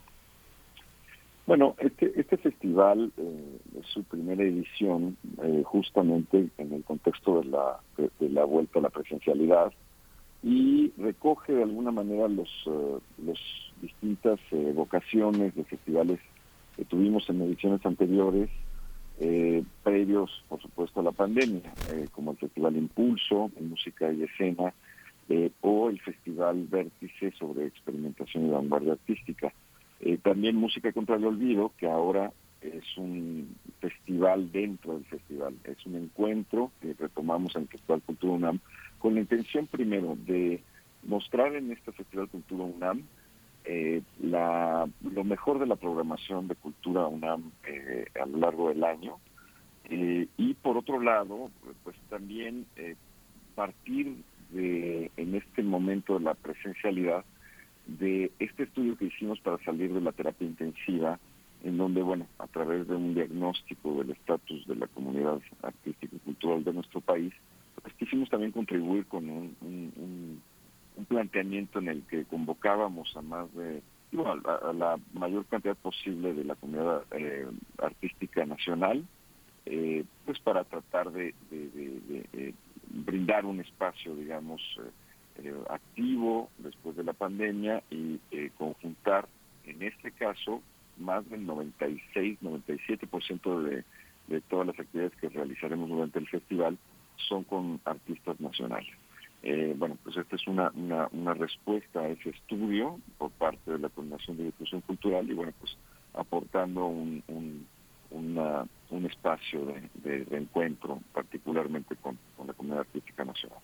[1.46, 7.46] Bueno, este, este festival eh, es su primera edición eh, justamente en el contexto de
[7.46, 9.72] la, de, la vuelta a la presencialidad
[10.42, 13.38] y recoge de alguna manera los, eh, los
[13.80, 16.20] distintas eh, vocaciones de festivales
[16.76, 18.50] que tuvimos en ediciones anteriores,
[19.18, 24.74] eh, previos, por supuesto, a la pandemia, eh, como el Festival Impulso música y escena,
[25.28, 29.52] eh, o el Festival Vértice sobre experimentación y vanguardia artística.
[30.00, 35.54] Eh, también Música contra el Olvido, que ahora es un festival dentro del festival.
[35.64, 38.60] Es un encuentro que retomamos en el Festival Cultura UNAM
[38.98, 40.62] con la intención primero de
[41.04, 43.02] mostrar en este Festival Cultura UNAM
[43.66, 48.84] eh, la, lo mejor de la programación de Cultura UNAM eh, a lo largo del
[48.84, 49.18] año.
[49.88, 51.50] Eh, y por otro lado,
[51.84, 52.96] pues también eh,
[53.54, 54.16] partir
[54.50, 57.24] de, en este momento de la presencialidad,
[57.86, 61.18] de este estudio que hicimos para salir de la terapia intensiva,
[61.62, 66.18] en donde, bueno, a través de un diagnóstico del estatus de la comunidad artística y
[66.20, 67.32] cultural de nuestro país,
[67.80, 70.42] pues quisimos también contribuir con un,
[70.96, 73.82] un planteamiento en el que convocábamos a más de,
[74.24, 77.46] a, la mayor cantidad posible de la comunidad eh,
[77.78, 79.04] artística nacional,
[79.66, 82.54] eh, pues para tratar de, eh,
[82.88, 84.62] brindar un espacio, digamos,
[85.42, 88.18] eh, activo después de la pandemia y
[88.56, 89.28] conjuntar,
[89.64, 90.62] en este caso,
[90.98, 93.84] más del 96-97% de,
[94.28, 96.78] de todas las actividades que realizaremos durante el festival
[97.28, 98.94] son con artistas nacionales.
[99.42, 103.78] Eh, bueno, pues esta es una, una, una respuesta a ese estudio por parte de
[103.78, 105.76] la Coordinación de Difusión Cultural y bueno, pues
[106.14, 107.66] aportando un, un,
[108.10, 113.58] una- un espacio de, de reencuentro, particularmente con, con la comunidad artística nacional.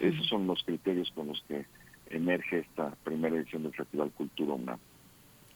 [0.00, 1.66] Esos son los criterios con los que
[2.10, 4.78] emerge esta primera edición del Festival Cultura UNAM.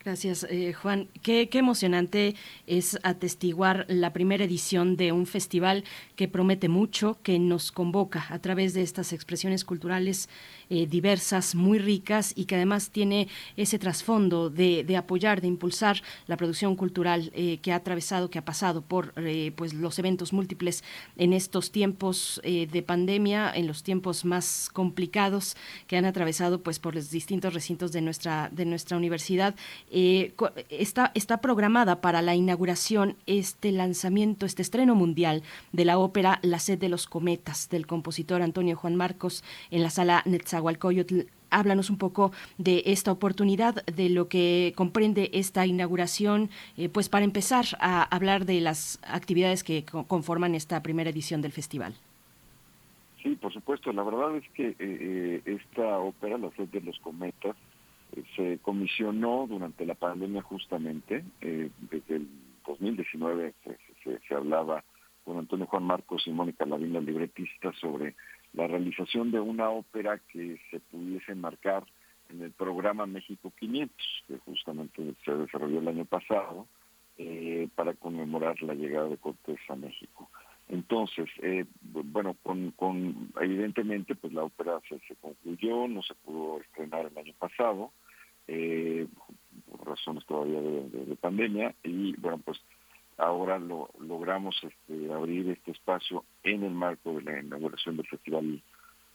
[0.08, 1.06] Gracias, eh, Juan.
[1.20, 2.34] Qué, emocionante
[2.66, 5.84] es atestiguar la primera edición de un festival
[6.16, 10.30] que promete mucho, que nos convoca a través de estas expresiones culturales
[10.70, 16.38] eh, diversas, muy ricas y que además tiene ese trasfondo de, apoyar, de impulsar la
[16.38, 20.84] producción cultural eh, que ha atravesado, que ha pasado por eh, pues los eventos múltiples
[21.16, 25.56] en estos tiempos de pandemia, en los tiempos más complicados
[25.86, 29.54] que han atravesado pues por los distintos recintos de nuestra de nuestra universidad.
[30.00, 30.32] Eh,
[30.70, 35.42] está, está programada para la inauguración este lanzamiento, este estreno mundial
[35.72, 39.42] de la ópera La sed de los cometas del compositor Antonio Juan Marcos
[39.72, 41.22] en la sala Netzahualcoyotl.
[41.50, 47.24] Háblanos un poco de esta oportunidad, de lo que comprende esta inauguración, eh, pues para
[47.24, 51.94] empezar a hablar de las actividades que co- conforman esta primera edición del festival.
[53.20, 53.92] Sí, por supuesto.
[53.92, 57.56] La verdad es que eh, esta ópera, La sed de los cometas,
[58.36, 61.24] se comisionó durante la pandemia justamente.
[61.40, 62.28] eh, desde el
[62.66, 64.84] 2019 se, se- se hablaba
[65.24, 68.14] con Antonio Juan Marcos y Mónica Lavina, libretista, sobre
[68.54, 71.84] la realización de una ópera que se pudiese enmarcar
[72.30, 76.66] en el programa México 500, que justamente se desarrolló el año pasado
[77.18, 80.30] eh, para conmemorar la llegada de Cortés a México.
[80.68, 87.06] Entonces, eh, bueno, con, con evidentemente, pues la ópera se, concluyó, no se pudo estrenar
[87.06, 87.90] el año pasado,
[88.46, 89.06] eh,
[89.70, 92.58] por razones todavía de, de- de pandemia, y bueno, pues
[93.16, 98.62] ahora lo logramos este, abrir este espacio en el marco de la inauguración del Festival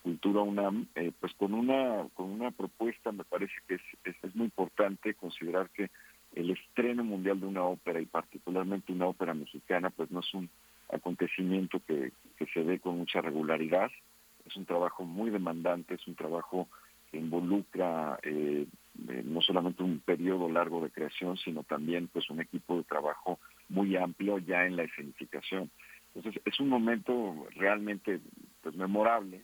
[0.02, 3.82] Cultura UNAM, eh, pues con una con una propuesta me parece que es,
[4.24, 5.90] es muy importante considerar que
[6.36, 10.50] el estreno mundial de una ópera y particularmente una ópera mexicana pues no es un
[10.94, 12.12] acontecimiento que,
[12.54, 13.90] se dé con mucha regularidad,
[14.46, 16.68] es un trabajo muy demandante, es un trabajo
[17.10, 18.68] que involucra eh,
[19.10, 23.40] eh, no solamente un periodo largo de creación, sino también pues un equipo de trabajo
[23.70, 25.72] muy amplio ya en la escenificación.
[26.14, 28.20] Entonces es un momento realmente
[28.62, 29.44] pues, memorable,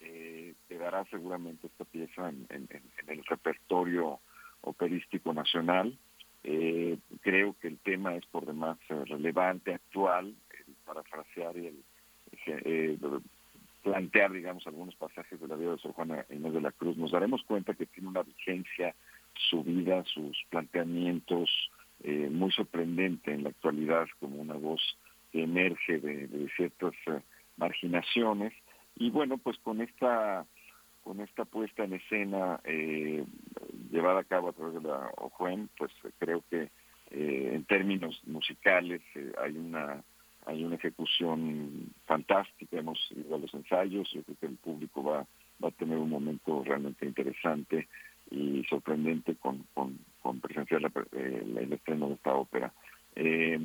[0.00, 2.68] eh, quedará seguramente esta pieza en, en-
[3.08, 4.20] el repertorio
[4.62, 5.98] operístico nacional.
[6.44, 10.34] Eh, creo que el tema es por demás eh, relevante, actual,
[10.88, 11.84] parafrasear y el
[12.46, 12.98] eh,
[13.82, 17.12] plantear, digamos, algunos pasajes de la vida de Sor Juana Inés de la Cruz, nos
[17.12, 18.94] daremos cuenta que tiene una vigencia,
[19.50, 21.50] su vida, sus planteamientos,
[22.02, 24.80] eh, muy sorprendente en la actualidad como una voz
[25.32, 27.20] que emerge de, ciertas eh,
[27.56, 28.52] marginaciones.
[28.96, 30.46] Y bueno, pues con esta
[31.08, 33.24] con esta puesta en escena eh,
[33.90, 36.68] llevada a cabo a través de la OJUEM, pues creo que
[37.10, 40.02] eh, en términos musicales eh, hay una
[40.48, 45.26] hay una ejecución fantástica, hemos ido a los ensayos, yo creo que el público va,
[45.62, 47.86] va a tener un momento realmente interesante
[48.30, 52.72] y sorprendente con, con, presenciar la, eh, el estreno de esta ópera.
[53.14, 53.60] Eh,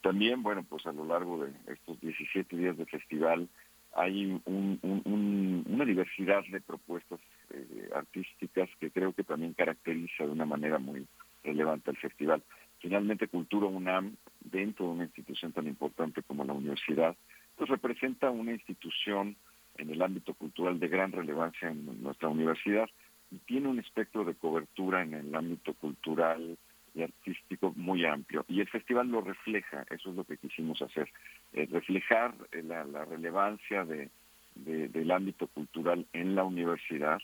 [0.00, 3.48] también, bueno, pues a lo largo de estos 17 días de festival
[3.94, 7.20] hay un- un- una diversidad de propuestas
[7.50, 11.06] eh, artísticas que creo que también caracteriza de una manera muy
[11.44, 12.42] relevante al festival.
[12.80, 17.16] Finalmente, Cultura UNAM, dentro de una institución tan importante como la universidad,
[17.56, 19.36] pues representa una institución
[19.76, 22.88] en el ámbito cultural de gran relevancia en nuestra universidad
[23.30, 26.56] y tiene un espectro de cobertura en el ámbito cultural
[26.94, 28.44] y artístico muy amplio.
[28.48, 31.08] Y el festival lo refleja, eso es lo que quisimos hacer,
[31.52, 34.10] eh, reflejar eh, la, relevancia de,
[34.54, 37.18] de- del ámbito cultural en la universidad,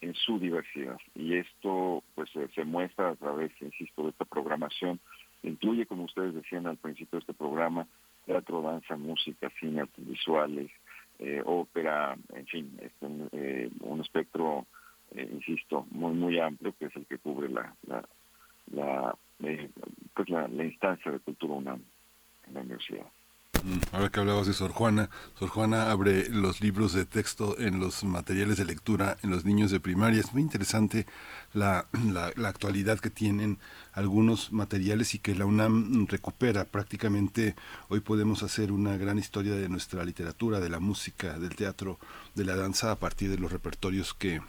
[0.00, 0.98] en su diversidad.
[1.14, 5.00] Y esto pues se muestra a través, insisto, de esta programación.
[5.46, 7.86] Incluye, como ustedes decían al principio de este programa,
[8.26, 10.70] teatro, danza, música, cine, artes visuales,
[11.18, 14.66] eh, ópera, en fin, es un, eh, un espectro,
[15.12, 18.04] eh, insisto, muy muy amplio que es el que cubre la la,
[18.72, 19.70] la, eh,
[20.14, 21.80] pues la, la instancia de cultura UNAM
[22.48, 23.06] en la universidad.
[23.64, 27.80] Mm, Ahora que hablabas de Sor Juana, Sor Juana abre los libros de texto en
[27.80, 30.20] los materiales de lectura en los niños de primaria.
[30.20, 31.06] Es muy interesante
[31.52, 33.58] la, la, actualidad que tienen
[33.92, 36.64] algunos materiales y que la UNAM recupera.
[36.64, 37.56] Prácticamente
[37.88, 41.98] hoy podemos hacer una gran historia de nuestra literatura, de la música, del teatro,
[42.34, 44.40] de la danza a partir de los repertorios que,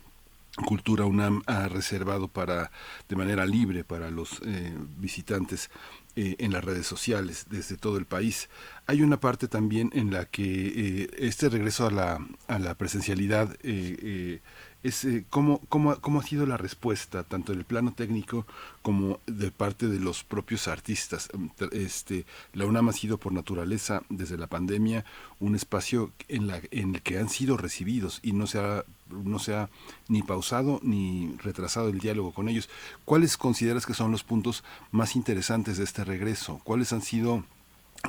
[0.65, 2.71] Cultura UNAM ha reservado para
[3.07, 5.69] de manera libre para los eh, visitantes
[6.17, 8.49] eh, en las redes sociales desde todo el país.
[8.87, 13.53] Hay una parte también en la que eh, este regreso a la, a la presencialidad
[13.61, 14.41] eh, eh,
[14.83, 18.45] es eh, cómo, cómo, cómo ha sido la respuesta tanto en el plano técnico
[18.81, 21.29] como de parte de los propios artistas.
[21.71, 25.05] Este, la UNAM ha sido por naturaleza desde la pandemia
[25.39, 29.39] un espacio en, la, en el que han sido recibidos y no se ha no
[29.39, 29.69] se ha
[30.09, 32.69] ni pausado ni retrasado el diálogo con ellos.
[33.05, 36.59] ¿Cuáles consideras que son los puntos más interesantes de este regreso?
[36.65, 37.45] ¿Cuáles han sido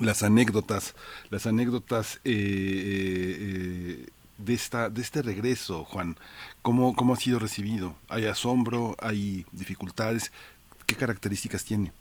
[0.01, 0.95] las anécdotas,
[1.31, 2.33] las anécdotas eh,
[4.05, 4.07] eh,
[4.39, 6.17] de esta, de este regreso, Juan?
[6.63, 7.95] ¿Cómo, cómo ha sido recibido?
[8.09, 8.95] ¿Hay asombro?
[9.01, 10.33] ¿Hay dificultades?
[10.87, 11.93] ¿Qué características tiene?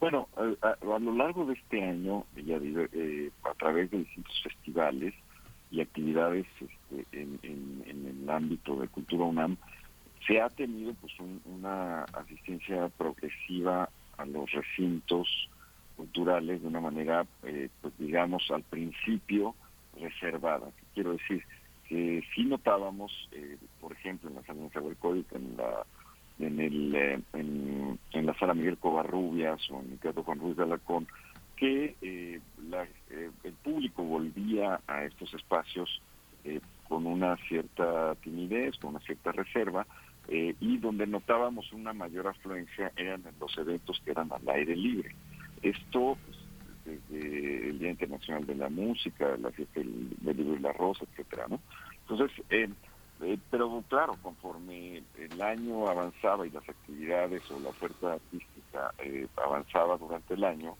[0.00, 0.28] Bueno,
[0.62, 5.12] a, lo largo de este año, ya digo, eh, a través de distintos festivales
[5.70, 9.56] y actividades este, en, en- en el ámbito de Cultura UNAM,
[10.26, 15.26] se ha tenido pues un- una asistencia progresiva a los recintos
[15.96, 19.56] culturales de una manera, eh, pues digamos, al principio
[20.00, 20.70] reservada.
[20.78, 21.42] ¿Qué quiero decir?
[21.88, 25.86] Que sí notábamos, eh, por ejemplo, en la sala de en la
[26.38, 30.62] en el eh, en, la sala Miguel Covarrubias o en el Teatro Juan Ruiz de
[30.64, 31.08] Alacón,
[31.56, 36.02] que eh, la- eh, el público volvía a estos espacios
[36.44, 39.86] eh, con una cierta timidez, con una cierta reserva,
[40.30, 45.14] y donde notábamos una mayor afluencia eran en los eventos que eran al aire libre.
[45.62, 46.18] Esto,
[46.88, 51.46] desde el Día Internacional de la Música, la fiesta del, libro y la rosa, etcétera,
[51.48, 51.60] ¿no?
[52.08, 52.68] Entonces, eh,
[53.20, 59.26] eh, pero claro, conforme el año avanzaba y las actividades o la oferta artística eh,
[59.36, 60.76] avanzaba durante el año,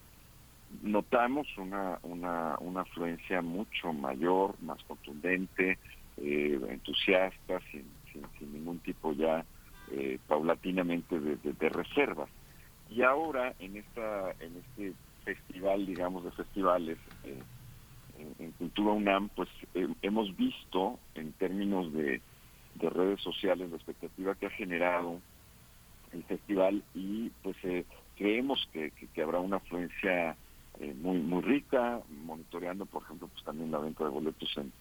[0.82, 5.78] notamos una, una, una afluencia mucho mayor, más contundente,
[6.16, 9.44] eh, entusiasta, sin, sin, sin ningún tipo ya
[9.90, 12.30] eh, paulatinamente de- de reservas.
[12.88, 14.94] Y ahora en esta en este
[15.28, 17.44] festival, digamos, de festivales eh,
[18.38, 22.22] en, Cultura UNAM, pues eh, hemos visto en términos de,
[22.74, 25.20] de redes sociales la expectativa que ha generado
[26.12, 27.84] el festival y pues eh,
[28.16, 30.38] creemos que, que- habrá una afluencia
[30.80, 34.72] eh, muy muy rica, monitoreando por ejemplo pues también la venta de boletos en,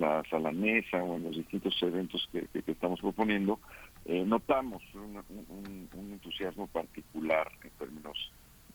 [0.00, 3.60] la sala mesa o en los distintos eventos que, que- estamos proponiendo,
[4.06, 8.16] notamos un- un entusiasmo particular en términos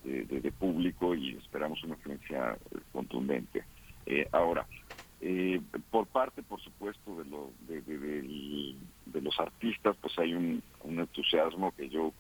[0.04, 3.64] de, público y esperamos una influencia eh, contundente.
[4.06, 4.68] Eh, ahora,
[5.22, 11.88] eh, por parte, por supuesto, de, lo, de, los artistas, pues hay un, entusiasmo que
[11.88, 12.14] yo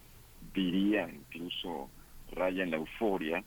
[0.53, 1.89] diría incluso
[2.31, 3.43] raya en la euforia,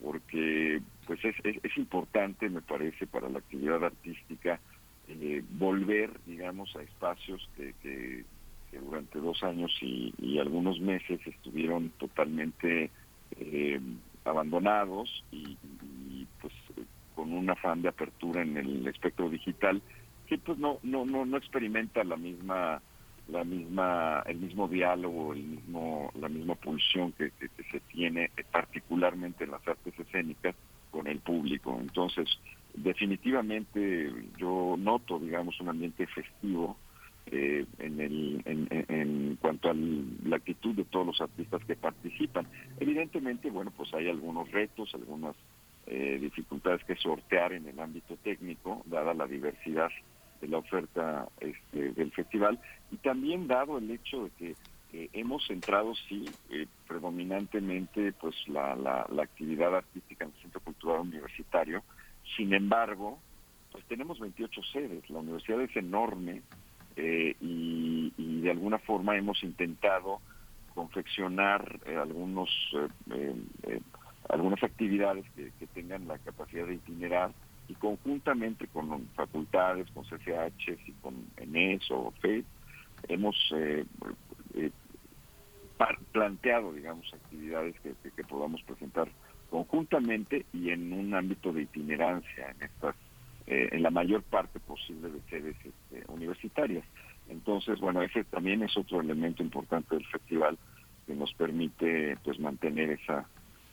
[0.00, 4.60] porque pues es, es, es importante, me parece, para la actividad artística
[5.08, 8.24] eh, volver, digamos, a espacios que, que,
[8.70, 12.90] que durante dos años y, y algunos meses estuvieron totalmente
[13.36, 13.80] eh,
[14.24, 16.52] abandonados y, y, pues
[17.14, 19.82] con un afán de apertura en el espectro digital
[20.26, 22.82] que pues no no no no experimenta la misma
[23.28, 28.30] la misma el mismo diálogo el mismo la misma pulsión que, que- que se tiene
[28.36, 30.54] eh, particularmente en las artes escénicas
[30.90, 31.76] con el público.
[31.80, 32.28] Entonces
[32.74, 36.78] definitivamente yo noto digamos un ambiente festivo
[37.26, 42.46] eh, en, el, en, en- cuanto a la actitud de todos los artistas que participan.
[42.78, 45.34] Evidentemente, bueno, pues hay algunos retos, algunas
[45.86, 49.90] eh, dificultades que sortear en el ámbito técnico, dada la diversidad
[50.40, 52.58] de la oferta este, del festival,
[52.90, 54.56] y también dado el hecho de que
[55.14, 61.00] hemos centrado, sí, eh, predominantemente pues la, la, la actividad artística en el Centro Cultural
[61.00, 61.82] Universitario.
[62.36, 63.18] Sin embargo,
[63.70, 66.42] pues tenemos 28 sedes, la universidad es enorme,
[66.96, 70.20] eh, y, de alguna forma hemos intentado
[70.74, 73.80] confeccionar eh, algunos eh, eh, eh,
[74.28, 77.32] algunas actividades que, tengan la capacidad de itinerar
[77.68, 82.44] y conjuntamente con facultades, con CCH y con ENES o FED,
[83.08, 83.36] hemos
[86.12, 89.10] planteado, digamos, actividades que- que podamos presentar
[89.50, 92.96] conjuntamente y en un ámbito de itinerancia en estas
[93.46, 96.84] eh, en la mayor parte posible de sedes este, universitarias.
[97.28, 100.58] Entonces, bueno, ese también es otro elemento importante del festival
[101.06, 103.26] que nos permite pues mantener esa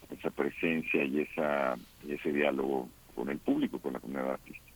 [0.10, 1.76] esa presencia y esa
[2.08, 4.69] y ese diálogo con el público, con la comunidad artística.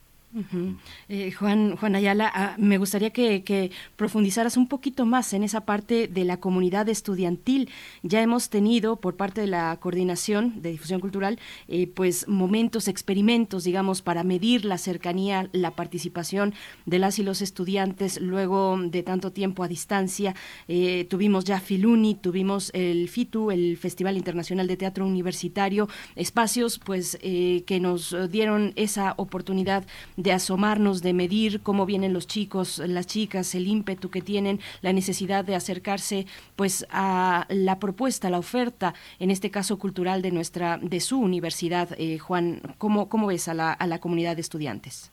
[1.10, 6.08] Eh, Juan, Juan Ayala, ah, me gustaría que, profundizaras un poquito más en esa parte
[6.08, 7.70] de la comunidad estudiantil.
[8.02, 13.64] Ya hemos tenido por parte de la coordinación de difusión cultural, eh, pues momentos, experimentos,
[13.64, 16.54] digamos, para medir la cercanía, la participación
[16.86, 20.36] de las y los estudiantes luego de tanto tiempo a distancia.
[20.68, 27.18] Eh, tuvimos ya Filuni, tuvimos el FITU, el Festival Internacional de Teatro Universitario, espacios pues
[27.22, 29.86] que nos dieron esa oportunidad
[30.32, 35.44] asomarnos, de medir cómo vienen los chicos, las chicas, el ímpetu que tienen, la necesidad
[35.44, 36.26] de acercarse
[36.56, 41.90] pues a la propuesta, la oferta, en este caso cultural de nuestra, de su universidad.
[41.98, 45.12] Eh, Juan, ¿cómo, cómo ves a la, a la comunidad de estudiantes?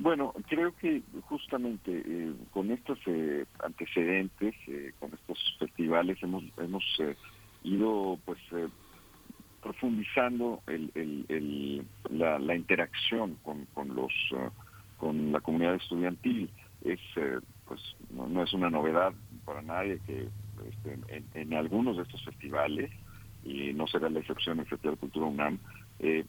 [0.00, 6.84] Bueno, creo que justamente eh, con estos eh, antecedentes, eh, con estos festivales, hemos hemos
[7.62, 8.38] ido pues
[9.60, 14.50] profundizando el, el- el- la, la interacción con, con los eh,
[14.96, 16.50] con la comunidad estudiantil.
[16.82, 17.80] Es eh, pues
[18.10, 19.12] no, no es una novedad
[19.44, 20.28] para nadie que
[20.68, 22.90] este, en, en algunos de estos festivales
[23.42, 25.58] y no será la excepción el Festival de Cultura UNAM,
[25.98, 26.24] eh,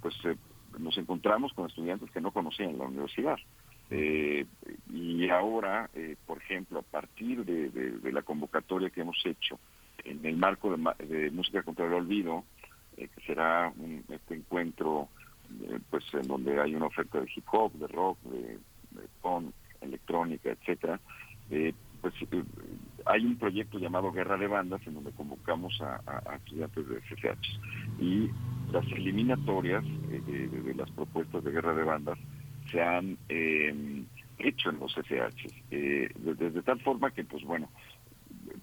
[0.00, 0.36] pues eh,
[0.78, 3.36] nos encontramos con estudiantes que no conocían la universidad.
[3.90, 5.90] Y ahora,
[6.26, 9.60] por ejemplo, a partir de, la convocatoria que hemos hecho
[10.04, 12.44] en el marco de, de Música contra el Olvido,
[13.02, 15.08] eh, que será un- este encuentro
[15.64, 18.58] eh, pues en donde hay una oferta de hip hop, de rock, de,
[18.90, 21.00] de punk, electrónica, etcétera,
[21.50, 22.14] eh, pues
[23.06, 27.46] hay un proyecto llamado Guerra de Bandas en donde convocamos a, a- estudiantes de CCH
[27.98, 28.30] y
[28.72, 32.18] las eliminatorias de, de- las propuestas de Guerra de Bandas
[32.70, 37.70] se han hecho en los CCH eh, de, de tal forma que pues bueno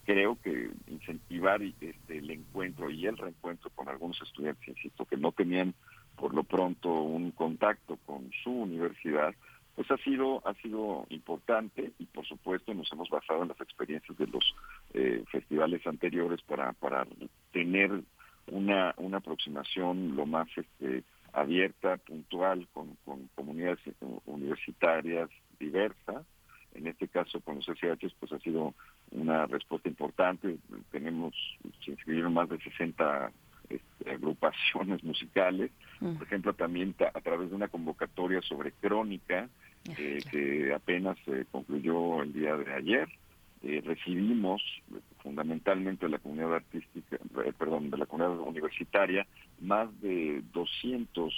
[0.09, 5.31] creo que incentivar este, el encuentro y el reencuentro con algunos estudiantes, insisto, que no
[5.31, 5.75] tenían
[6.15, 9.35] por lo pronto un contacto con su universidad,
[9.75, 14.17] pues ha sido ha sido importante y por supuesto nos hemos basado en las experiencias
[14.17, 14.55] de los
[14.95, 17.05] eh, festivales anteriores para para
[17.53, 18.01] tener
[18.47, 21.03] una, una aproximación lo más este,
[21.33, 22.97] abierta, puntual, con,
[23.35, 23.79] comunidades
[24.25, 25.29] universitarias
[25.59, 26.25] diversas.
[26.73, 28.73] En este caso, con los SH, pues ha sido
[29.11, 30.57] una respuesta importante.
[30.91, 31.33] Tenemos,
[31.83, 33.31] se inscribieron más de 60
[33.69, 35.71] este, agrupaciones musicales.
[35.99, 39.49] Por ejemplo, también a través de una convocatoria sobre crónica,
[39.97, 43.09] eh, que apenas se concluyó el día de ayer.
[43.61, 44.61] Eh, recibimos
[45.21, 49.27] fundamentalmente de la comunidad artística, eh, perdón, de la comunidad universitaria,
[49.59, 51.33] más de 200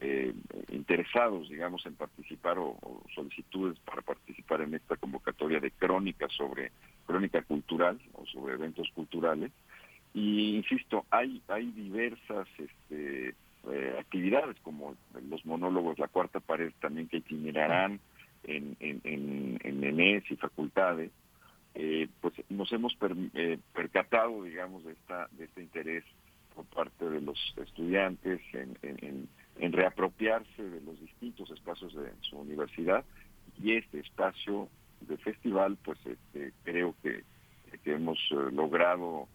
[0.00, 0.32] eh,
[0.68, 2.76] interesados, digamos, en participar o,
[3.14, 6.72] solicitudes para participar en esta convocatoria de crónica sobre
[7.06, 9.52] crónica cultural o sobre eventos culturales.
[10.14, 13.34] Y insisto, hay hay diversas este,
[13.70, 14.96] eh, actividades como
[15.28, 18.00] los monólogos, la cuarta pared también que itinerarán
[18.44, 21.10] en, en, en, en ENES y facultades.
[21.74, 22.96] Eh, pues nos hemos
[23.34, 26.04] eh, percatado, digamos, de, esta, de este interés
[26.54, 32.38] por parte de los estudiantes en, en, en, reapropiarse de los distintos espacios de su
[32.38, 33.04] universidad
[33.62, 34.68] y este espacio
[35.00, 37.24] de festival, pues este, creo que,
[37.84, 39.28] hemos eh, logrado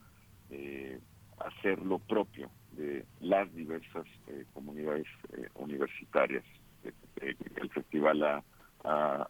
[0.49, 0.99] eh,
[1.39, 5.07] hacer lo propio de las diversas eh, comunidades
[5.55, 6.43] universitarias
[6.83, 8.43] que el festival ha,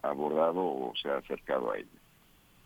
[0.01, 1.77] abordado o se ha acercado a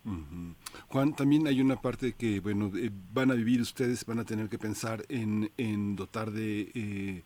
[0.06, 0.56] -huh.
[0.90, 4.50] Juan, también hay una parte que, bueno, eh, van a vivir ustedes, van a tener
[4.50, 7.24] que pensar en, en dotar de eh,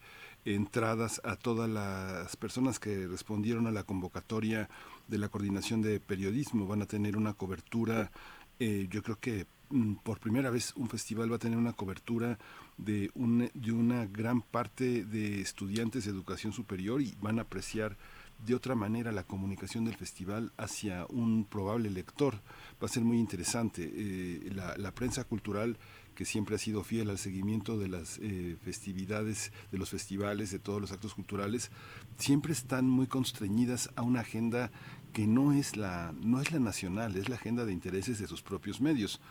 [0.55, 4.69] entradas a todas las personas que respondieron a la convocatoria
[5.07, 6.67] de la coordinación de periodismo.
[6.67, 8.11] Van a tener una cobertura,
[8.59, 12.39] eh, yo creo que mm, por primera vez un festival va a tener una cobertura
[12.77, 17.97] de, un, de una gran parte de estudiantes de educación superior y van a apreciar
[18.45, 22.35] de otra manera la comunicación del festival hacia un probable lector.
[22.81, 23.89] Va a ser muy interesante.
[23.93, 25.77] Eh, la, prensa cultural
[26.19, 30.59] que siempre ha sido fiel al seguimiento de las eh, festividades, de los festivales, de
[30.59, 31.71] todos los actos culturales,
[32.17, 34.69] siempre están muy constreñidas a una agenda
[35.13, 38.41] que no es la, no es la nacional, es la agenda de intereses de sus
[38.41, 39.21] propios medios.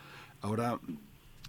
[0.40, 0.80] Ahora,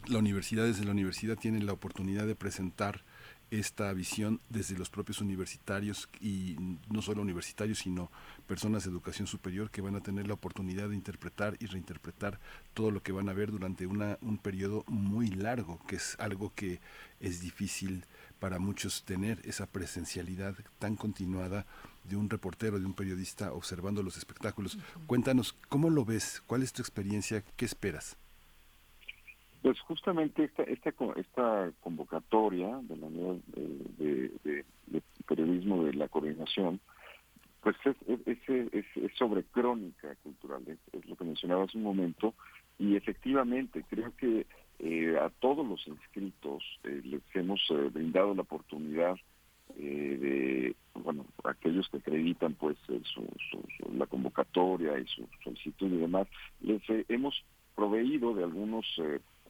[0.08, 3.06] la universidad desde la universidad tiene la oportunidad de presentar
[3.52, 6.56] esta visión desde los propios universitarios y
[6.90, 8.12] no solo universitarios, sino
[8.48, 12.40] personas de educación superior que van a tener la oportunidad de interpretar y reinterpretar
[12.74, 16.54] todo lo que van a ver durante una, un periodo muy largo, que es algo
[16.54, 16.80] que
[17.20, 18.06] es difícil
[18.40, 21.66] para muchos tener esa presencialidad tan continuada
[22.04, 24.76] de un reportero, de un periodista observando los espectáculos.
[24.76, 25.08] Uh -huh.
[25.08, 26.42] Cuéntanos, ¿cómo lo ves?
[26.48, 27.44] ¿Cuál es tu experiencia?
[27.56, 28.18] ¿Qué esperas?
[29.62, 34.64] Pues justamente esta esta esta convocatoria de la unidad de,
[35.28, 36.80] periodismo de la coordinación,
[37.62, 37.96] pues es,
[38.48, 38.86] es,
[39.18, 42.34] sobre crónica cultural, es, lo que mencionaba hace un momento,
[42.80, 44.48] y efectivamente creo que
[44.80, 49.18] eh, a todos los inscritos eh, les hemos eh, brindado la oportunidad
[49.76, 53.22] de, bueno, aquellos que acreditan pues su, su,
[53.52, 56.28] su, la convocatoria y su solicitud y demás,
[56.62, 57.46] les hemos
[57.76, 58.86] proveído de algunos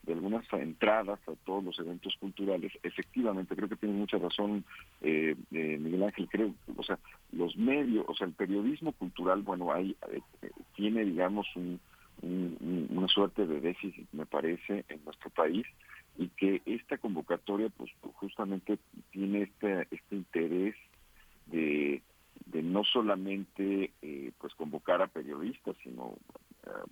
[0.10, 4.66] de algunas entradas a todos los eventos culturales, efectivamente, creo que tiene mucha razón
[5.02, 6.98] eh, eh, Miguel Ángel, creo, o sea,
[7.32, 11.80] los medios, o sea, el periodismo cultural, bueno, hay, eh, tiene, digamos, un,
[12.24, 15.68] un, una suerte de déficit, me parece, en nuestro país,
[16.18, 18.80] y que esta convocatoria, pues, justamente
[19.12, 20.76] tiene este, este interés
[21.46, 22.02] de,
[22.48, 23.92] de no solamente,
[24.40, 26.16] pues, convocar a periodistas, sino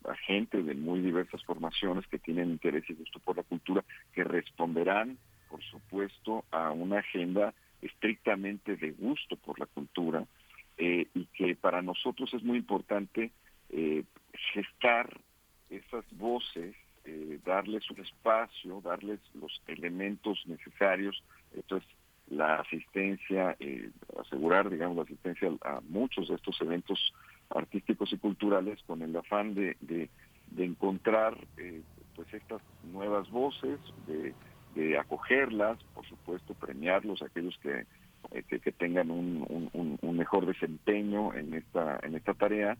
[0.05, 3.83] a gente de muy diversas formaciones que tienen interés y gusto por la cultura,
[4.13, 5.17] que responderán,
[5.49, 10.25] por supuesto, a una agenda estrictamente de gusto por la cultura
[10.77, 13.31] eh, y que para nosotros es muy importante
[13.69, 14.03] eh,
[14.53, 15.19] gestar
[15.69, 16.75] esas voces,
[17.05, 21.23] eh, darles un espacio, darles los elementos necesarios,
[21.55, 21.89] entonces
[22.29, 23.55] la asistencia,
[24.19, 27.13] asegurar, digamos, la asistencia a muchos de estos eventos
[27.49, 30.09] artísticos y culturales con el afán de, de,
[30.57, 31.81] encontrar eh,
[32.15, 32.61] pues estas
[32.91, 34.33] nuevas voces, de,
[34.99, 37.85] acogerlas, por supuesto premiarlos, aquellos que,
[38.31, 39.43] eh, que, tengan un,
[39.73, 42.77] un, un, mejor desempeño en esta, en esta tarea.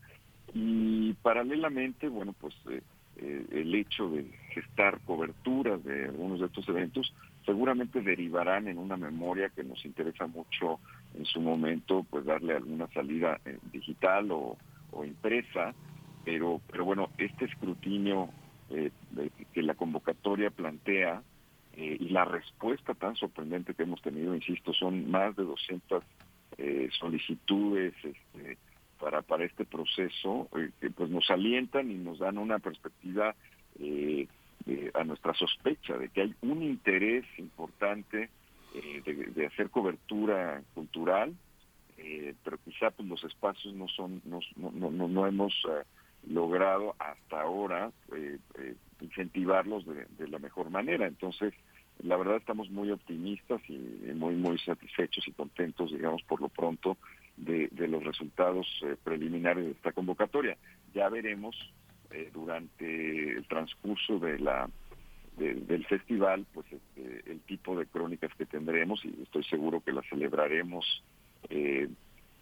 [0.54, 2.82] Y paralelamente, bueno, pues eh,
[3.16, 7.12] eh el hecho de gestar coberturas de algunos de estos eventos
[7.48, 10.80] seguramente derivarán en una memoria que nos interesa mucho
[11.18, 14.58] en su momento pues darle alguna salida eh, digital o,
[15.06, 15.76] impresa
[16.26, 18.30] pero pero bueno este escrutinio
[18.72, 18.90] eh,
[19.54, 21.22] que la convocatoria plantea
[21.78, 26.04] eh, y la respuesta tan sorprendente que hemos tenido insisto son más de 200
[26.58, 28.58] eh, solicitudes este,
[29.00, 33.36] para para este proceso eh, que pues nos alientan y nos dan una perspectiva
[34.96, 38.32] a nuestra sospecha de que hay un interés importante
[38.74, 41.34] eh, de, de hacer cobertura cultural,
[41.98, 45.84] eh, pero quizá pues, los espacios no son no, no, no, no hemos eh,
[46.30, 51.08] logrado hasta ahora eh, eh, incentivarlos de, de la mejor manera.
[51.08, 51.54] Entonces,
[52.04, 53.80] la verdad estamos muy optimistas y
[54.14, 56.98] muy muy satisfechos y contentos, digamos, por lo pronto
[57.38, 60.58] de, de los resultados eh, preliminares de esta convocatoria.
[60.94, 61.56] Ya veremos
[62.34, 64.70] durante el transcurso de la
[65.38, 69.94] de- del festival, pues este, el tipo de crónicas que tendremos y estoy seguro que
[69.94, 71.04] las celebraremos
[71.50, 71.88] eh,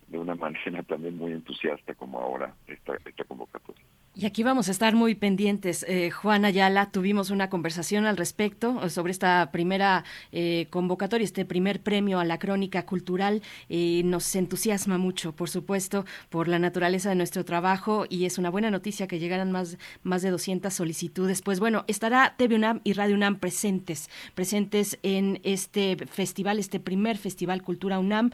[0.07, 3.83] de una manera también muy entusiasta como ahora esta, esta convocatoria.
[4.17, 5.85] Y aquí vamos a estar muy pendientes.
[5.89, 11.43] Eh, Juan Ayala, tuvimos una conversación al respecto eh, sobre esta primera eh, convocatoria, este
[11.43, 13.41] primer premio a la crónica cultural.
[13.67, 18.49] Eh, nos entusiasma mucho, por supuesto, por la naturaleza de nuestro trabajo y es una
[18.49, 21.41] buena noticia que llegaran más, más de 200 solicitudes.
[21.41, 27.17] Pues bueno, estará TV UNAM y Radio UNAM presentes, presentes en este festival, este primer
[27.17, 28.31] festival Cultura UNAM.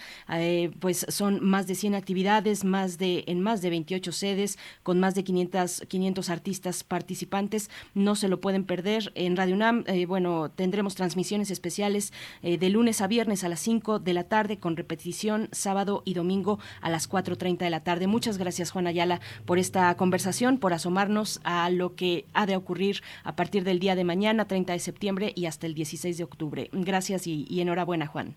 [0.79, 5.15] Pues son más de 100 actividades, más de, en más de 28 sedes, con más
[5.15, 7.69] de 500 500 artistas participantes.
[7.93, 9.83] No se lo pueden perder en Radio UNAM.
[9.87, 12.11] eh, bueno, tendremos transmisiones especiales
[12.41, 16.13] eh, de lunes a viernes a las 5 de la tarde con repetición sábado y
[16.15, 18.07] domingo a las 4.30 de la tarde.
[18.07, 23.01] Muchas gracias, Juan Ayala, por esta conversación, por asomarnos a lo que ha de ocurrir
[23.23, 26.69] a partir del día de mañana, 30 de septiembre y hasta el 16 de octubre.
[26.73, 28.35] Gracias y, y enhorabuena, Juan.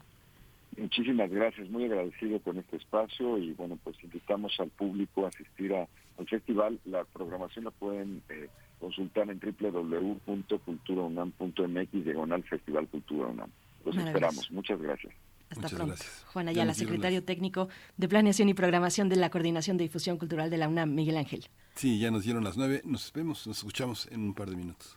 [0.77, 5.73] Muchísimas gracias, muy agradecido con este espacio y bueno, pues invitamos al público a asistir
[5.73, 5.87] a-
[6.19, 6.81] al festival.
[6.85, 8.49] La programación la pueden eh,
[8.81, 13.51] consultar en www.culturaunam.mx diagonal Festival Cultura UNAM.
[13.85, 14.51] Los esperamos.
[14.51, 15.15] Muchas gracias.
[15.51, 15.95] Hasta pronto.
[16.33, 20.59] Juan Ayala, secretario técnico de Planeación y Programación de la Coordinación de Difusión Cultural de
[20.59, 21.47] la UNAM, Miguel Ángel.
[21.75, 22.83] Sí, ya nos dieron las nueve.
[22.85, 24.97] Nos vemos, nos escuchamos en un par de minutos.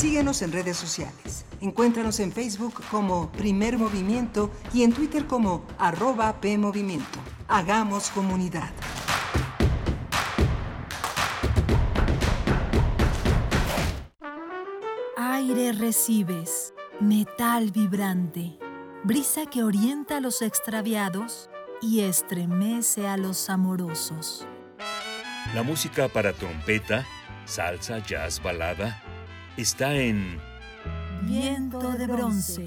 [0.00, 1.44] Síguenos en redes sociales.
[1.60, 7.18] Encuéntranos en Facebook como Primer Movimiento y en Twitter como arroba PMovimiento.
[7.48, 8.70] Hagamos comunidad.
[15.18, 18.58] Aire recibes, metal vibrante,
[19.04, 21.50] brisa que orienta a los extraviados
[21.82, 24.48] y estremece a los amorosos.
[25.54, 27.06] La música para trompeta,
[27.44, 29.02] salsa, jazz, balada,
[29.60, 30.38] está en
[31.22, 32.64] Viento de bronce.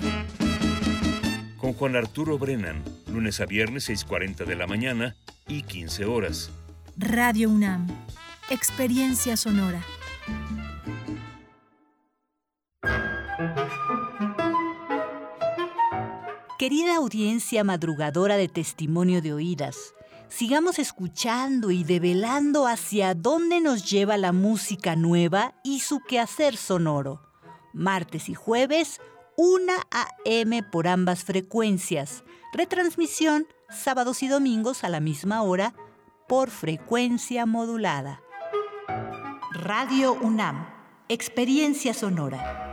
[1.58, 5.16] con Juan Arturo Brennan, lunes a viernes 6.40 de la mañana
[5.48, 6.52] y 15 horas.
[6.96, 7.88] Radio UNAM.
[8.52, 9.84] Experiencia sonora.
[16.60, 19.93] Querida audiencia madrugadora de testimonio de oídas,
[20.36, 27.22] sigamos escuchando y develando hacia dónde nos lleva la música nueva y su quehacer sonoro.
[27.72, 29.00] Martes y jueves,
[29.38, 30.64] 1 a.m.
[30.64, 32.24] por ambas frecuencias.
[32.52, 35.76] Retransmisión sábados y domingos a la misma hora
[36.28, 38.22] por frecuencia modulada.
[39.52, 40.68] Radio UNAM,
[41.10, 42.73] experiencia sonora.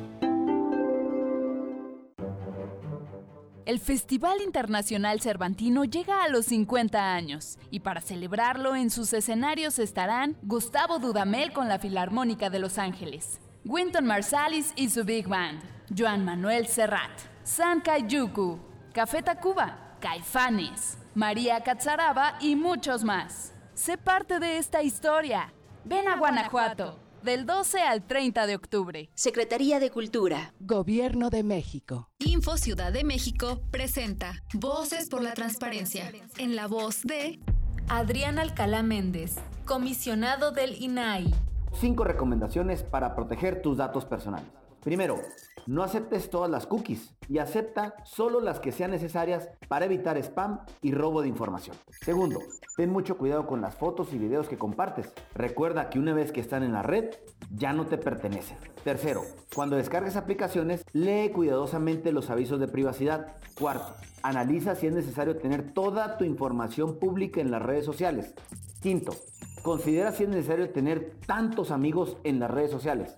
[3.71, 9.79] El Festival Internacional Cervantino llega a los 50 años y para celebrarlo en sus escenarios
[9.79, 15.61] estarán Gustavo Dudamel con la Filarmónica de Los Ángeles, Winton Marsalis y su Big Band,
[15.97, 18.59] Joan Manuel Serrat, San Kayuku,
[18.91, 23.53] Café Tacuba, Caifanes, María Catzaraba y muchos más.
[23.73, 25.53] Sé parte de esta historia.
[25.85, 29.09] Ven a Guanajuato, del 12 al 30 de octubre.
[29.13, 30.53] Secretaría de Cultura.
[30.59, 32.09] Gobierno de México.
[32.19, 37.39] Info Ciudad de México presenta Voces por la Transparencia, en la voz de
[37.87, 39.35] Adrián Alcalá Méndez,
[39.65, 41.33] comisionado del INAI.
[41.73, 44.60] Cinco recomendaciones para proteger tus datos personales.
[44.83, 45.19] Primero,
[45.67, 50.61] no aceptes todas las cookies y acepta solo las que sean necesarias para evitar spam
[50.81, 51.75] y robo de información.
[52.01, 52.39] Segundo,
[52.75, 55.13] ten mucho cuidado con las fotos y videos que compartes.
[55.35, 57.11] Recuerda que una vez que están en la red,
[57.55, 58.57] ya no te pertenecen.
[58.83, 59.21] Tercero,
[59.53, 63.35] cuando descargues aplicaciones, lee cuidadosamente los avisos de privacidad.
[63.59, 63.93] Cuarto,
[64.23, 68.33] analiza si es necesario tener toda tu información pública en las redes sociales.
[68.81, 69.13] Quinto,
[69.61, 73.13] considera si es necesario tener tantos amigos en las redes sociales.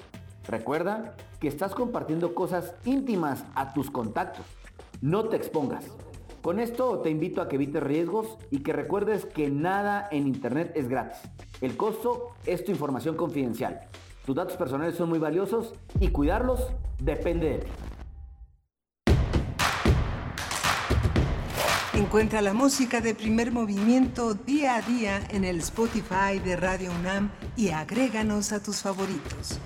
[0.47, 4.45] Recuerda que estás compartiendo cosas íntimas a tus contactos.
[5.01, 5.85] No te expongas.
[6.41, 10.73] Con esto te invito a que evites riesgos y que recuerdes que nada en Internet
[10.75, 11.21] es gratis.
[11.61, 13.79] El costo es tu información confidencial.
[14.25, 16.67] Tus datos personales son muy valiosos y cuidarlos
[16.99, 17.67] depende de ti.
[21.93, 27.31] Encuentra la música de primer movimiento día a día en el Spotify de Radio UNAM
[27.55, 29.59] y agréganos a tus favoritos.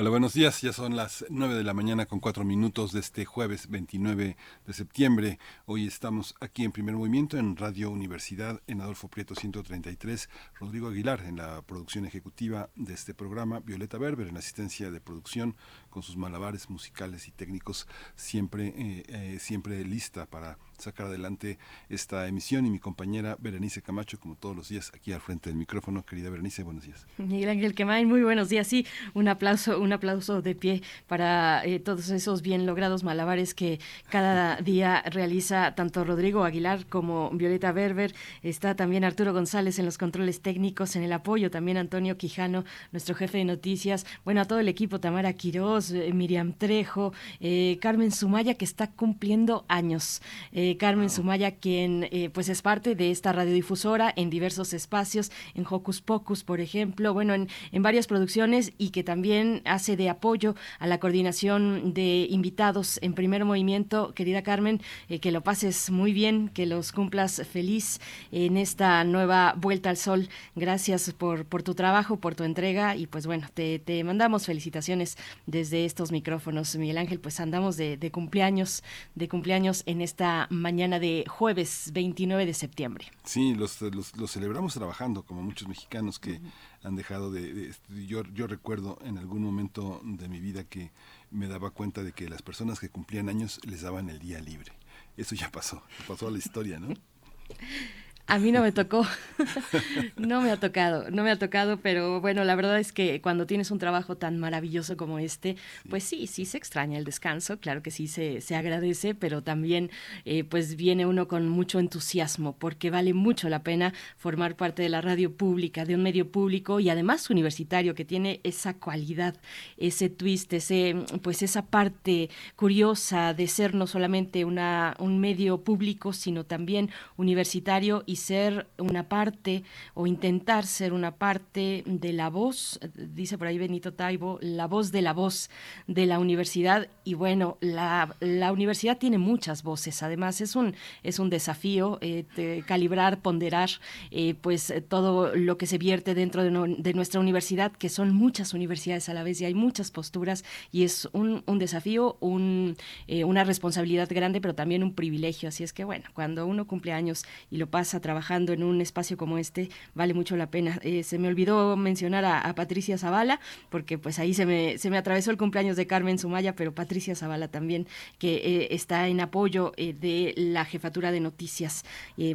[0.00, 0.62] Hola, buenos días.
[0.62, 4.34] Ya son las 9 de la mañana con 4 minutos de este jueves 29
[4.66, 5.38] de septiembre.
[5.66, 10.30] Hoy estamos aquí en primer movimiento en Radio Universidad en Adolfo Prieto 133.
[10.58, 13.60] Rodrigo Aguilar en la producción ejecutiva de este programa.
[13.60, 15.54] Violeta Berber en asistencia de producción
[15.90, 21.58] con sus malabares musicales y técnicos siempre, eh, eh, siempre lista para sacar adelante
[21.88, 25.58] esta emisión y mi compañera Berenice Camacho, como todos los días, aquí al frente del
[25.58, 26.04] micrófono.
[26.04, 27.06] Querida Berenice, buenos días.
[27.18, 28.66] Miguel Ángel Quemain, muy buenos días.
[28.66, 33.80] Sí, un aplauso, un aplauso de pie para eh, todos esos bien logrados malabares que
[34.08, 38.14] cada día realiza tanto Rodrigo Aguilar como Violeta Berber.
[38.42, 43.14] Está también Arturo González en los controles técnicos, en el apoyo también Antonio Quijano, nuestro
[43.14, 44.06] jefe de noticias.
[44.24, 48.90] Bueno, a todo el equipo, Tamara Quirós, eh, Miriam Trejo, eh, Carmen Sumaya, que está
[48.90, 50.20] cumpliendo años.
[50.52, 55.64] Eh, Carmen Sumaya, quien eh, pues es parte de esta radiodifusora en diversos espacios, en
[55.68, 60.54] Hocus Pocus, por ejemplo, bueno, en, en varias producciones y que también hace de apoyo
[60.78, 64.12] a la coordinación de invitados en primer movimiento.
[64.14, 64.82] Querida Carmen,
[65.20, 68.00] que lo pases muy bien, que los cumplas feliz
[68.32, 70.28] en esta nueva vuelta al sol.
[70.56, 75.16] Gracias por, por tu trabajo, por tu entrega y pues bueno, te, te mandamos felicitaciones
[75.46, 78.82] desde estos micrófonos, Miguel Ángel, pues andamos de, de cumpleaños,
[79.14, 83.06] de cumpleaños en esta mañana de jueves 29 de septiembre.
[83.24, 86.40] Sí, los, los, los celebramos trabajando, como muchos mexicanos que
[86.82, 90.90] han dejado de, de- yo, yo recuerdo en algún momento de mi vida que
[91.30, 94.72] me daba cuenta de que las personas que cumplían años les daban el día libre.
[95.16, 96.88] Eso ya pasó, pasó a la historia, ¿no?
[98.30, 99.04] A mí no me tocó,
[100.16, 103.44] no me ha tocado, no me ha tocado, pero bueno, la verdad es que cuando
[103.44, 105.56] tienes un trabajo tan maravilloso como este,
[105.88, 109.90] pues sí, sí se extraña el descanso, claro que sí se, se agradece, pero también
[110.24, 114.90] eh, pues viene uno con mucho entusiasmo, porque vale mucho la pena formar parte de
[114.90, 119.34] la radio pública, de un medio público y además universitario que tiene esa cualidad,
[119.76, 126.12] ese twist, ese, pues esa parte curiosa de ser no solamente una, un medio público,
[126.12, 129.64] sino también universitario y ser una parte
[129.94, 134.92] o intentar ser una parte de la voz, dice por ahí Benito Taibo, la voz
[134.92, 135.50] de la voz
[135.86, 136.88] de la universidad.
[137.04, 142.24] Y bueno, la, la universidad tiene muchas voces, además es un, es un desafío eh,
[142.36, 143.70] de calibrar, ponderar
[144.10, 147.88] eh, pues eh, todo lo que se vierte dentro de, no- de nuestra universidad, que
[147.88, 152.16] son muchas universidades a la vez y hay muchas posturas y es un, un desafío,
[152.20, 152.76] un,
[153.08, 155.48] eh, una responsabilidad grande, pero también un privilegio.
[155.48, 159.16] Así es que bueno, cuando uno cumple años y lo pasa trabajando en un espacio
[159.16, 160.78] como este, vale mucho la pena.
[160.82, 163.40] Eh, se me olvidó mencionar a, Patricia Zavala,
[163.70, 167.14] porque pues ahí se me, se me atravesó el cumpleaños de Carmen Sumaya, pero Patricia
[167.14, 167.86] Zavala también,
[168.18, 171.84] que eh, está en apoyo eh, de la jefatura de noticias.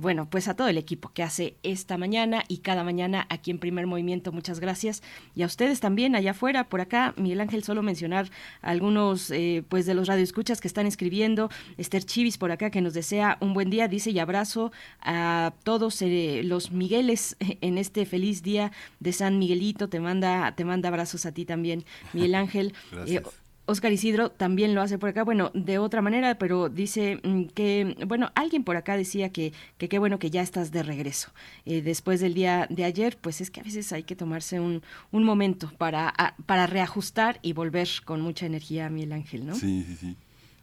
[0.02, 3.60] Bueno, pues a todo el equipo que hace esta mañana y cada mañana aquí en
[3.60, 5.04] Primer Movimiento, muchas gracias.
[5.36, 8.30] Y a ustedes también allá afuera, por acá, Miguel Ángel, solo mencionar
[8.62, 9.32] algunos
[9.70, 11.50] pues de los radioescuchas que están escribiendo.
[11.78, 14.72] Esther Chivis por acá que nos desea un buen día, dice y abrazo
[15.02, 19.90] a todos eh, los Migueles en este feliz día de San Miguelito.
[19.90, 21.84] Te manda, te manda abrazos a ti también,
[22.14, 22.74] Miguel Ángel.
[23.08, 23.22] Eh,
[23.68, 27.98] Oscar Isidro también lo hace por acá, bueno, de otra manera, pero dice mm, que,
[28.06, 31.32] bueno, alguien por acá decía que que qué bueno que ya estás de regreso.
[31.66, 34.84] Eh, después del día de ayer, pues es que a veces hay que tomarse un,
[35.12, 39.56] un momento para, a- para reajustar y volver con mucha energía, Miguel Ángel, ¿no?
[39.56, 40.16] Sí, sí, sí.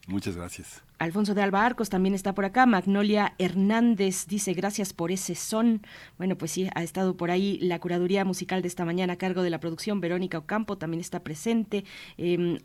[0.06, 0.81] Muchas gracias.
[1.03, 2.65] Alfonso de Alba Arcos también está por acá.
[2.65, 5.83] Magnolia Hernández dice gracias por ese son.
[6.16, 9.43] Bueno, pues sí, ha estado por ahí la curaduría musical de esta mañana a cargo
[9.43, 10.01] de la producción.
[10.01, 11.85] Verónica Ocampo también está presente.
[12.19, 12.61] Eh,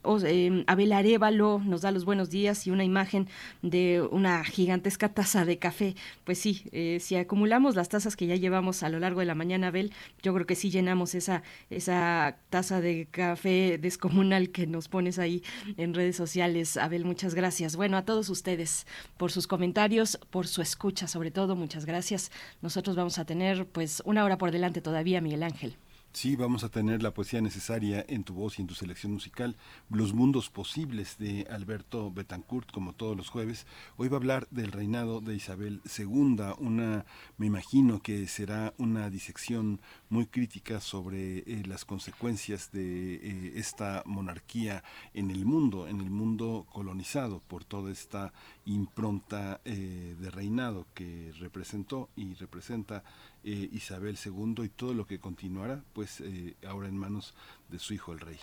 [0.68, 3.28] Abel Arevalo nos da los buenos días y una imagen
[3.64, 5.96] de una gigantesca taza de café.
[6.24, 9.34] Pues sí, eh, si acumulamos las tazas que ya llevamos a lo largo de la
[9.34, 9.92] mañana, Abel,
[10.22, 11.42] yo creo que sí llenamos esa,
[11.72, 15.42] esa taza de café descomunal que nos pones ahí
[15.76, 16.78] en redes sociales.
[16.78, 17.76] Abel, muchas gracias.
[17.76, 18.86] Bueno, a todos ustedes
[19.18, 22.32] por sus comentarios, por su escucha sobre todo, muchas gracias.
[22.62, 25.78] Nosotros vamos a tener pues una hora por delante todavía, Miguel Ángel.
[26.18, 29.56] Sí, vamos a tener la poesía necesaria en tu voz y en tu selección musical,
[29.88, 33.68] Los Mundos Posibles de Alberto Betancourt, como todos los jueves.
[33.98, 37.06] Hoy va a hablar del reinado de Isabel II, una,
[37.38, 39.80] me imagino que será una disección
[40.10, 44.84] muy crítica sobre eh, las consecuencias de eh, esta monarquía
[45.14, 48.34] en el mundo, en el mundo colonizado por toda esta
[48.66, 53.04] impronta eh, de reinado que representó y representa
[53.52, 57.34] Isabel II y todo lo que continuará, pues eh, ahora en manos
[57.70, 58.40] de su hijo el rey.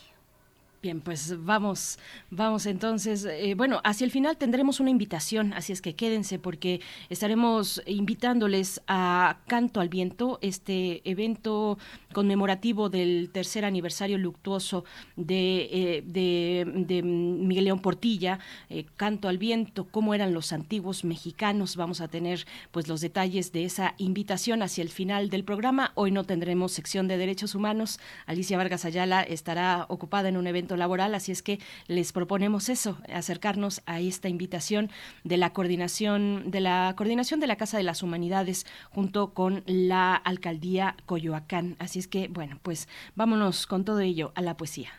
[0.84, 1.98] Bien, pues vamos,
[2.28, 3.24] vamos entonces.
[3.24, 8.82] Eh, bueno, hacia el final tendremos una invitación, así es que quédense porque estaremos invitándoles
[8.86, 11.78] a Canto al Viento, este evento
[12.12, 14.84] conmemorativo del tercer aniversario luctuoso
[15.16, 18.38] de, eh, de, Miguel León Portilla,
[18.68, 21.76] eh, Canto al Viento, cómo eran los antiguos mexicanos.
[21.76, 25.92] Vamos a tener pues los detalles de esa invitación hacia el final del programa.
[25.94, 27.98] Hoy no tendremos sección de derechos humanos.
[28.26, 32.98] Alicia Vargas Ayala estará ocupada en un evento laboral, así es que les proponemos eso,
[33.12, 34.90] acercarnos a esta invitación
[35.22, 40.14] de la coordinación de la coordinación de la Casa de las Humanidades junto con la
[40.14, 41.76] Alcaldía Coyoacán.
[41.78, 44.90] Así es que, bueno, pues vámonos con todo ello a la poesía.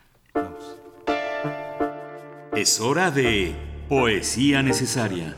[2.55, 3.53] Es hora de
[3.89, 5.35] poesía necesaria.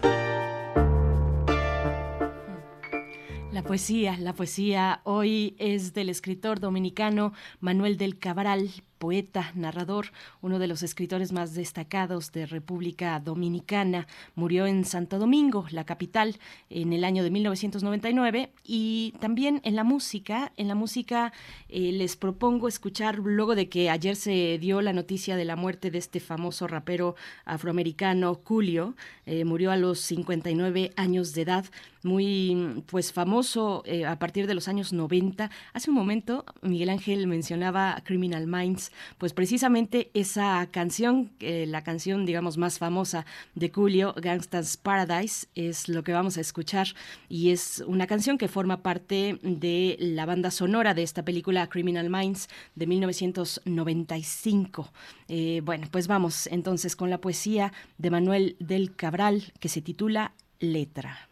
[3.52, 10.12] La poesía, la poesía hoy es del escritor dominicano Manuel del Cabral, poeta, narrador,
[10.42, 14.08] uno de los escritores más destacados de República Dominicana.
[14.36, 16.38] Murió en Santo Domingo, la capital,
[16.70, 18.52] en el año de 1999.
[18.64, 21.34] Y también en la música, en la música
[21.70, 25.92] eh, les propongo escuchar, luego de que ayer se dio la noticia de la muerte
[25.92, 27.16] de este famoso rapero
[27.46, 28.96] afroamericano, Julio,
[29.26, 31.66] eh, murió a los 59 años de edad,
[32.04, 35.50] muy pues famoso eh, a partir de los años 90.
[35.74, 38.87] Hace un momento Miguel Ángel mencionaba Criminal Minds
[39.18, 45.90] pues precisamente esa canción, eh, la canción digamos más famosa de Julio, Gangsta's Paradise, es
[45.90, 46.88] lo que vamos a escuchar
[47.30, 52.10] y es una canción que forma parte de la banda sonora de esta película Criminal
[52.10, 54.92] Minds de 1995.
[55.28, 60.34] Eh, bueno, pues vamos entonces con la poesía de Manuel del Cabral que se titula
[60.60, 61.30] Letra.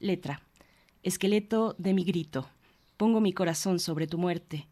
[0.00, 0.42] Letra.
[1.02, 2.48] Esqueleto de mi grito.
[2.96, 4.66] Pongo mi corazón sobre tu muerte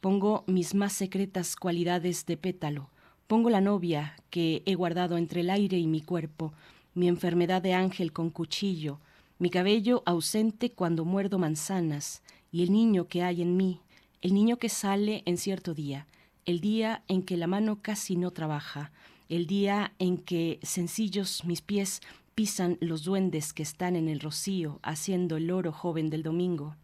[0.00, 2.88] Pongo mis más secretas cualidades de pétalo,
[3.26, 6.54] pongo la novia que he guardado entre el aire y mi cuerpo,
[6.94, 8.98] mi enfermedad de ángel con cuchillo,
[9.38, 13.80] mi cabello ausente cuando muerdo manzanas, y el niño que hay en mí,
[14.22, 16.06] el niño que sale en cierto día,
[16.46, 18.92] el día en que la mano casi no trabaja,
[19.28, 22.00] el día en que sencillos mis pies
[22.34, 26.74] pisan los duendes que están en el rocío haciendo el oro joven del domingo.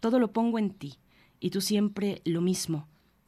[0.00, 0.98] Todo lo pongo en ti,
[1.40, 2.86] y tú siempre lo mismo,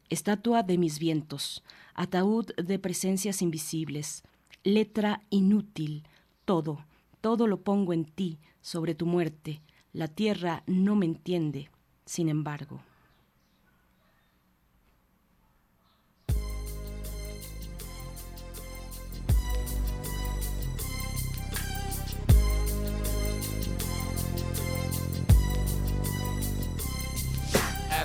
[0.08, 1.62] estatua de mis vientos,
[1.94, 4.22] ataúd de presencias invisibles,
[4.64, 6.04] letra inútil,
[6.44, 6.84] todo,
[7.20, 9.62] todo lo pongo en ti, sobre tu muerte,
[9.92, 11.70] la tierra no me entiende,
[12.04, 12.80] sin embargo.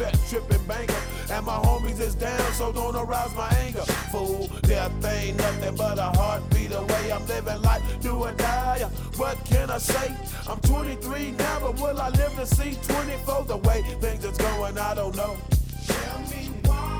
[0.00, 1.02] set tripping banker.
[1.30, 3.84] And my homies is down, so don't arouse my anger.
[4.12, 7.12] Fool, death ain't nothing but a heartbeat away.
[7.12, 8.80] I'm living life, do or die.
[9.16, 10.14] What can I say?
[10.48, 13.44] I'm 23 now, but will I live to see 24?
[13.44, 15.36] The way things is going, I don't know.
[15.86, 16.99] Tell me why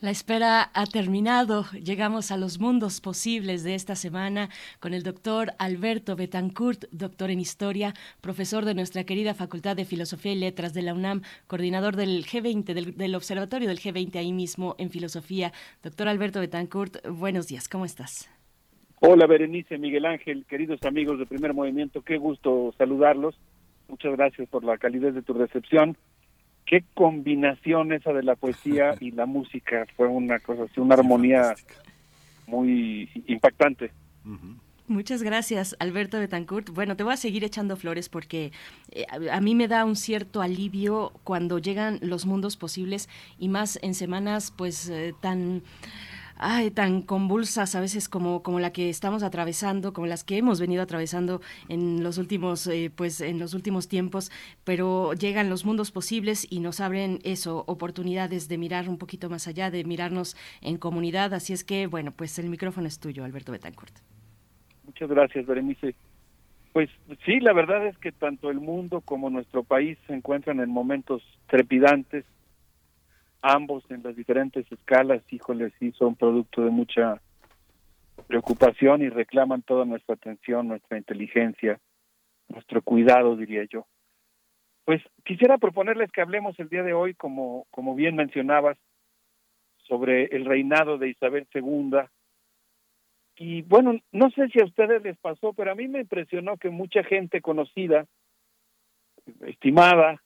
[0.00, 1.64] La espera ha terminado.
[1.72, 4.48] Llegamos a los mundos posibles de esta semana
[4.78, 10.34] con el doctor Alberto Betancourt, doctor en historia, profesor de nuestra querida Facultad de Filosofía
[10.34, 14.76] y Letras de la UNAM, coordinador del G20, del, del Observatorio del G20 ahí mismo
[14.78, 15.50] en filosofía.
[15.82, 18.30] Doctor Alberto Betancourt, buenos días, ¿cómo estás?
[19.00, 23.36] Hola Berenice, Miguel Ángel, queridos amigos de Primer Movimiento, qué gusto saludarlos.
[23.88, 25.96] Muchas gracias por la calidez de tu recepción.
[26.68, 31.54] Qué combinación esa de la poesía y la música, fue una cosa así, una armonía
[32.46, 33.90] muy impactante.
[34.86, 36.70] Muchas gracias, Alberto Betancourt.
[36.70, 38.52] Bueno, te voy a seguir echando flores porque
[38.90, 43.08] eh, a, a mí me da un cierto alivio cuando llegan los mundos posibles
[43.38, 45.62] y más en semanas pues eh, tan
[46.38, 50.60] ay, tan convulsas a veces como, como la que estamos atravesando, como las que hemos
[50.60, 54.30] venido atravesando en los últimos, eh, pues en los últimos tiempos,
[54.64, 59.48] pero llegan los mundos posibles y nos abren eso, oportunidades de mirar un poquito más
[59.48, 61.34] allá, de mirarnos en comunidad.
[61.34, 63.94] Así es que, bueno, pues el micrófono es tuyo, Alberto Betancourt.
[64.84, 65.94] Muchas gracias, Berenice.
[66.72, 66.90] Pues
[67.24, 71.22] sí, la verdad es que tanto el mundo como nuestro país se encuentran en momentos
[71.48, 72.24] trepidantes,
[73.42, 77.20] ambos en las diferentes escalas, híjole, sí son producto de mucha
[78.26, 81.80] preocupación y reclaman toda nuestra atención, nuestra inteligencia,
[82.48, 83.86] nuestro cuidado, diría yo.
[84.84, 88.78] Pues quisiera proponerles que hablemos el día de hoy, como, como bien mencionabas,
[89.86, 91.98] sobre el reinado de Isabel II.
[93.36, 96.70] Y bueno, no sé si a ustedes les pasó, pero a mí me impresionó que
[96.70, 98.06] mucha gente conocida,
[99.46, 100.22] estimada,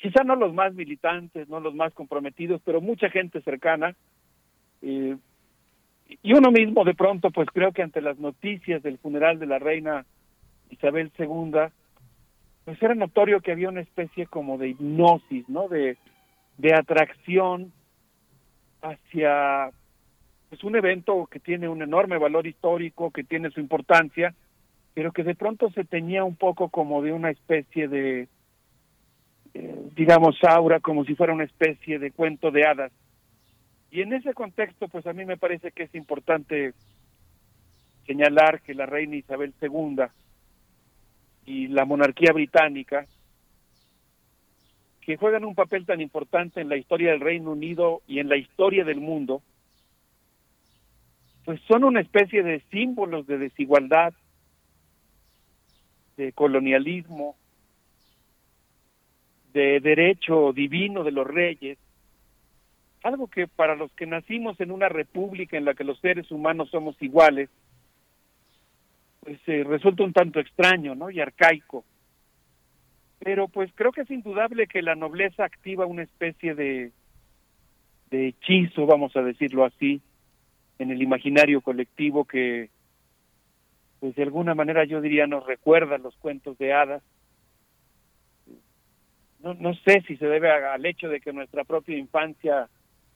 [0.00, 3.94] quizá no los más militantes, no los más comprometidos, pero mucha gente cercana,
[4.82, 5.16] eh,
[6.22, 9.58] Y uno mismo de pronto, pues creo que ante las noticias del funeral de la
[9.58, 10.06] reina
[10.70, 11.68] Isabel II,
[12.64, 15.68] pues era notorio que había una especie como de hipnosis, ¿no?
[15.68, 15.98] De,
[16.56, 17.72] de atracción
[18.80, 19.70] hacia
[20.48, 24.34] pues un evento que tiene un enorme valor histórico, que tiene su importancia,
[24.94, 28.28] pero que de pronto se tenía un poco como de una especie de,
[29.54, 32.92] eh, digamos, aura, como si fuera una especie de cuento de hadas.
[33.90, 36.74] Y en ese contexto, pues a mí me parece que es importante
[38.06, 40.04] señalar que la reina Isabel II
[41.46, 43.06] y la monarquía británica,
[45.00, 48.36] que juegan un papel tan importante en la historia del Reino Unido y en la
[48.36, 49.42] historia del mundo,
[51.46, 54.12] pues son una especie de símbolos de desigualdad,
[56.18, 57.36] de colonialismo,
[59.58, 61.78] de derecho divino de los reyes,
[63.02, 66.70] algo que para los que nacimos en una república en la que los seres humanos
[66.70, 67.50] somos iguales,
[69.18, 71.10] pues eh, resulta un tanto extraño, ¿no?
[71.10, 71.84] Y arcaico.
[73.18, 76.92] Pero pues creo que es indudable que la nobleza activa una especie de,
[78.10, 80.00] de hechizo, vamos a decirlo así,
[80.78, 82.70] en el imaginario colectivo que,
[83.98, 87.02] pues de alguna manera yo diría nos recuerda los cuentos de hadas.
[89.42, 92.68] No, no sé si se debe al hecho de que nuestra propia infancia,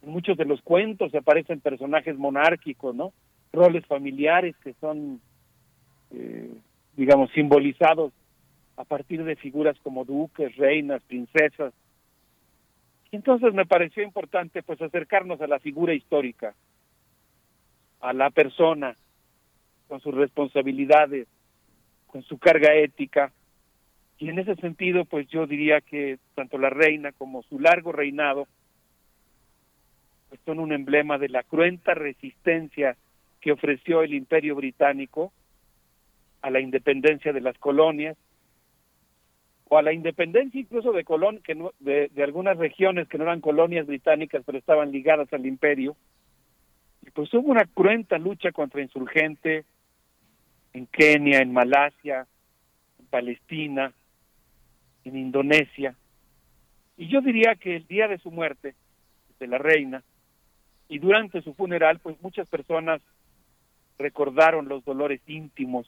[0.03, 3.13] en muchos de los cuentos aparecen personajes monárquicos, ¿no?
[3.53, 5.21] Roles familiares que son,
[6.13, 6.55] eh,
[6.97, 8.13] digamos, simbolizados
[8.77, 11.73] a partir de figuras como duques, reinas, princesas.
[13.11, 16.55] Y entonces me pareció importante pues acercarnos a la figura histórica,
[18.01, 18.97] a la persona,
[19.89, 21.29] con sus responsabilidades,
[22.07, 23.31] con su carga ética.
[24.23, 28.47] Y en ese sentido, pues yo diría que tanto la reina como su largo reinado
[30.29, 32.97] pues son un emblema de la cruenta resistencia
[33.41, 35.33] que ofreció el imperio británico
[36.41, 38.17] a la independencia de las colonias
[39.69, 43.41] o a la independencia incluso de colon que de, de algunas regiones que no eran
[43.41, 45.97] colonias británicas pero estaban ligadas al imperio.
[47.05, 49.67] Y pues hubo una cruenta lucha contra insurgentes
[50.75, 52.29] en Kenia, en Malasia,
[53.01, 53.93] en Palestina,
[55.05, 55.95] en Indonesia.
[56.97, 58.75] Y yo diría que el día de su muerte,
[59.39, 60.03] de la reina,
[60.89, 63.01] y durante su funeral, pues muchas personas
[63.99, 65.87] recordaron los dolores íntimos,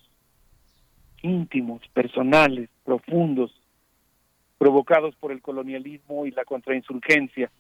[1.23, 3.53] íntimos, personales, profundos,
[4.59, 7.51] provocados por el colonialismo y la contrainsurgencia.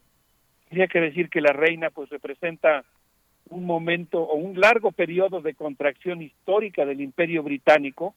[0.69, 2.85] Tendría que decir que la reina pues representa
[3.51, 8.15] un momento o un largo periodo de contracción histórica del imperio británico,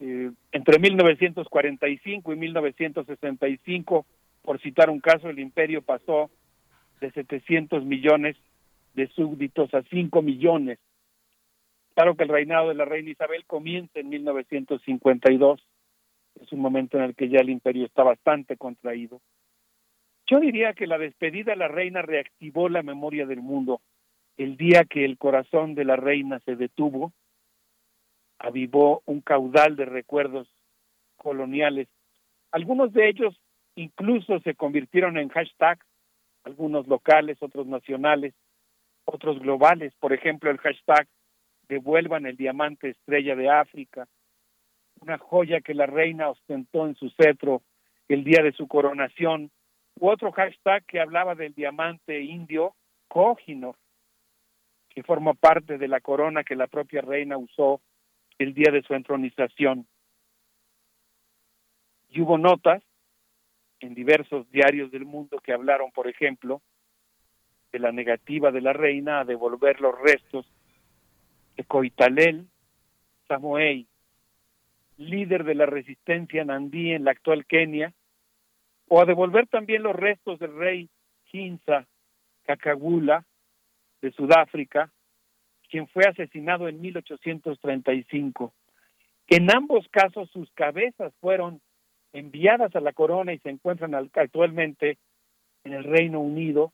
[0.00, 4.06] eh, entre 1945 y 1965,
[4.42, 6.30] por citar un caso, el imperio pasó
[7.00, 8.36] de 700 millones
[8.94, 10.78] de súbditos a 5 millones.
[11.94, 15.60] Claro que el reinado de la reina Isabel comienza en 1952,
[16.40, 19.20] es un momento en el que ya el imperio está bastante contraído.
[20.26, 23.80] Yo diría que la despedida de la reina reactivó la memoria del mundo
[24.36, 27.12] el día que el corazón de la reina se detuvo,
[28.40, 30.48] avivó un caudal de recuerdos
[31.16, 31.88] coloniales.
[32.50, 33.38] Algunos de ellos
[33.76, 35.86] incluso se convirtieron en hashtags,
[36.44, 38.34] algunos locales, otros nacionales,
[39.04, 39.92] otros globales.
[40.00, 41.06] Por ejemplo, el hashtag
[41.68, 44.08] devuelvan el diamante estrella de África,
[45.00, 47.62] una joya que la reina ostentó en su cetro
[48.08, 49.50] el día de su coronación,
[50.00, 52.74] u otro hashtag que hablaba del diamante indio
[53.08, 53.76] Kohinoor,
[54.88, 57.80] que forma parte de la corona que la propia reina usó
[58.42, 59.86] el día de su entronización.
[62.08, 62.82] Y hubo notas
[63.80, 66.62] en diversos diarios del mundo que hablaron, por ejemplo,
[67.70, 70.50] de la negativa de la reina a devolver los restos
[71.56, 72.48] de Coitalel
[73.28, 73.86] Samoei,
[74.96, 77.92] líder de la resistencia nandí en la actual Kenia,
[78.88, 80.90] o a devolver también los restos del rey
[81.30, 81.86] Hinza
[82.44, 83.24] Kakagula,
[84.00, 84.90] de Sudáfrica,
[85.70, 88.52] quien fue asesinado en 1835.
[89.28, 91.60] En ambos casos sus cabezas fueron
[92.12, 94.98] enviadas a la corona y se encuentran actualmente
[95.64, 96.72] en el Reino Unido,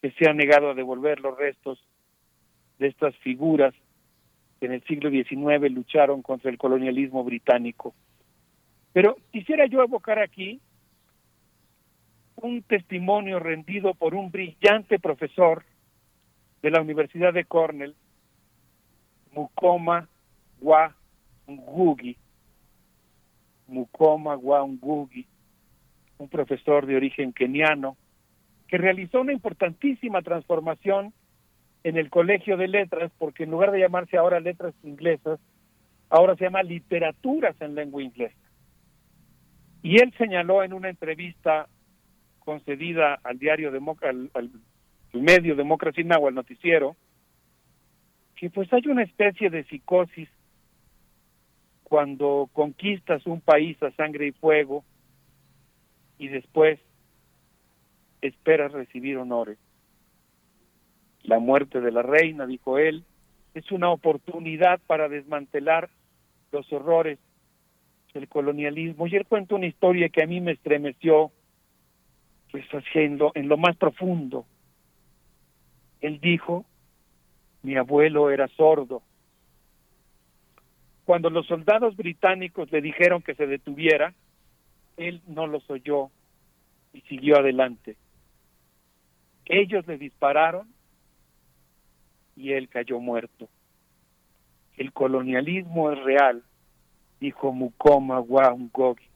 [0.00, 1.78] que se ha negado a devolver los restos
[2.78, 3.74] de estas figuras
[4.58, 7.94] que en el siglo XIX lucharon contra el colonialismo británico.
[8.92, 10.60] Pero quisiera yo evocar aquí
[12.36, 15.64] un testimonio rendido por un brillante profesor
[16.62, 17.94] de la Universidad de Cornell,
[19.34, 20.08] Mukoma
[21.48, 22.16] Ngugi,
[23.68, 25.26] Mukoma Ngugi,
[26.18, 27.96] un profesor de origen keniano,
[28.68, 31.12] que realizó una importantísima transformación
[31.82, 35.38] en el Colegio de Letras, porque en lugar de llamarse ahora letras inglesas,
[36.08, 38.36] ahora se llama literaturas en lengua inglesa.
[39.82, 41.68] Y él señaló en una entrevista
[42.38, 44.30] concedida al diario Democ al
[45.12, 46.96] medio Democracy Now, al noticiero,
[48.36, 50.28] que pues hay una especie de psicosis
[51.82, 54.84] cuando conquistas un país a sangre y fuego
[56.18, 56.80] y después
[58.20, 59.58] esperas recibir honores.
[61.22, 63.04] La muerte de la reina, dijo él,
[63.54, 65.88] es una oportunidad para desmantelar
[66.52, 67.18] los horrores
[68.12, 69.06] del colonialismo.
[69.06, 71.32] Y él cuenta una historia que a mí me estremeció,
[72.50, 74.46] pues haciendo en lo más profundo.
[76.00, 76.64] Él dijo,
[77.64, 79.02] mi abuelo era sordo.
[81.06, 84.14] Cuando los soldados británicos le dijeron que se detuviera,
[84.98, 86.10] él no los oyó
[86.92, 87.96] y siguió adelante.
[89.46, 90.68] Ellos le dispararon
[92.36, 93.48] y él cayó muerto.
[94.76, 96.42] El colonialismo es real,
[97.18, 99.08] dijo Mukoma Wangogi.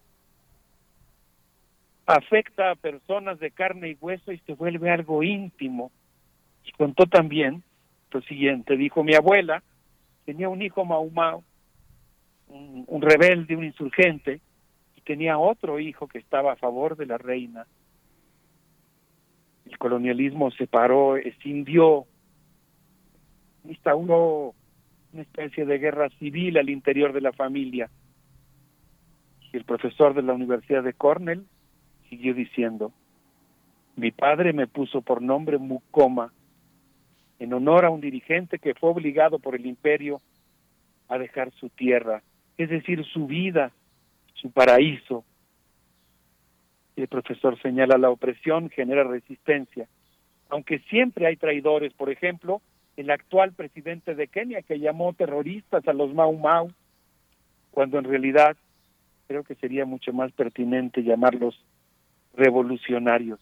[2.06, 5.92] Afecta a personas de carne y hueso y se vuelve algo íntimo.
[6.64, 7.62] Y contó también
[8.10, 9.62] lo siguiente, dijo mi abuela,
[10.24, 11.42] tenía un hijo Mau Mau,
[12.48, 14.40] un, un rebelde, un insurgente,
[14.96, 17.66] y tenía otro hijo que estaba a favor de la reina.
[19.66, 22.06] El colonialismo separó, escindió,
[23.64, 24.54] instauró
[25.12, 27.90] una especie de guerra civil al interior de la familia.
[29.52, 31.46] Y el profesor de la Universidad de Cornell
[32.08, 32.92] siguió diciendo,
[33.96, 36.32] mi padre me puso por nombre Mukoma,
[37.38, 40.20] en honor a un dirigente que fue obligado por el imperio
[41.08, 42.22] a dejar su tierra,
[42.56, 43.72] es decir, su vida,
[44.34, 45.24] su paraíso.
[46.96, 49.88] El profesor señala la opresión genera resistencia,
[50.48, 52.60] aunque siempre hay traidores, por ejemplo,
[52.96, 56.72] el actual presidente de Kenia que llamó terroristas a los Mau Mau,
[57.70, 58.56] cuando en realidad
[59.28, 61.62] creo que sería mucho más pertinente llamarlos
[62.34, 63.38] revolucionarios.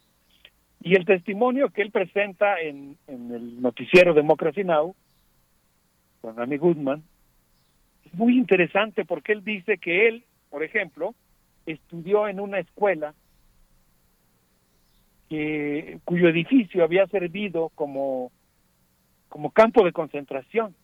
[0.82, 4.94] Y el testimonio que él presenta en, el noticiero Democracy Now,
[6.20, 7.02] con Amy Goodman,
[8.04, 11.14] es muy interesante porque él dice que él, por ejemplo,
[11.66, 13.14] estudió en una escuela
[15.28, 18.30] que, cuyo edificio había servido como,
[19.28, 20.74] como campo de concentración.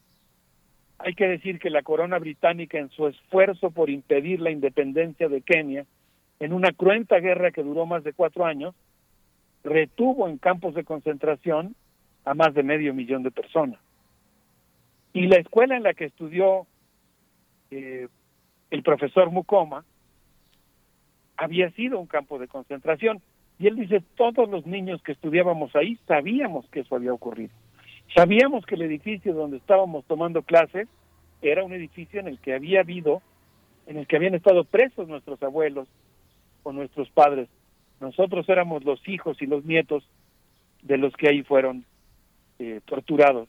[0.98, 5.42] Hay que decir que la corona británica, en su esfuerzo por impedir la independencia de
[5.42, 5.86] Kenia,
[6.40, 8.74] en una cruenta guerra que duró más de cuatro años,
[9.64, 11.74] retuvo en campos de concentración
[12.24, 13.80] a más de medio millón de personas.
[15.12, 16.66] Y la escuela en la que estudió
[17.70, 18.08] eh,
[18.70, 19.84] el profesor Mukoma
[21.36, 23.20] había sido un campo de concentración.
[23.58, 27.52] Y él dice, todos los niños que estudiábamos ahí sabíamos que eso había ocurrido.
[28.14, 30.88] Sabíamos que el edificio donde estábamos tomando clases
[31.40, 33.22] era un edificio en el que había habido,
[33.86, 35.88] en el que habían estado presos nuestros abuelos
[36.62, 37.48] o nuestros padres.
[38.02, 40.04] Nosotros éramos los hijos y los nietos
[40.82, 41.84] de los que ahí fueron
[42.58, 43.48] eh, torturados.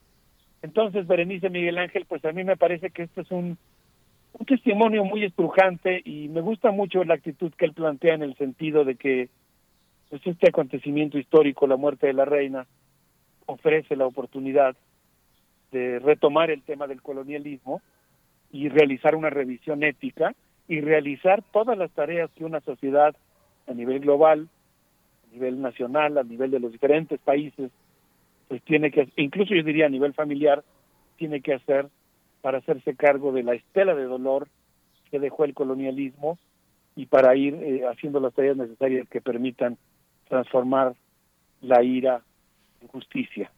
[0.62, 3.58] Entonces, Berenice Miguel Ángel, pues a mí me parece que este es un,
[4.34, 8.38] un testimonio muy estrujante y me gusta mucho la actitud que él plantea en el
[8.38, 9.30] sentido de que
[10.12, 12.68] pues este acontecimiento histórico, la muerte de la reina,
[13.48, 14.76] ofrece la oportunidad
[15.72, 17.82] de retomar el tema del colonialismo
[18.52, 20.36] y realizar una revisión ética
[20.68, 23.16] y realizar todas las tareas que una sociedad
[23.68, 24.48] a nivel global,
[25.28, 27.72] a nivel nacional, a nivel de los diferentes países,
[28.48, 30.64] pues tiene que, incluso yo diría a nivel familiar,
[31.18, 31.88] tiene que hacer
[32.42, 34.48] para hacerse cargo de la estela de dolor
[35.10, 36.38] que dejó el colonialismo
[36.96, 39.78] y para ir eh, haciendo las tareas necesarias que permitan
[40.28, 40.94] transformar
[41.62, 42.22] la ira
[42.82, 43.52] en justicia.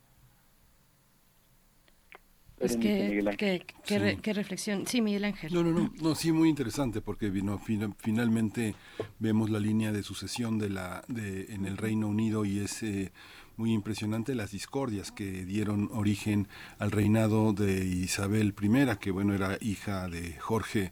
[2.60, 4.88] Es que, que, que, re, qué reflexión.
[4.88, 5.54] Sí, Miguel Ángel.
[5.54, 8.76] No, no, no, no, sí, muy interesante porque vino, finalmente
[9.20, 13.12] vemos la línea de sucesión de la de en el Reino Unido y es eh,
[13.58, 16.48] muy impresionante las discordias que dieron origen
[16.80, 20.92] al reinado de Isabel I, que bueno, era hija de Jorge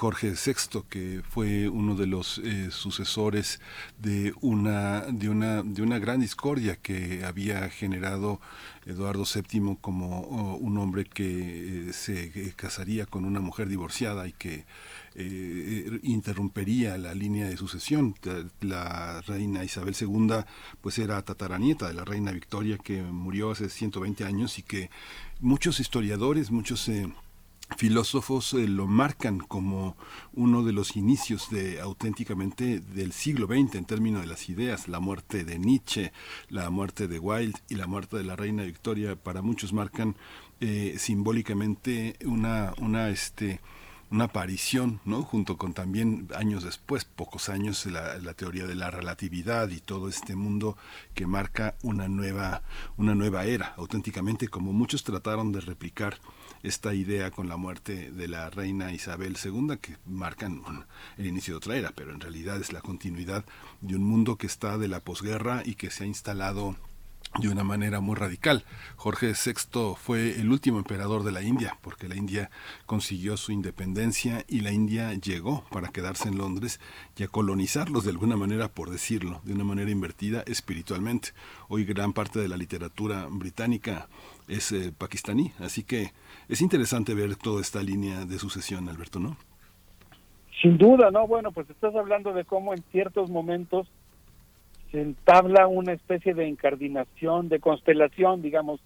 [0.00, 3.60] Jorge VI, que fue uno de los eh, sucesores
[3.98, 8.40] de una, de, una, de una gran discordia que había generado
[8.86, 14.26] Eduardo VII como oh, un hombre que eh, se eh, casaría con una mujer divorciada
[14.26, 14.64] y que
[15.14, 18.14] eh, interrumpería la línea de sucesión.
[18.60, 20.44] La reina Isabel II
[20.80, 24.90] pues era tataranieta de la reina Victoria que murió hace 120 años y que
[25.40, 26.88] muchos historiadores, muchos
[27.76, 29.96] filósofos eh, lo marcan como
[30.34, 35.00] uno de los inicios de auténticamente del siglo XX en términos de las ideas, la
[35.00, 36.12] muerte de Nietzsche,
[36.48, 40.16] la muerte de Wilde y la muerte de la reina Victoria, para muchos marcan
[40.60, 43.60] eh, simbólicamente una, una este,
[44.10, 45.22] una aparición, ¿no?
[45.22, 50.34] Junto con también años después, pocos años, la, teoría de la relatividad y todo este
[50.34, 50.76] mundo
[51.14, 52.62] que marca una nueva,
[52.96, 56.18] una nueva era, auténticamente, como muchos trataron de replicar
[56.62, 60.62] esta idea con la muerte de la reina Isabel II, que marcan
[61.16, 63.44] el inicio de otra era, pero en realidad es la continuidad
[63.80, 66.76] de un mundo que está de la posguerra y que se ha instalado
[67.38, 68.64] de una manera muy radical.
[68.96, 72.50] Jorge VI fue el último emperador de la India, porque la India
[72.86, 76.80] consiguió su independencia y la India llegó para quedarse en Londres
[77.16, 81.30] y a colonizarlos de alguna manera, por decirlo, de una manera invertida espiritualmente.
[81.68, 84.08] Hoy gran parte de la literatura británica
[84.48, 86.12] es eh, pakistaní, así que
[86.48, 89.36] es interesante ver toda esta línea de sucesión, Alberto, ¿no?
[90.60, 91.26] Sin duda, ¿no?
[91.26, 93.88] Bueno, pues estás hablando de cómo en ciertos momentos
[94.90, 98.80] se entabla una especie de incardinación, de constelación, digamos,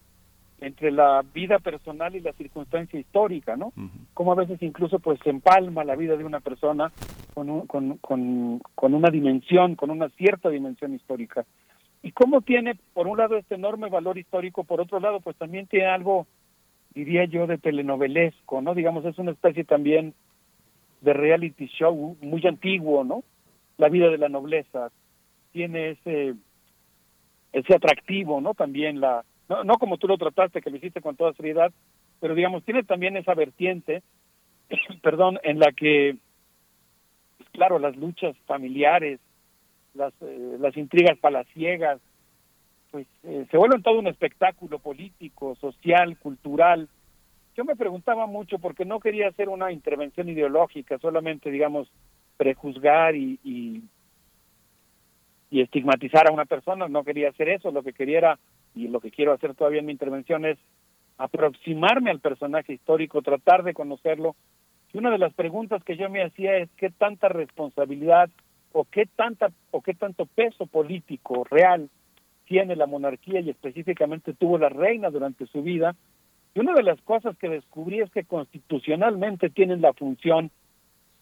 [0.60, 3.73] entre la vida personal y la circunstancia histórica, ¿no?
[4.15, 6.91] Como a veces incluso pues se empalma la vida de una persona
[7.34, 11.44] con, con, con, con una dimensión, con una cierta dimensión histórica.
[12.02, 15.66] Y cómo tiene, por un lado, este enorme valor histórico, por otro lado, pues también
[15.66, 16.26] tiene algo,
[16.94, 18.74] diría yo, de telenovelesco, ¿no?
[18.74, 20.15] Digamos, es una especie también
[21.00, 23.24] de reality show muy antiguo, ¿no?
[23.78, 24.91] La vida de la nobleza,
[25.55, 26.34] tiene ese
[27.52, 28.55] ese atractivo, ¿no?
[28.55, 31.73] También la no, no como tú lo trataste, que lo hiciste con toda seriedad,
[32.20, 34.02] pero digamos tiene también esa vertiente,
[35.02, 36.16] perdón, en la que
[37.39, 39.20] pues, claro, las luchas familiares,
[39.94, 42.00] las eh, las intrigas palaciegas,
[42.91, 46.89] pues eh, se vuelven todo un espectáculo político, social, cultural.
[47.57, 51.89] Yo me preguntaba mucho porque no quería hacer una intervención ideológica, solamente digamos
[52.36, 53.84] prejuzgar y, y
[55.55, 58.39] y estigmatizar a una persona, no quería hacer eso, lo que quería era,
[58.74, 60.58] y lo que quiero hacer todavía en mi intervención es
[61.16, 64.34] aproximarme al personaje histórico, tratar de conocerlo.
[64.92, 68.31] Y una de las preguntas que yo me hacía es qué tanta responsabilidad
[68.73, 71.89] o qué tanta o qué tanto peso político real
[72.47, 75.94] tiene la monarquía y específicamente tuvo la reina durante su vida.
[76.57, 80.50] Y una de las cosas que descubrí es que constitucionalmente tienen la función,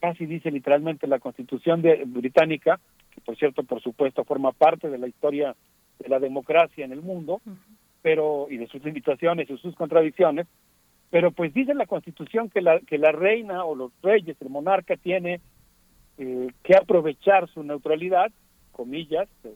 [0.01, 2.81] casi dice literalmente la Constitución de, británica,
[3.15, 5.55] que por cierto, por supuesto, forma parte de la historia
[5.99, 7.41] de la democracia en el mundo,
[8.03, 10.47] pero y de sus limitaciones y sus contradicciones,
[11.11, 14.97] pero pues dice la Constitución que la que la reina o los reyes, el monarca
[14.97, 15.41] tiene
[16.19, 18.33] eh, que aprovechar su neutralidad,
[18.73, 19.55] comillas, eh,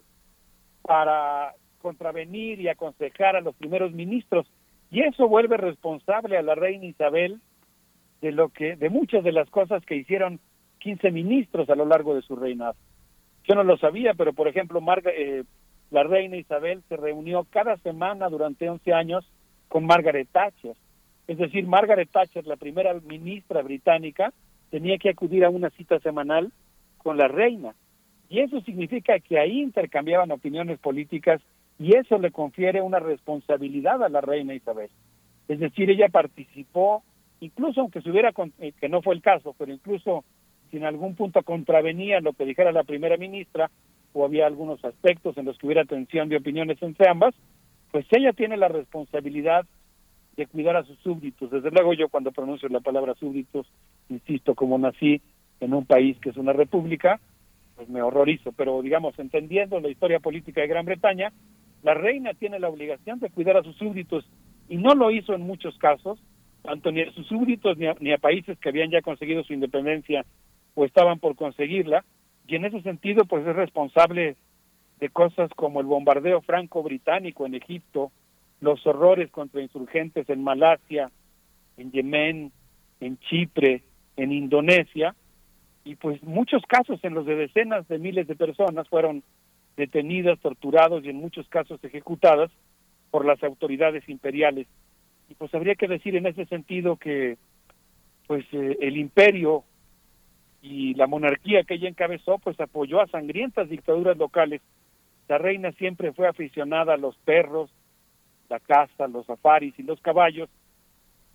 [0.83, 4.47] para contravenir y aconsejar a los primeros ministros
[4.91, 7.41] y eso vuelve responsable a la reina Isabel
[8.21, 10.41] de lo que de muchas de las cosas que hicieron
[10.79, 12.77] 15 ministros a lo largo de su reinado.
[13.47, 15.45] Yo no lo sabía, pero por ejemplo, Marga, eh,
[15.91, 19.25] la reina Isabel se reunió cada semana durante 11 años
[19.69, 20.77] con Margaret Thatcher.
[21.29, 24.33] Es decir, Margaret Thatcher, la primera ministra británica,
[24.71, 26.53] tenía que acudir a una cita semanal
[26.99, 27.75] con la reina.
[28.29, 31.41] Y eso significa que ahí intercambiaban opiniones políticas
[31.79, 34.91] y eso le confiere una responsabilidad a la reina Isabel.
[35.47, 37.05] Es decir, ella participó,
[37.39, 40.25] incluso aunque se hubiera, eh, que no fue el caso, pero incluso
[40.71, 43.71] si en algún punto contravenía lo que dijera la primera ministra
[44.13, 47.35] o había algunos aspectos en los que hubiera tensión de opiniones entre ambas,
[47.91, 49.67] pues ella tiene la responsabilidad
[50.37, 51.51] de cuidar a sus súbditos.
[51.51, 53.67] Desde luego yo cuando pronuncio la palabra súbditos,
[54.09, 55.21] insisto, como nací
[55.61, 57.21] en un país que es una república,
[57.75, 61.33] pues me horrorizo, pero digamos, entendiendo la historia política de Gran Bretaña,
[61.83, 64.29] la reina tiene la obligación de cuidar a sus súbditos
[64.69, 66.19] y no lo hizo en muchos casos,
[66.63, 69.53] tanto ni a sus súbditos ni a, ni a países que habían ya conseguido su
[69.53, 70.25] independencia
[70.77, 72.05] o estaban por conseguirla,
[72.47, 74.37] y en ese sentido pues es responsable
[75.01, 78.13] de cosas como el bombardeo franco-británico en Egipto,
[78.61, 81.11] los horrores contra insurgentes en Malasia,
[81.77, 82.53] en Yemen,
[83.01, 83.83] en Chipre,
[84.17, 85.15] en Indonesia,
[85.85, 89.23] y pues muchos casos en los de decenas de miles de personas fueron
[89.77, 92.51] detenidas, torturados y en muchos casos ejecutadas
[93.11, 94.67] por las autoridades imperiales.
[95.29, 97.37] Y pues habría que decir en ese sentido que
[98.27, 99.65] pues eh, el imperio
[100.69, 104.61] y la monarquía que ella encabezó pues apoyó a sangrientas dictaduras locales.
[105.29, 107.71] La reina siempre fue aficionada a los perros,
[108.49, 110.49] la caza, los safaris y los caballos.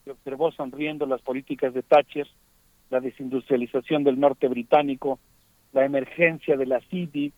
[0.03, 2.27] Se observó sonriendo las políticas de Thatcher,
[2.90, 5.19] la desindustrialización del norte británico,
[5.72, 7.32] la emergencia de la City,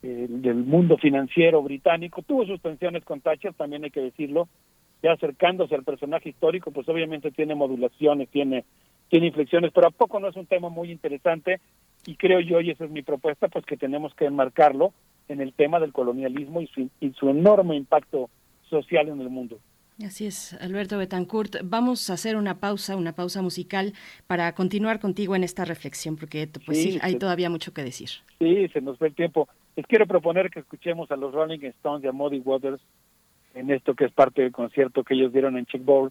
[0.00, 2.22] del mundo financiero británico.
[2.22, 4.48] Tuvo sus tensiones con Thatcher, también hay que decirlo,
[5.02, 8.64] ya acercándose al personaje histórico, pues obviamente tiene modulaciones, tiene,
[9.10, 11.60] tiene inflexiones, pero ¿a poco no es un tema muy interesante?
[12.06, 14.92] Y creo yo, y esa es mi propuesta, pues que tenemos que enmarcarlo
[15.28, 18.30] en el tema del colonialismo y su, y su enorme impacto
[18.68, 19.58] social en el mundo.
[20.04, 21.56] Así es, Alberto Betancourt.
[21.62, 23.92] Vamos a hacer una pausa, una pausa musical
[24.26, 27.82] para continuar contigo en esta reflexión, porque pues sí, Sí, hay se- todavía mucho que
[27.84, 28.08] decir.
[28.38, 29.46] Sí, se nos fue el tiempo.
[29.76, 32.80] Les quiero proponer que escuchemos a los Rolling Stones y a Muddy Waters
[33.54, 36.10] en esto que es parte del concierto que ellos dieron en Chick Bowl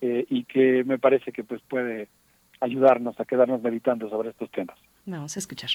[0.00, 2.08] eh, y que me parece que pues puede
[2.60, 4.78] ayudarnos a quedarnos meditando sobre estos temas.
[5.04, 5.70] Vamos a escuchar.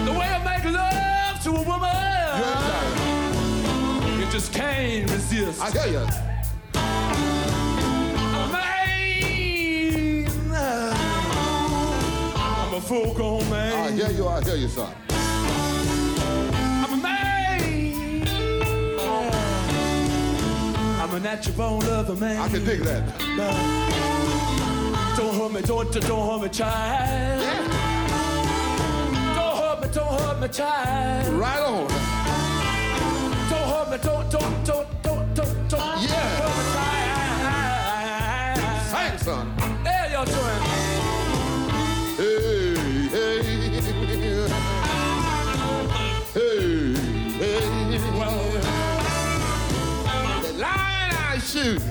[0.05, 1.91] The way I make love to a woman.
[4.21, 5.61] You just can't resist.
[5.61, 6.07] I hear you.
[6.75, 10.27] I'm a man,
[12.37, 13.73] I'm a full grown man.
[13.73, 14.29] I hear you.
[14.29, 14.95] I hear you, son.
[15.11, 18.29] I'm a man.
[21.01, 22.41] I'm a natural born lover man.
[22.41, 24.42] I can dig that.
[25.17, 27.41] Don't hurt me, don't, don't hurt me, child.
[29.37, 31.29] Don't hurt me, don't hurt me, child.
[31.35, 31.87] Right on.
[33.51, 36.41] Don't hurt me, don't, don't, don't, don't, don't, don't Yeah.
[36.41, 38.59] hurt me, child.
[38.91, 39.47] Sing, son.
[39.85, 40.63] There you're doing.
[42.17, 42.75] Hey,
[43.11, 43.43] hey.
[46.35, 46.95] Hey,
[47.39, 47.61] hey.
[50.43, 51.83] The line I shoot.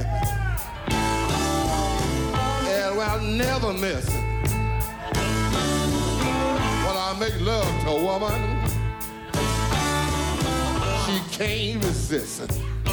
[3.01, 4.13] I'll never miss it.
[6.85, 8.59] When I make love to a woman,
[11.05, 12.51] she can't resist it.
[12.85, 12.87] I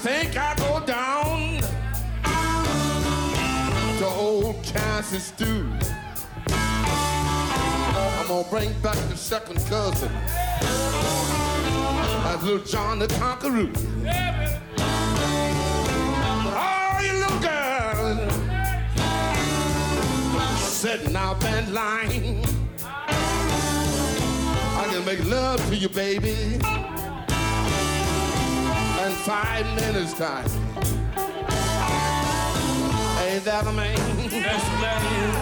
[0.00, 1.60] think I go down
[3.98, 5.66] to old Kansas stew.
[8.18, 10.12] I'm gonna bring back the second cousin.
[12.22, 13.70] That's little John the Conqueror.
[14.04, 14.12] All
[20.86, 22.44] sitting out that line.
[24.80, 26.30] I can make love to you, baby,
[29.02, 30.48] in five minutes time.
[33.18, 33.96] Ain't that a man?
[34.30, 35.32] That's a man.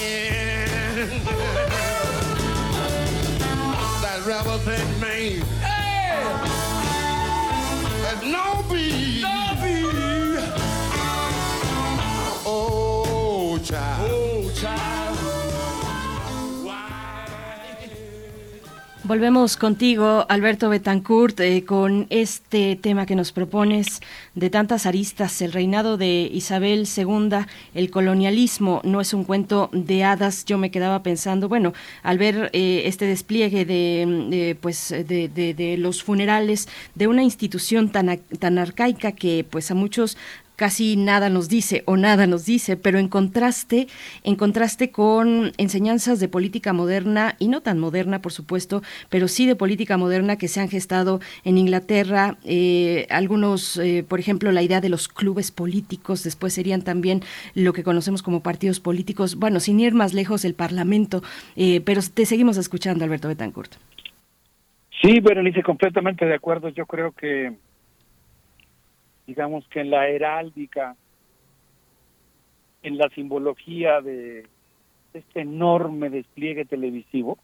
[0.00, 1.85] And
[4.26, 5.44] that rubber thing man.
[8.02, 9.22] There's no bee.
[9.22, 9.84] No bee.
[12.44, 14.10] Oh, child.
[14.10, 14.15] Oh,
[19.06, 24.00] Volvemos contigo, Alberto Betancourt, eh, con este tema que nos propones
[24.34, 30.02] de tantas aristas, el reinado de Isabel II, el colonialismo, no es un cuento de
[30.02, 30.44] hadas.
[30.44, 35.54] Yo me quedaba pensando, bueno, al ver eh, este despliegue de, de, pues, de, de-
[35.54, 40.16] de los funerales de una institución tan, tan arcaica que pues a muchos
[40.56, 43.86] casi nada nos dice o nada nos dice, pero en contraste,
[44.24, 49.46] en contraste con enseñanzas de política moderna y no tan moderna, por supuesto, pero sí
[49.46, 54.62] de política moderna que se han gestado en Inglaterra, eh, algunos, eh, por ejemplo, la
[54.62, 57.22] idea de los clubes políticos, después serían también
[57.54, 61.22] lo que conocemos como partidos políticos, bueno, sin ir más lejos, el Parlamento,
[61.56, 63.74] eh, pero te seguimos escuchando, Alberto Betancourt.
[65.02, 66.70] Sí, Berenice, completamente de acuerdo.
[66.70, 67.52] Yo creo que,
[69.26, 70.96] digamos que en la heráldica,
[72.82, 74.46] en la simbología de
[75.12, 77.38] este enorme despliegue televisivo,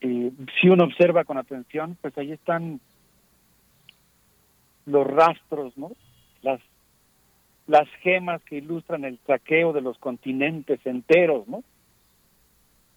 [0.00, 2.80] eh, si uno observa con atención, pues ahí están
[4.86, 5.92] los rastros, ¿no?
[7.66, 11.62] Las gemas que ilustran el saqueo de los continentes enteros, ¿no?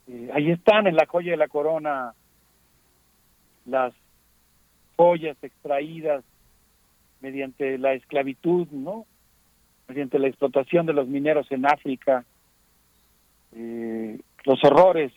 [0.07, 2.13] Eh, ahí están en la joya de la corona
[3.65, 3.93] las
[4.95, 6.23] joyas extraídas
[7.23, 9.05] mediante la esclavitud, ¿no?
[9.87, 12.25] Mediante la explotación de los mineros en África,
[13.53, 15.13] eh, los horrores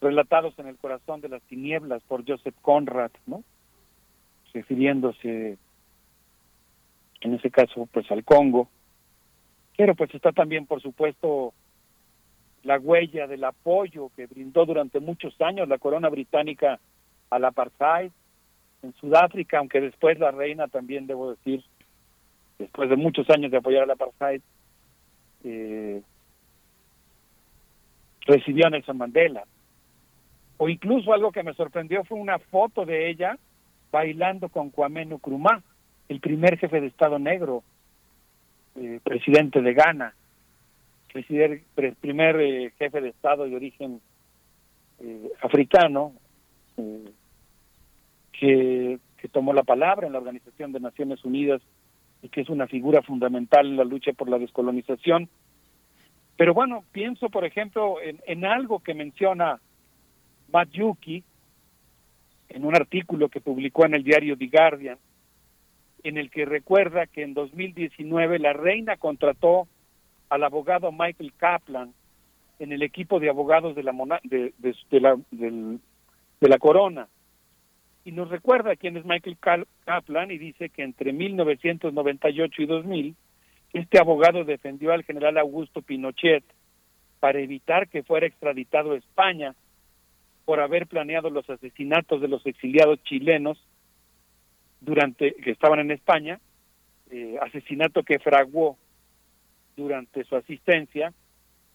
[0.00, 3.42] relatados en el corazón de las tinieblas por Joseph Conrad, ¿no?
[4.52, 5.58] Refiriéndose,
[7.22, 8.68] en ese caso, pues al Congo.
[9.76, 11.52] Pero pues está también, por supuesto,
[12.62, 16.78] la huella del apoyo que brindó durante muchos años la corona británica
[17.30, 18.12] al apartheid
[18.84, 21.62] en Sudáfrica, aunque después la reina también, debo decir,
[22.58, 24.42] después de muchos años de apoyar al apartheid,
[25.44, 26.02] eh,
[28.26, 29.44] recibió a Nelson Mandela.
[30.56, 33.38] O incluso algo que me sorprendió fue una foto de ella
[33.90, 35.62] bailando con Kwame Nkrumah,
[36.08, 37.62] el primer jefe de Estado negro,
[38.76, 40.14] eh, presidente de Ghana,
[41.12, 41.64] presidente,
[42.00, 44.00] primer eh, jefe de Estado de origen
[45.00, 46.12] eh, africano,
[48.38, 48.98] que,
[49.32, 51.62] tomó la palabra en la Organización de Naciones Unidas
[52.22, 55.30] y que es una figura fundamental en la lucha por la descolonización.
[56.36, 59.60] Pero bueno, pienso, por ejemplo, en, algo que menciona
[60.52, 61.24] Matt Yuki
[62.50, 64.98] en un artículo que publicó en el diario The Guardian,
[66.02, 69.66] en el que recuerda que en 2019 la reina contrató
[70.28, 71.94] al abogado Michael Kaplan
[72.58, 75.78] en el equipo de abogados de la, mona- de, de- de la, de
[76.48, 77.08] la corona.
[78.04, 79.38] Y nos recuerda quién es Michael
[79.84, 83.16] Kaplan y dice que entre 1998 y 2000
[83.72, 86.44] este abogado defendió al general Augusto Pinochet
[87.18, 89.54] para evitar que fuera extraditado a España
[90.44, 93.58] por haber planeado los asesinatos de los exiliados chilenos
[94.80, 96.38] durante que estaban en España,
[97.10, 98.76] eh, asesinato que fraguó
[99.76, 101.12] durante su asistencia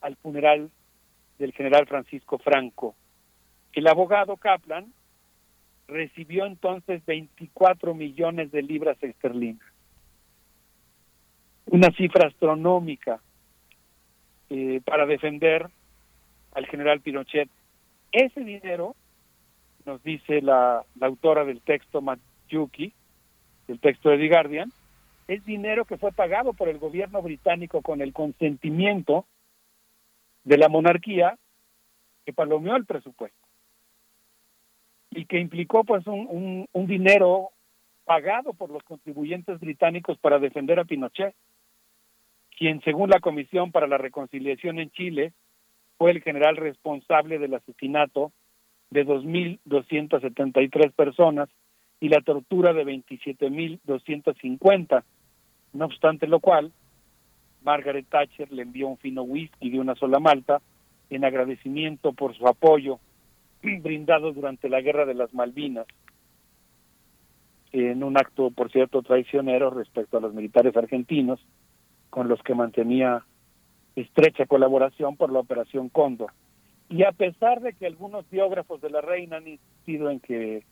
[0.01, 0.69] al funeral
[1.40, 2.95] del general Francisco Franco.
[3.74, 4.93] El abogado Kaplan
[5.90, 9.68] recibió entonces 24 millones de libras esterlinas,
[11.66, 13.19] una cifra astronómica
[14.50, 15.68] eh, para defender
[16.53, 17.50] al general Pinochet.
[18.11, 18.95] Ese dinero,
[19.85, 22.93] nos dice la, autora del texto Mayuki,
[23.68, 24.72] del texto de The Guardian,
[25.27, 29.26] es dinero que fue pagado por el gobierno británico con el consentimiento
[30.43, 31.38] de la monarquía
[32.26, 33.39] que palomeó el presupuesto
[35.12, 37.50] y que implicó pues un, un, un dinero
[38.06, 41.36] pagado por los contribuyentes británicos para defender a Pinochet,
[42.58, 45.34] quien según la Comisión para la Reconciliación en Chile
[45.98, 48.32] fue el general responsable del asesinato
[48.90, 51.50] de 2.273 personas
[52.00, 55.04] y la tortura de 27.250.
[55.74, 56.72] No obstante lo cual,
[57.62, 60.62] Margaret Thatcher le envió un fino whisky de una sola malta
[61.10, 63.00] en agradecimiento por su apoyo
[63.82, 65.88] brindado durante la Guerra de las Malvinas,
[67.72, 71.40] en un acto, por cierto, traicionero respecto a los militares argentinos,
[72.10, 73.24] con los que mantenía
[73.96, 76.32] estrecha colaboración por la Operación Cóndor.
[76.90, 80.64] Y a pesar de que algunos biógrafos de la reina han insistido en que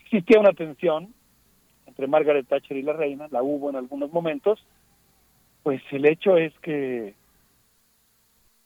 [0.00, 1.12] existía una tensión
[1.86, 4.64] entre Margaret Thatcher y la reina, la hubo en algunos momentos,
[5.62, 7.14] pues el hecho es que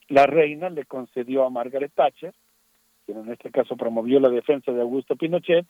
[0.08, 2.34] la reina le concedió a Margaret Thatcher,
[3.10, 5.66] quien en este caso promovió la defensa de Augusto Pinochet,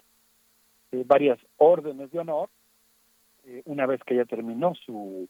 [0.93, 2.49] eh, varias órdenes de honor,
[3.44, 5.28] eh, una vez que ella terminó su,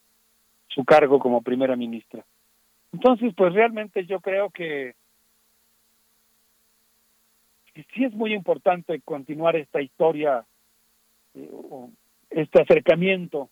[0.69, 2.25] su cargo como primera ministra.
[2.93, 4.95] Entonces, pues realmente yo creo que
[7.95, 10.45] sí es muy importante continuar esta historia,
[11.35, 11.51] eh,
[12.31, 13.51] este acercamiento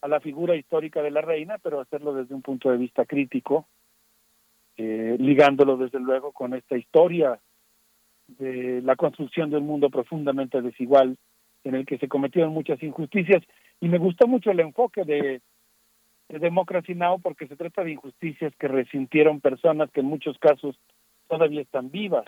[0.00, 3.66] a la figura histórica de la reina, pero hacerlo desde un punto de vista crítico,
[4.76, 7.38] eh, ligándolo desde luego con esta historia
[8.28, 11.16] de la construcción de un mundo profundamente desigual
[11.64, 13.42] en el que se cometieron muchas injusticias.
[13.80, 15.40] Y me gustó mucho el enfoque de,
[16.28, 17.20] de Democracy Now!
[17.20, 20.76] porque se trata de injusticias que resintieron personas que en muchos casos
[21.28, 22.24] todavía están vivas,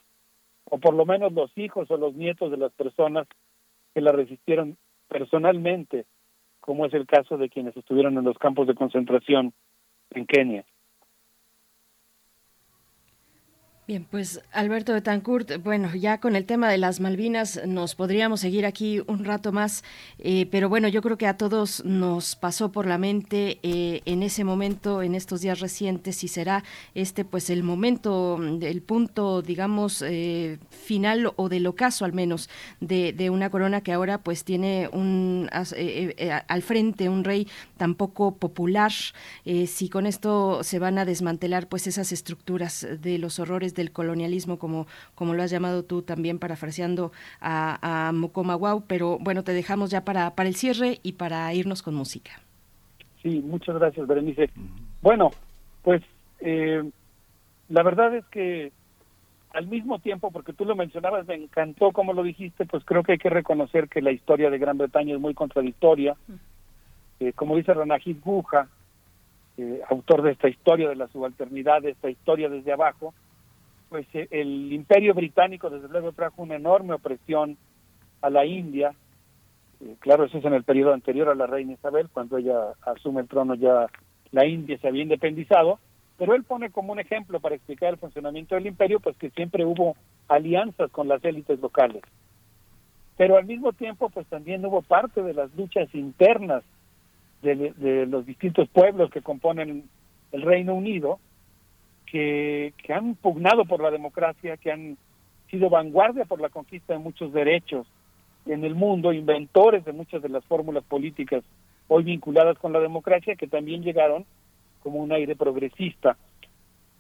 [0.65, 3.27] o por lo menos los hijos o los nietos de las personas
[3.95, 4.77] que la resistieron
[5.09, 6.05] personalmente,
[6.61, 9.53] como es el caso de quienes estuvieron en los campos de concentración
[10.11, 10.65] en Kenia.
[13.91, 18.65] Bien, pues Alberto Betancourt, bueno, ya con el tema de las Malvinas nos podríamos seguir
[18.65, 19.83] aquí un rato más,
[20.21, 24.23] eh, pero bueno, yo creo que a todos nos pasó por la mente eh, en
[24.23, 26.63] ese momento, en estos días recientes, y será
[26.95, 33.13] este pues el momento, el punto, digamos, eh, final o del ocaso al menos de,
[33.13, 38.93] de una corona que ahora pues tiene un al frente un rey tan poco popular.
[39.67, 44.59] Si con esto se van a desmantelar pues esas estructuras de los horrores del colonialismo,
[44.59, 49.91] como, como lo has llamado tú también, parafraseando a, a Mokomawau, pero bueno, te dejamos
[49.91, 52.33] ya para, para el cierre y para irnos con música.
[53.23, 54.51] Sí, muchas gracias, Berenice.
[55.03, 55.31] Bueno,
[55.83, 56.03] pues
[56.41, 56.83] eh,
[57.69, 58.73] la verdad es que
[59.53, 63.13] al mismo tiempo, porque tú lo mencionabas, me encantó como lo dijiste, pues creo que
[63.13, 66.17] hay que reconocer que la historia de Gran Bretaña es muy contradictoria.
[67.19, 68.69] Eh, como dice Ranajit Guja,
[69.59, 73.13] eh, autor de esta historia de la subalternidad, de esta historia desde abajo,
[73.91, 77.59] pues eh, el imperio británico desde luego trajo una enorme opresión
[78.23, 78.95] a la India.
[79.81, 83.21] Eh, claro, eso es en el periodo anterior a la reina Isabel, cuando ella asume
[83.21, 83.89] el trono ya
[84.31, 85.81] la India se había independizado,
[86.17, 89.65] pero él pone como un ejemplo para explicar el funcionamiento del imperio, pues que siempre
[89.65, 89.97] hubo
[90.29, 92.03] alianzas con las élites locales.
[93.17, 96.63] Pero al mismo tiempo, pues también hubo parte de las luchas internas
[97.43, 99.89] de, de los distintos pueblos que componen
[100.31, 101.19] el Reino Unido,
[102.11, 104.97] que, han pugnado por la democracia, que han
[105.49, 107.87] sido vanguardia por la conquista de muchos derechos
[108.47, 111.45] en el mundo, inventores de muchas de las fórmulas políticas
[111.89, 114.25] hoy vinculadas con la democracia, que también llegaron
[114.83, 116.17] como un aire progresista.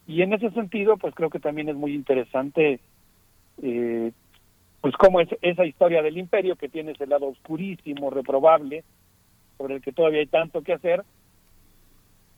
[0.06, 2.80] Y en ese sentido, pues creo que también es muy interesante,
[3.62, 4.12] eh,
[4.80, 8.82] pues cómo es esa historia del imperio que tiene ese lado oscurísimo, reprobable,
[9.58, 11.04] sobre el que todavía hay tanto que hacer,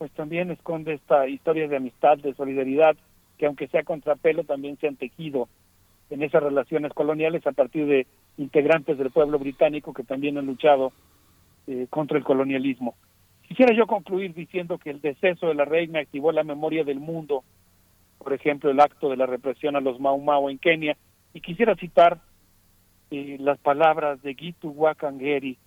[0.02, 2.97] pues también esconde esta historia de amistad, de solidaridad,
[3.39, 5.48] que aunque sea contrapelo, también se han tejido
[6.10, 10.92] en esas relaciones coloniales a partir de integrantes del pueblo británico que también han luchado
[11.68, 12.97] eh, contra el colonialismo.
[13.47, 17.44] Quisiera yo concluir diciendo que el deceso de la reina activó la memoria del mundo,
[18.18, 20.97] por ejemplo, el acto de la represión a los Mau Mau en Kenia,
[21.32, 22.18] y quisiera citar
[23.12, 25.58] eh, las palabras de Gitu Wakangeri,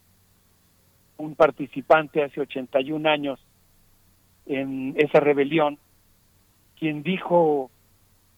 [1.19, 3.39] un participante hace 81 años
[4.45, 5.77] en esa rebelión,
[6.77, 7.71] quien dijo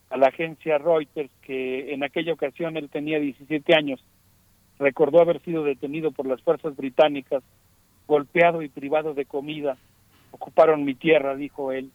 [0.09, 4.03] a la agencia Reuters que en aquella ocasión él tenía 17 años,
[4.79, 7.43] recordó haber sido detenido por las fuerzas británicas,
[8.07, 9.77] golpeado y privado de comida,
[10.31, 11.91] ocuparon mi tierra, dijo él,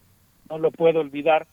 [0.51, 1.47] no lo puedo olvidar,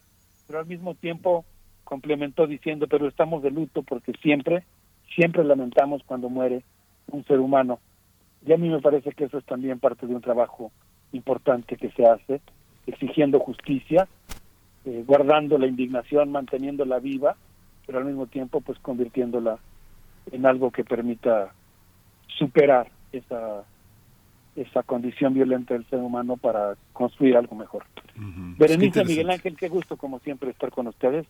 [0.47, 1.45] pero al mismo tiempo
[1.83, 4.63] complementó diciendo, pero estamos de luto porque siempre,
[5.15, 6.63] siempre lamentamos cuando muere
[7.07, 7.79] un ser humano.
[8.45, 10.71] Y a mí me parece que eso es también parte de un trabajo
[11.11, 12.41] importante que se hace,
[12.87, 14.07] exigiendo justicia,
[14.85, 17.35] eh, guardando la indignación, manteniéndola viva,
[17.85, 19.59] pero al mismo tiempo pues convirtiéndola
[20.31, 21.53] en algo que permita
[22.27, 23.63] superar esa
[24.55, 27.85] esa condición violenta del ser humano para construir algo mejor.
[28.57, 31.25] Berenice Miguel Ángel, qué gusto como siempre estar con ustedes.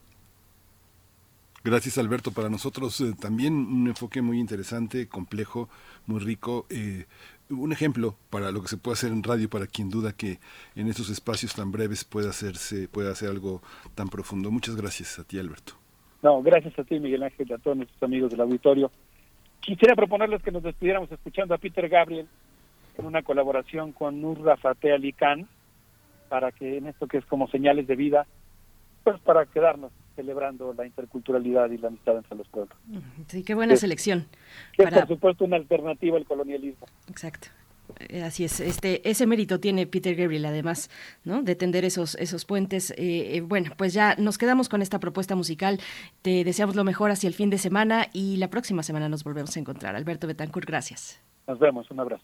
[1.64, 5.70] Gracias Alberto, para nosotros eh, también un enfoque muy interesante, complejo,
[6.08, 6.66] muy rico.
[6.70, 7.06] Eh,
[7.50, 10.40] un ejemplo para lo que se puede hacer en radio para quien duda que
[10.76, 13.62] en estos espacios tan breves pueda hacerse pueda hacer algo
[13.96, 14.52] tan profundo.
[14.52, 15.74] Muchas gracias a ti Alberto.
[16.22, 18.92] No, gracias a ti Miguel Ángel y a todos nuestros amigos del auditorio.
[19.62, 22.28] Quisiera proponerles que nos despidiéramos escuchando a Peter Gabriel
[22.98, 25.48] en una colaboración con Nurra Fateh Ali Khan
[26.30, 28.28] para que en esto que es como señales de vida,
[29.12, 32.78] pues para quedarnos celebrando la interculturalidad y la amistad entre los pueblos.
[33.28, 34.28] Sí, qué buena Es- selección.
[34.74, 36.86] Que para- es, por supuesto una alternativa al colonialismo.
[37.10, 37.48] Exacto.
[38.00, 40.92] Eh, Así es, este, ese mérito tiene Peter Gabriel, además,
[41.24, 41.42] ¿no?
[41.42, 42.92] De tender esos, esos puentes.
[42.92, 45.80] Eh, eh, bueno, pues ya nos quedamos con esta propuesta musical.
[46.22, 49.56] Te deseamos lo mejor hacia el fin de semana y la próxima semana nos volvemos
[49.58, 49.96] a encontrar.
[49.96, 51.20] Alberto Betancourt, gracias.
[51.48, 52.24] Nos vemos, un abrazo.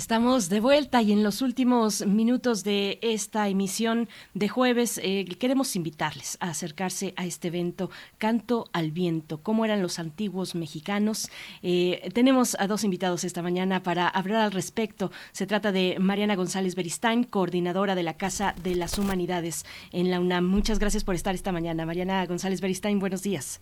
[0.00, 5.76] Estamos de vuelta y en los últimos minutos de esta emisión de jueves eh, queremos
[5.76, 11.30] invitarles a acercarse a este evento Canto al Viento, cómo eran los antiguos mexicanos.
[11.62, 15.10] Eh, tenemos a dos invitados esta mañana para hablar al respecto.
[15.32, 20.18] Se trata de Mariana González Beristain, coordinadora de la Casa de las Humanidades en la
[20.18, 20.46] UNAM.
[20.46, 21.84] Muchas gracias por estar esta mañana.
[21.84, 23.60] Mariana González Beristain, buenos días.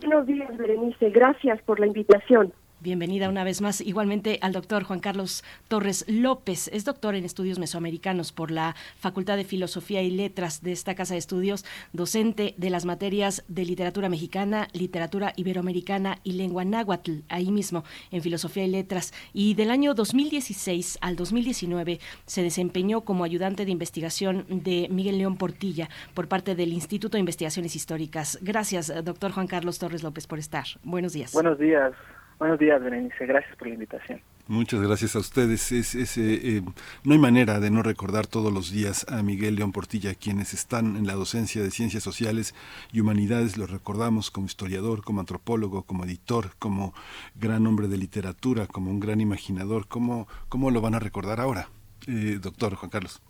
[0.00, 1.10] Buenos días, Berenice.
[1.10, 2.54] Gracias por la invitación.
[2.80, 6.68] Bienvenida una vez más igualmente al doctor Juan Carlos Torres López.
[6.68, 11.14] Es doctor en estudios mesoamericanos por la Facultad de Filosofía y Letras de esta Casa
[11.14, 11.64] de Estudios,
[11.94, 18.20] docente de las materias de literatura mexicana, literatura iberoamericana y lengua náhuatl, ahí mismo en
[18.20, 19.14] Filosofía y Letras.
[19.32, 25.38] Y del año 2016 al 2019 se desempeñó como ayudante de investigación de Miguel León
[25.38, 28.38] Portilla por parte del Instituto de Investigaciones Históricas.
[28.42, 30.66] Gracias, doctor Juan Carlos Torres López, por estar.
[30.82, 31.32] Buenos días.
[31.32, 31.94] Buenos días.
[32.38, 33.24] Buenos días, Berenice.
[33.24, 34.20] Gracias por la invitación.
[34.46, 35.72] Muchas gracias a ustedes.
[35.72, 36.62] Es, es, eh, eh,
[37.02, 40.96] no hay manera de no recordar todos los días a Miguel León Portilla, quienes están
[40.96, 42.54] en la docencia de ciencias sociales
[42.92, 43.56] y humanidades.
[43.56, 46.92] Lo recordamos como historiador, como antropólogo, como editor, como
[47.34, 49.88] gran hombre de literatura, como un gran imaginador.
[49.88, 51.68] ¿Cómo, cómo lo van a recordar ahora,
[52.06, 53.22] eh, doctor Juan Carlos?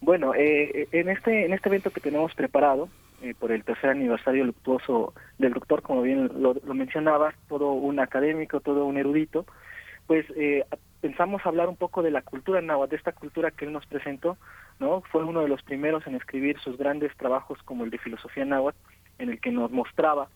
[0.00, 2.88] Bueno, eh, en este en este evento que tenemos preparado,
[3.22, 8.00] eh, por el tercer aniversario luctuoso del doctor, como bien lo, lo mencionabas, todo un
[8.00, 9.46] académico, todo un erudito,
[10.06, 10.64] pues eh,
[11.00, 14.36] pensamos hablar un poco de la cultura náhuatl, de esta cultura que él nos presentó,
[14.78, 15.02] ¿no?
[15.10, 18.78] Fue uno de los primeros en escribir sus grandes trabajos como el de filosofía náhuatl,
[19.18, 20.28] en el que nos mostraba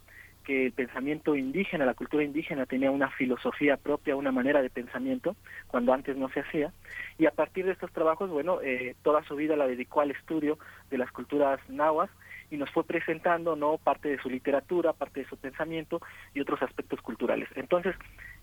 [0.44, 5.34] que el pensamiento indígena, la cultura indígena tenía una filosofía propia, una manera de pensamiento,
[5.66, 6.72] cuando antes no se hacía.
[7.18, 10.56] Y a partir de estos trabajos, bueno, eh, toda su vida la dedicó al estudio
[10.88, 12.10] de las culturas nahuas,
[12.50, 16.00] y nos fue presentando no parte de su literatura, parte de su pensamiento
[16.34, 17.48] y otros aspectos culturales.
[17.54, 17.94] Entonces,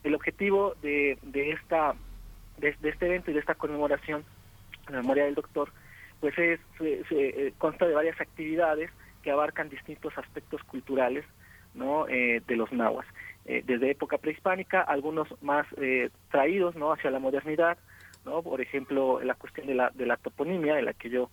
[0.03, 1.95] el objetivo de, de esta
[2.57, 4.23] de, de este evento y de esta conmemoración
[4.87, 5.71] en la memoria del doctor,
[6.19, 8.89] pues es se, se, eh, consta de varias actividades
[9.21, 11.25] que abarcan distintos aspectos culturales,
[11.73, 13.07] no eh, de los nahuas,
[13.45, 17.77] eh, desde época prehispánica, algunos más eh, traídos, no hacia la modernidad,
[18.25, 21.29] no por ejemplo la cuestión de la de la toponimia en la que yo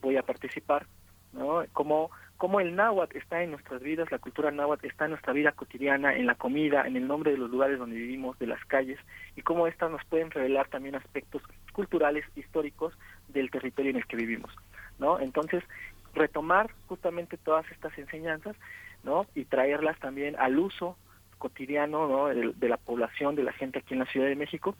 [0.00, 0.86] voy a participar
[1.32, 1.64] ¿no?
[1.72, 5.52] Como, como el náhuatl está en nuestras vidas, la cultura náhuatl está en nuestra vida
[5.52, 8.98] cotidiana, en la comida, en el nombre de los lugares donde vivimos, de las calles,
[9.36, 12.94] y cómo estas nos pueden revelar también aspectos culturales, históricos
[13.28, 14.54] del territorio en el que vivimos,
[14.98, 15.20] ¿no?
[15.20, 15.64] Entonces,
[16.14, 18.56] retomar justamente todas estas enseñanzas,
[19.02, 19.26] ¿no?
[19.34, 20.96] Y traerlas también al uso
[21.38, 22.26] cotidiano, ¿no?
[22.28, 24.76] de, de la población, de la gente aquí en la Ciudad de México,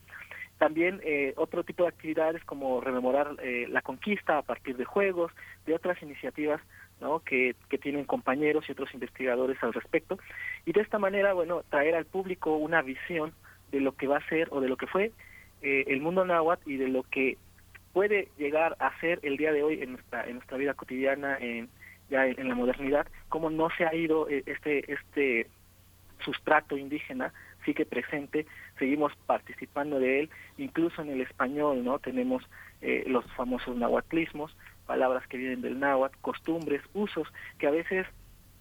[0.63, 5.33] también eh, otro tipo de actividades como rememorar eh, la conquista a partir de juegos,
[5.67, 6.61] de otras iniciativas
[7.01, 7.19] ¿no?
[7.19, 10.21] que, que tienen compañeros y otros investigadores al respecto.
[10.65, 13.33] Y de esta manera, bueno, traer al público una visión
[13.73, 15.11] de lo que va a ser o de lo que fue
[15.63, 17.39] eh, el mundo náhuatl y de lo que
[17.93, 21.71] puede llegar a ser el día de hoy en nuestra, en nuestra vida cotidiana, en,
[22.09, 25.49] ya en, en la modernidad, cómo no se ha ido eh, este, este
[26.25, 27.33] sustrato indígena
[27.65, 28.47] sigue presente,
[28.79, 31.99] seguimos participando de él, incluso en el español, ¿no?
[31.99, 32.43] Tenemos
[32.81, 38.07] eh, los famosos nahuatlismos, palabras que vienen del náhuatl, costumbres, usos, que a veces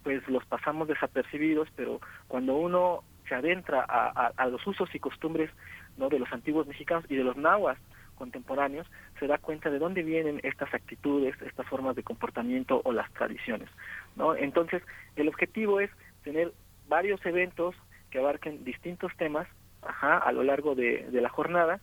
[0.02, 5.50] pues los pasamos desapercibidos, pero cuando uno se adentra a, a, los usos y costumbres
[5.96, 7.78] no de los antiguos mexicanos y de los nahuas
[8.16, 8.86] contemporáneos,
[9.18, 13.68] se da cuenta de dónde vienen estas actitudes, estas formas de comportamiento o las tradiciones,
[14.16, 14.34] ¿no?
[14.34, 14.82] Entonces,
[15.16, 15.90] el objetivo es
[16.22, 16.52] tener
[16.88, 17.74] varios eventos
[18.12, 19.48] que abarquen distintos temas
[19.80, 21.80] ajá, a lo largo de, de, la jornada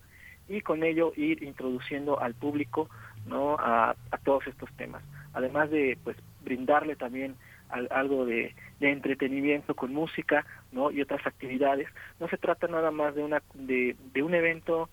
[0.48, 2.88] y con ello ir introduciendo al público
[3.25, 5.03] no a, a, todos estos temas.
[5.33, 7.35] Además de pues brindarle también
[7.69, 11.88] algo de, entretenimiento con música no y otras actividades.
[12.19, 14.90] No se trata nada más de una de, de un evento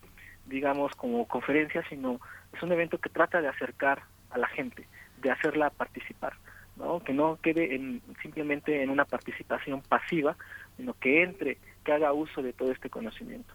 [0.47, 2.21] digamos como conferencia sino
[2.53, 4.87] es un evento que trata de acercar a la gente
[5.21, 6.35] de hacerla participar
[6.77, 7.01] ¿no?
[7.01, 10.37] que no quede en, simplemente en una participación pasiva
[10.77, 13.55] sino que entre que haga uso de todo este conocimiento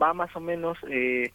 [0.00, 1.32] va más o menos eh,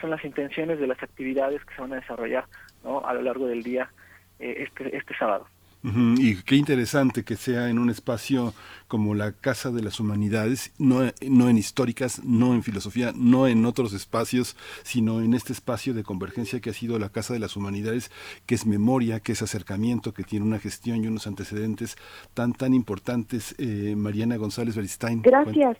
[0.00, 2.44] son las intenciones de las actividades que se van a desarrollar
[2.84, 3.04] ¿no?
[3.04, 3.90] a lo largo del día
[4.38, 5.46] eh, este, este sábado.
[5.84, 8.54] Y qué interesante que sea en un espacio
[8.86, 13.66] como la Casa de las Humanidades, no, no en históricas, no en filosofía, no en
[13.66, 17.56] otros espacios, sino en este espacio de convergencia que ha sido la Casa de las
[17.56, 18.12] Humanidades,
[18.46, 21.96] que es memoria, que es acercamiento, que tiene una gestión y unos antecedentes
[22.32, 23.56] tan, tan importantes.
[23.58, 25.22] Eh, Mariana González Beristain.
[25.22, 25.78] Gracias.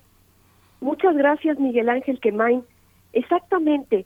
[0.80, 2.64] Muchas gracias, Miguel Ángel Quemain.
[3.12, 4.04] Exactamente.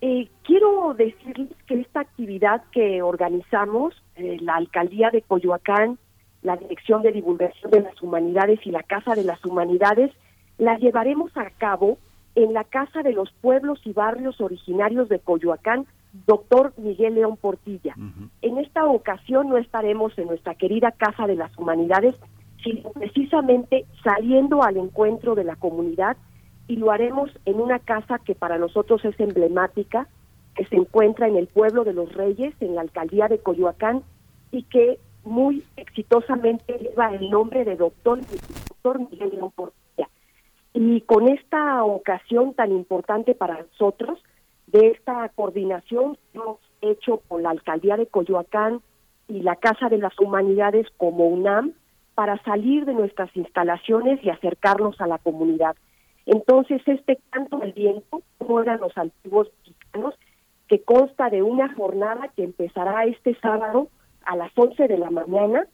[0.00, 5.98] Eh, quiero decirles que esta actividad que organizamos, eh, la Alcaldía de Coyoacán,
[6.42, 10.12] la Dirección de Divulgación de las Humanidades y la Casa de las Humanidades,
[10.56, 11.98] la llevaremos a cabo
[12.36, 15.86] en la Casa de los Pueblos y Barrios Originarios de Coyoacán,
[16.26, 17.94] doctor Miguel León Portilla.
[18.42, 22.14] En esta ocasión no estaremos en nuestra querida Casa de las Humanidades,
[22.62, 26.16] sino precisamente saliendo al encuentro de la comunidad
[26.68, 30.06] y lo haremos en una casa que para nosotros es emblemática,
[30.54, 34.02] que se encuentra en el pueblo de los Reyes, en la alcaldía de Coyoacán,
[34.52, 38.20] y que muy exitosamente lleva el nombre de doctor,
[38.68, 40.08] doctor Miguel León Portilla.
[40.74, 44.22] Y con esta ocasión tan importante para nosotros,
[44.66, 48.82] de esta coordinación que hemos hecho con la alcaldía de Coyoacán
[49.26, 51.72] y la Casa de las Humanidades como UNAM,
[52.14, 55.76] para salir de nuestras instalaciones y acercarnos a la comunidad.
[56.28, 58.20] Entonces, este canto del viento,
[58.62, 60.14] eran los antiguos mexicanos,
[60.68, 63.88] que consta de una jornada que empezará este sábado
[64.26, 65.66] a las 11 de la mañana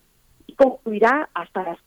[0.46, 1.78] y concluirá hasta las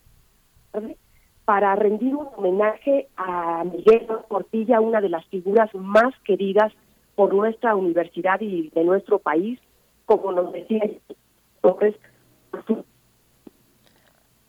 [0.74, 0.98] tarde
[1.46, 6.74] para rendir un homenaje a Miguel Portilla, una de las figuras más queridas
[7.16, 9.62] por nuestra universidad y de nuestro país,
[10.06, 10.92] como nos decía.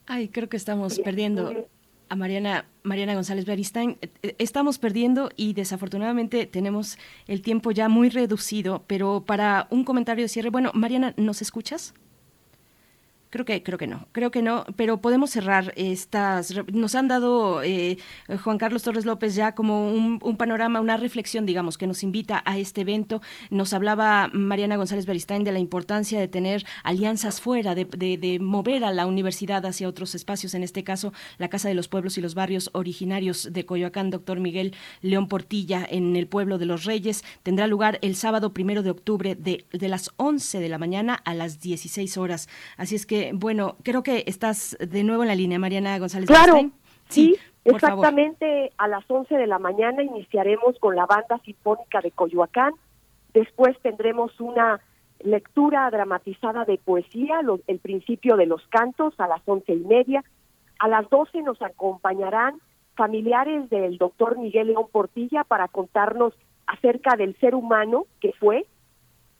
[0.08, 1.52] Ay, creo que estamos perdiendo
[2.08, 3.98] a Mariana, Mariana González Beristain.
[4.00, 9.84] Eh, eh, estamos perdiendo y desafortunadamente tenemos el tiempo ya muy reducido, pero para un
[9.84, 11.94] comentario de cierre, bueno, Mariana, ¿nos escuchas?
[13.30, 16.54] Creo que, creo que no, creo que no, pero podemos cerrar estas.
[16.72, 17.98] Nos han dado eh,
[18.42, 22.56] Juan Carlos Torres López ya como un, panorama, una reflexión, digamos, que nos invita a
[22.56, 23.20] este evento.
[23.50, 28.82] Nos hablaba Mariana González Beristain de la importancia de tener alianzas fuera, de, de, mover
[28.84, 32.22] a la universidad hacia otros espacios, en este caso la Casa de los Pueblos y
[32.22, 37.24] los Barrios Originarios de Coyoacán, doctor Miguel León Portilla, en el pueblo de los Reyes.
[37.42, 41.34] Tendrá lugar el sábado primero de octubre de, de las 11 de la mañana a
[41.34, 42.48] las 16 horas.
[42.78, 46.28] Así es que bueno, creo que estás de nuevo en la línea, Mariana González.
[46.28, 46.70] Claro,
[47.08, 48.72] sí, exactamente.
[48.78, 52.72] A las 11 de la mañana iniciaremos con la Banda Sinfónica de Coyoacán,
[53.34, 54.80] después tendremos una
[55.20, 60.24] lectura dramatizada de poesía, el principio de los cantos a las once y media,
[60.78, 62.60] a las 12 nos acompañarán
[62.94, 66.34] familiares del doctor Miguel León Portilla para contarnos
[66.66, 68.66] acerca del ser humano que fue,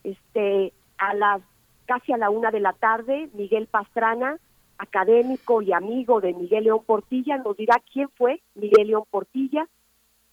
[0.03, 1.41] este, a las
[1.89, 4.37] casi a la una de la tarde, Miguel Pastrana,
[4.77, 9.67] académico y amigo de Miguel León Portilla, nos dirá quién fue Miguel León Portilla.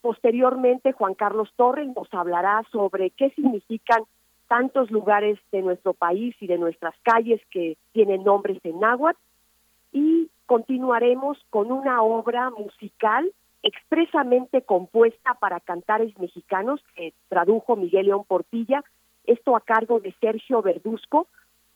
[0.03, 4.03] Posteriormente, Juan Carlos Torres nos hablará sobre qué significan
[4.49, 9.19] tantos lugares de nuestro país y de nuestras calles que tienen nombres en náhuatl.
[9.93, 18.25] Y continuaremos con una obra musical expresamente compuesta para cantares mexicanos que tradujo Miguel León
[18.29, 18.85] Portilla,
[19.25, 21.27] esto a cargo de Sergio Verduzco,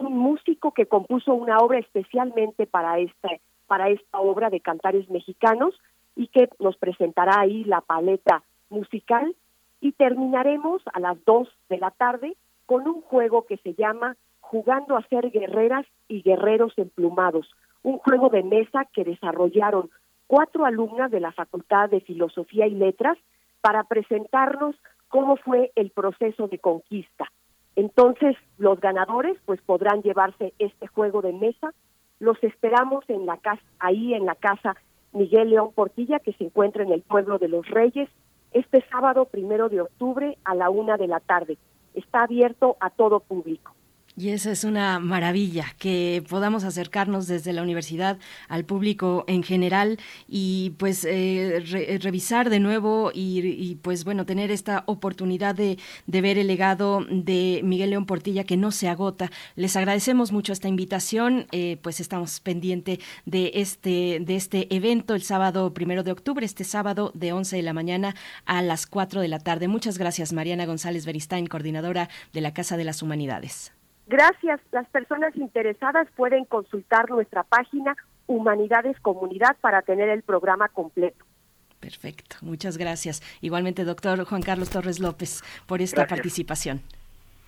[0.01, 3.29] un músico que compuso una obra especialmente para esta,
[3.67, 5.73] para esta obra de cantares mexicanos
[6.15, 9.35] y que nos presentará ahí la paleta musical
[9.79, 14.97] y terminaremos a las dos de la tarde con un juego que se llama Jugando
[14.97, 17.49] a ser guerreras y guerreros emplumados,
[17.83, 19.89] un juego de mesa que desarrollaron
[20.27, 23.17] cuatro alumnas de la Facultad de Filosofía y Letras
[23.61, 24.75] para presentarnos
[25.07, 27.31] cómo fue el proceso de conquista.
[27.75, 31.73] Entonces, los ganadores pues podrán llevarse este juego de mesa.
[32.19, 34.75] Los esperamos en la casa, ahí en la casa
[35.13, 38.09] Miguel León Portilla, que se encuentra en el pueblo de los Reyes,
[38.51, 41.57] este sábado primero de octubre a la una de la tarde.
[41.93, 43.73] Está abierto a todo público.
[44.17, 49.99] Y esa es una maravilla, que podamos acercarnos desde la universidad al público en general
[50.27, 56.47] y pues eh, revisar de nuevo y, pues bueno, tener esta oportunidad de, ver el
[56.47, 59.31] legado de Miguel León Portilla que no se agota.
[59.55, 65.23] Les agradecemos mucho esta invitación, eh, pues estamos pendiente de este, de este evento el
[65.23, 68.15] sábado primero de octubre, este sábado de 11 de la mañana
[68.45, 69.69] a las 4 de la tarde.
[69.69, 73.71] Muchas gracias, Mariana González Beristain, coordinadora de la Casa de las Humanidades.
[74.07, 74.59] Gracias.
[74.71, 77.95] Las personas interesadas pueden consultar nuestra página
[78.27, 81.25] Humanidades Comunidad para tener el programa completo.
[81.79, 83.21] Perfecto, muchas gracias.
[83.41, 86.81] Igualmente, doctor Juan Carlos Torres López, por esta participación.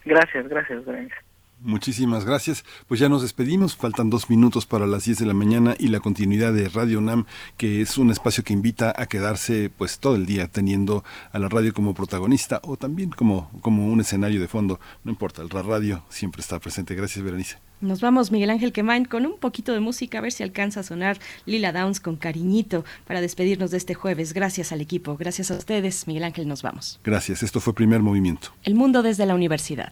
[0.03, 1.32] Gracias, gracias, gracias.
[1.63, 2.65] Muchísimas gracias.
[2.87, 3.75] Pues ya nos despedimos.
[3.77, 7.25] Faltan dos minutos para las 10 de la mañana y la continuidad de Radio UNAM,
[7.55, 11.47] que es un espacio que invita a quedarse pues todo el día teniendo a la
[11.47, 14.81] radio como protagonista o también como, como un escenario de fondo.
[15.05, 16.95] No importa, la radio siempre está presente.
[16.95, 17.57] Gracias, Berenice.
[17.79, 20.83] Nos vamos, Miguel Ángel Quemain, con un poquito de música, a ver si alcanza a
[20.83, 24.33] sonar Lila Downs con cariñito para despedirnos de este jueves.
[24.33, 26.99] Gracias al equipo, gracias a ustedes, Miguel Ángel, nos vamos.
[27.03, 28.49] Gracias, esto fue Primer Movimiento.
[28.63, 29.91] El mundo desde la universidad.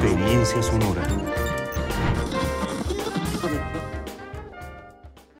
[0.00, 1.37] Experiencia sonora.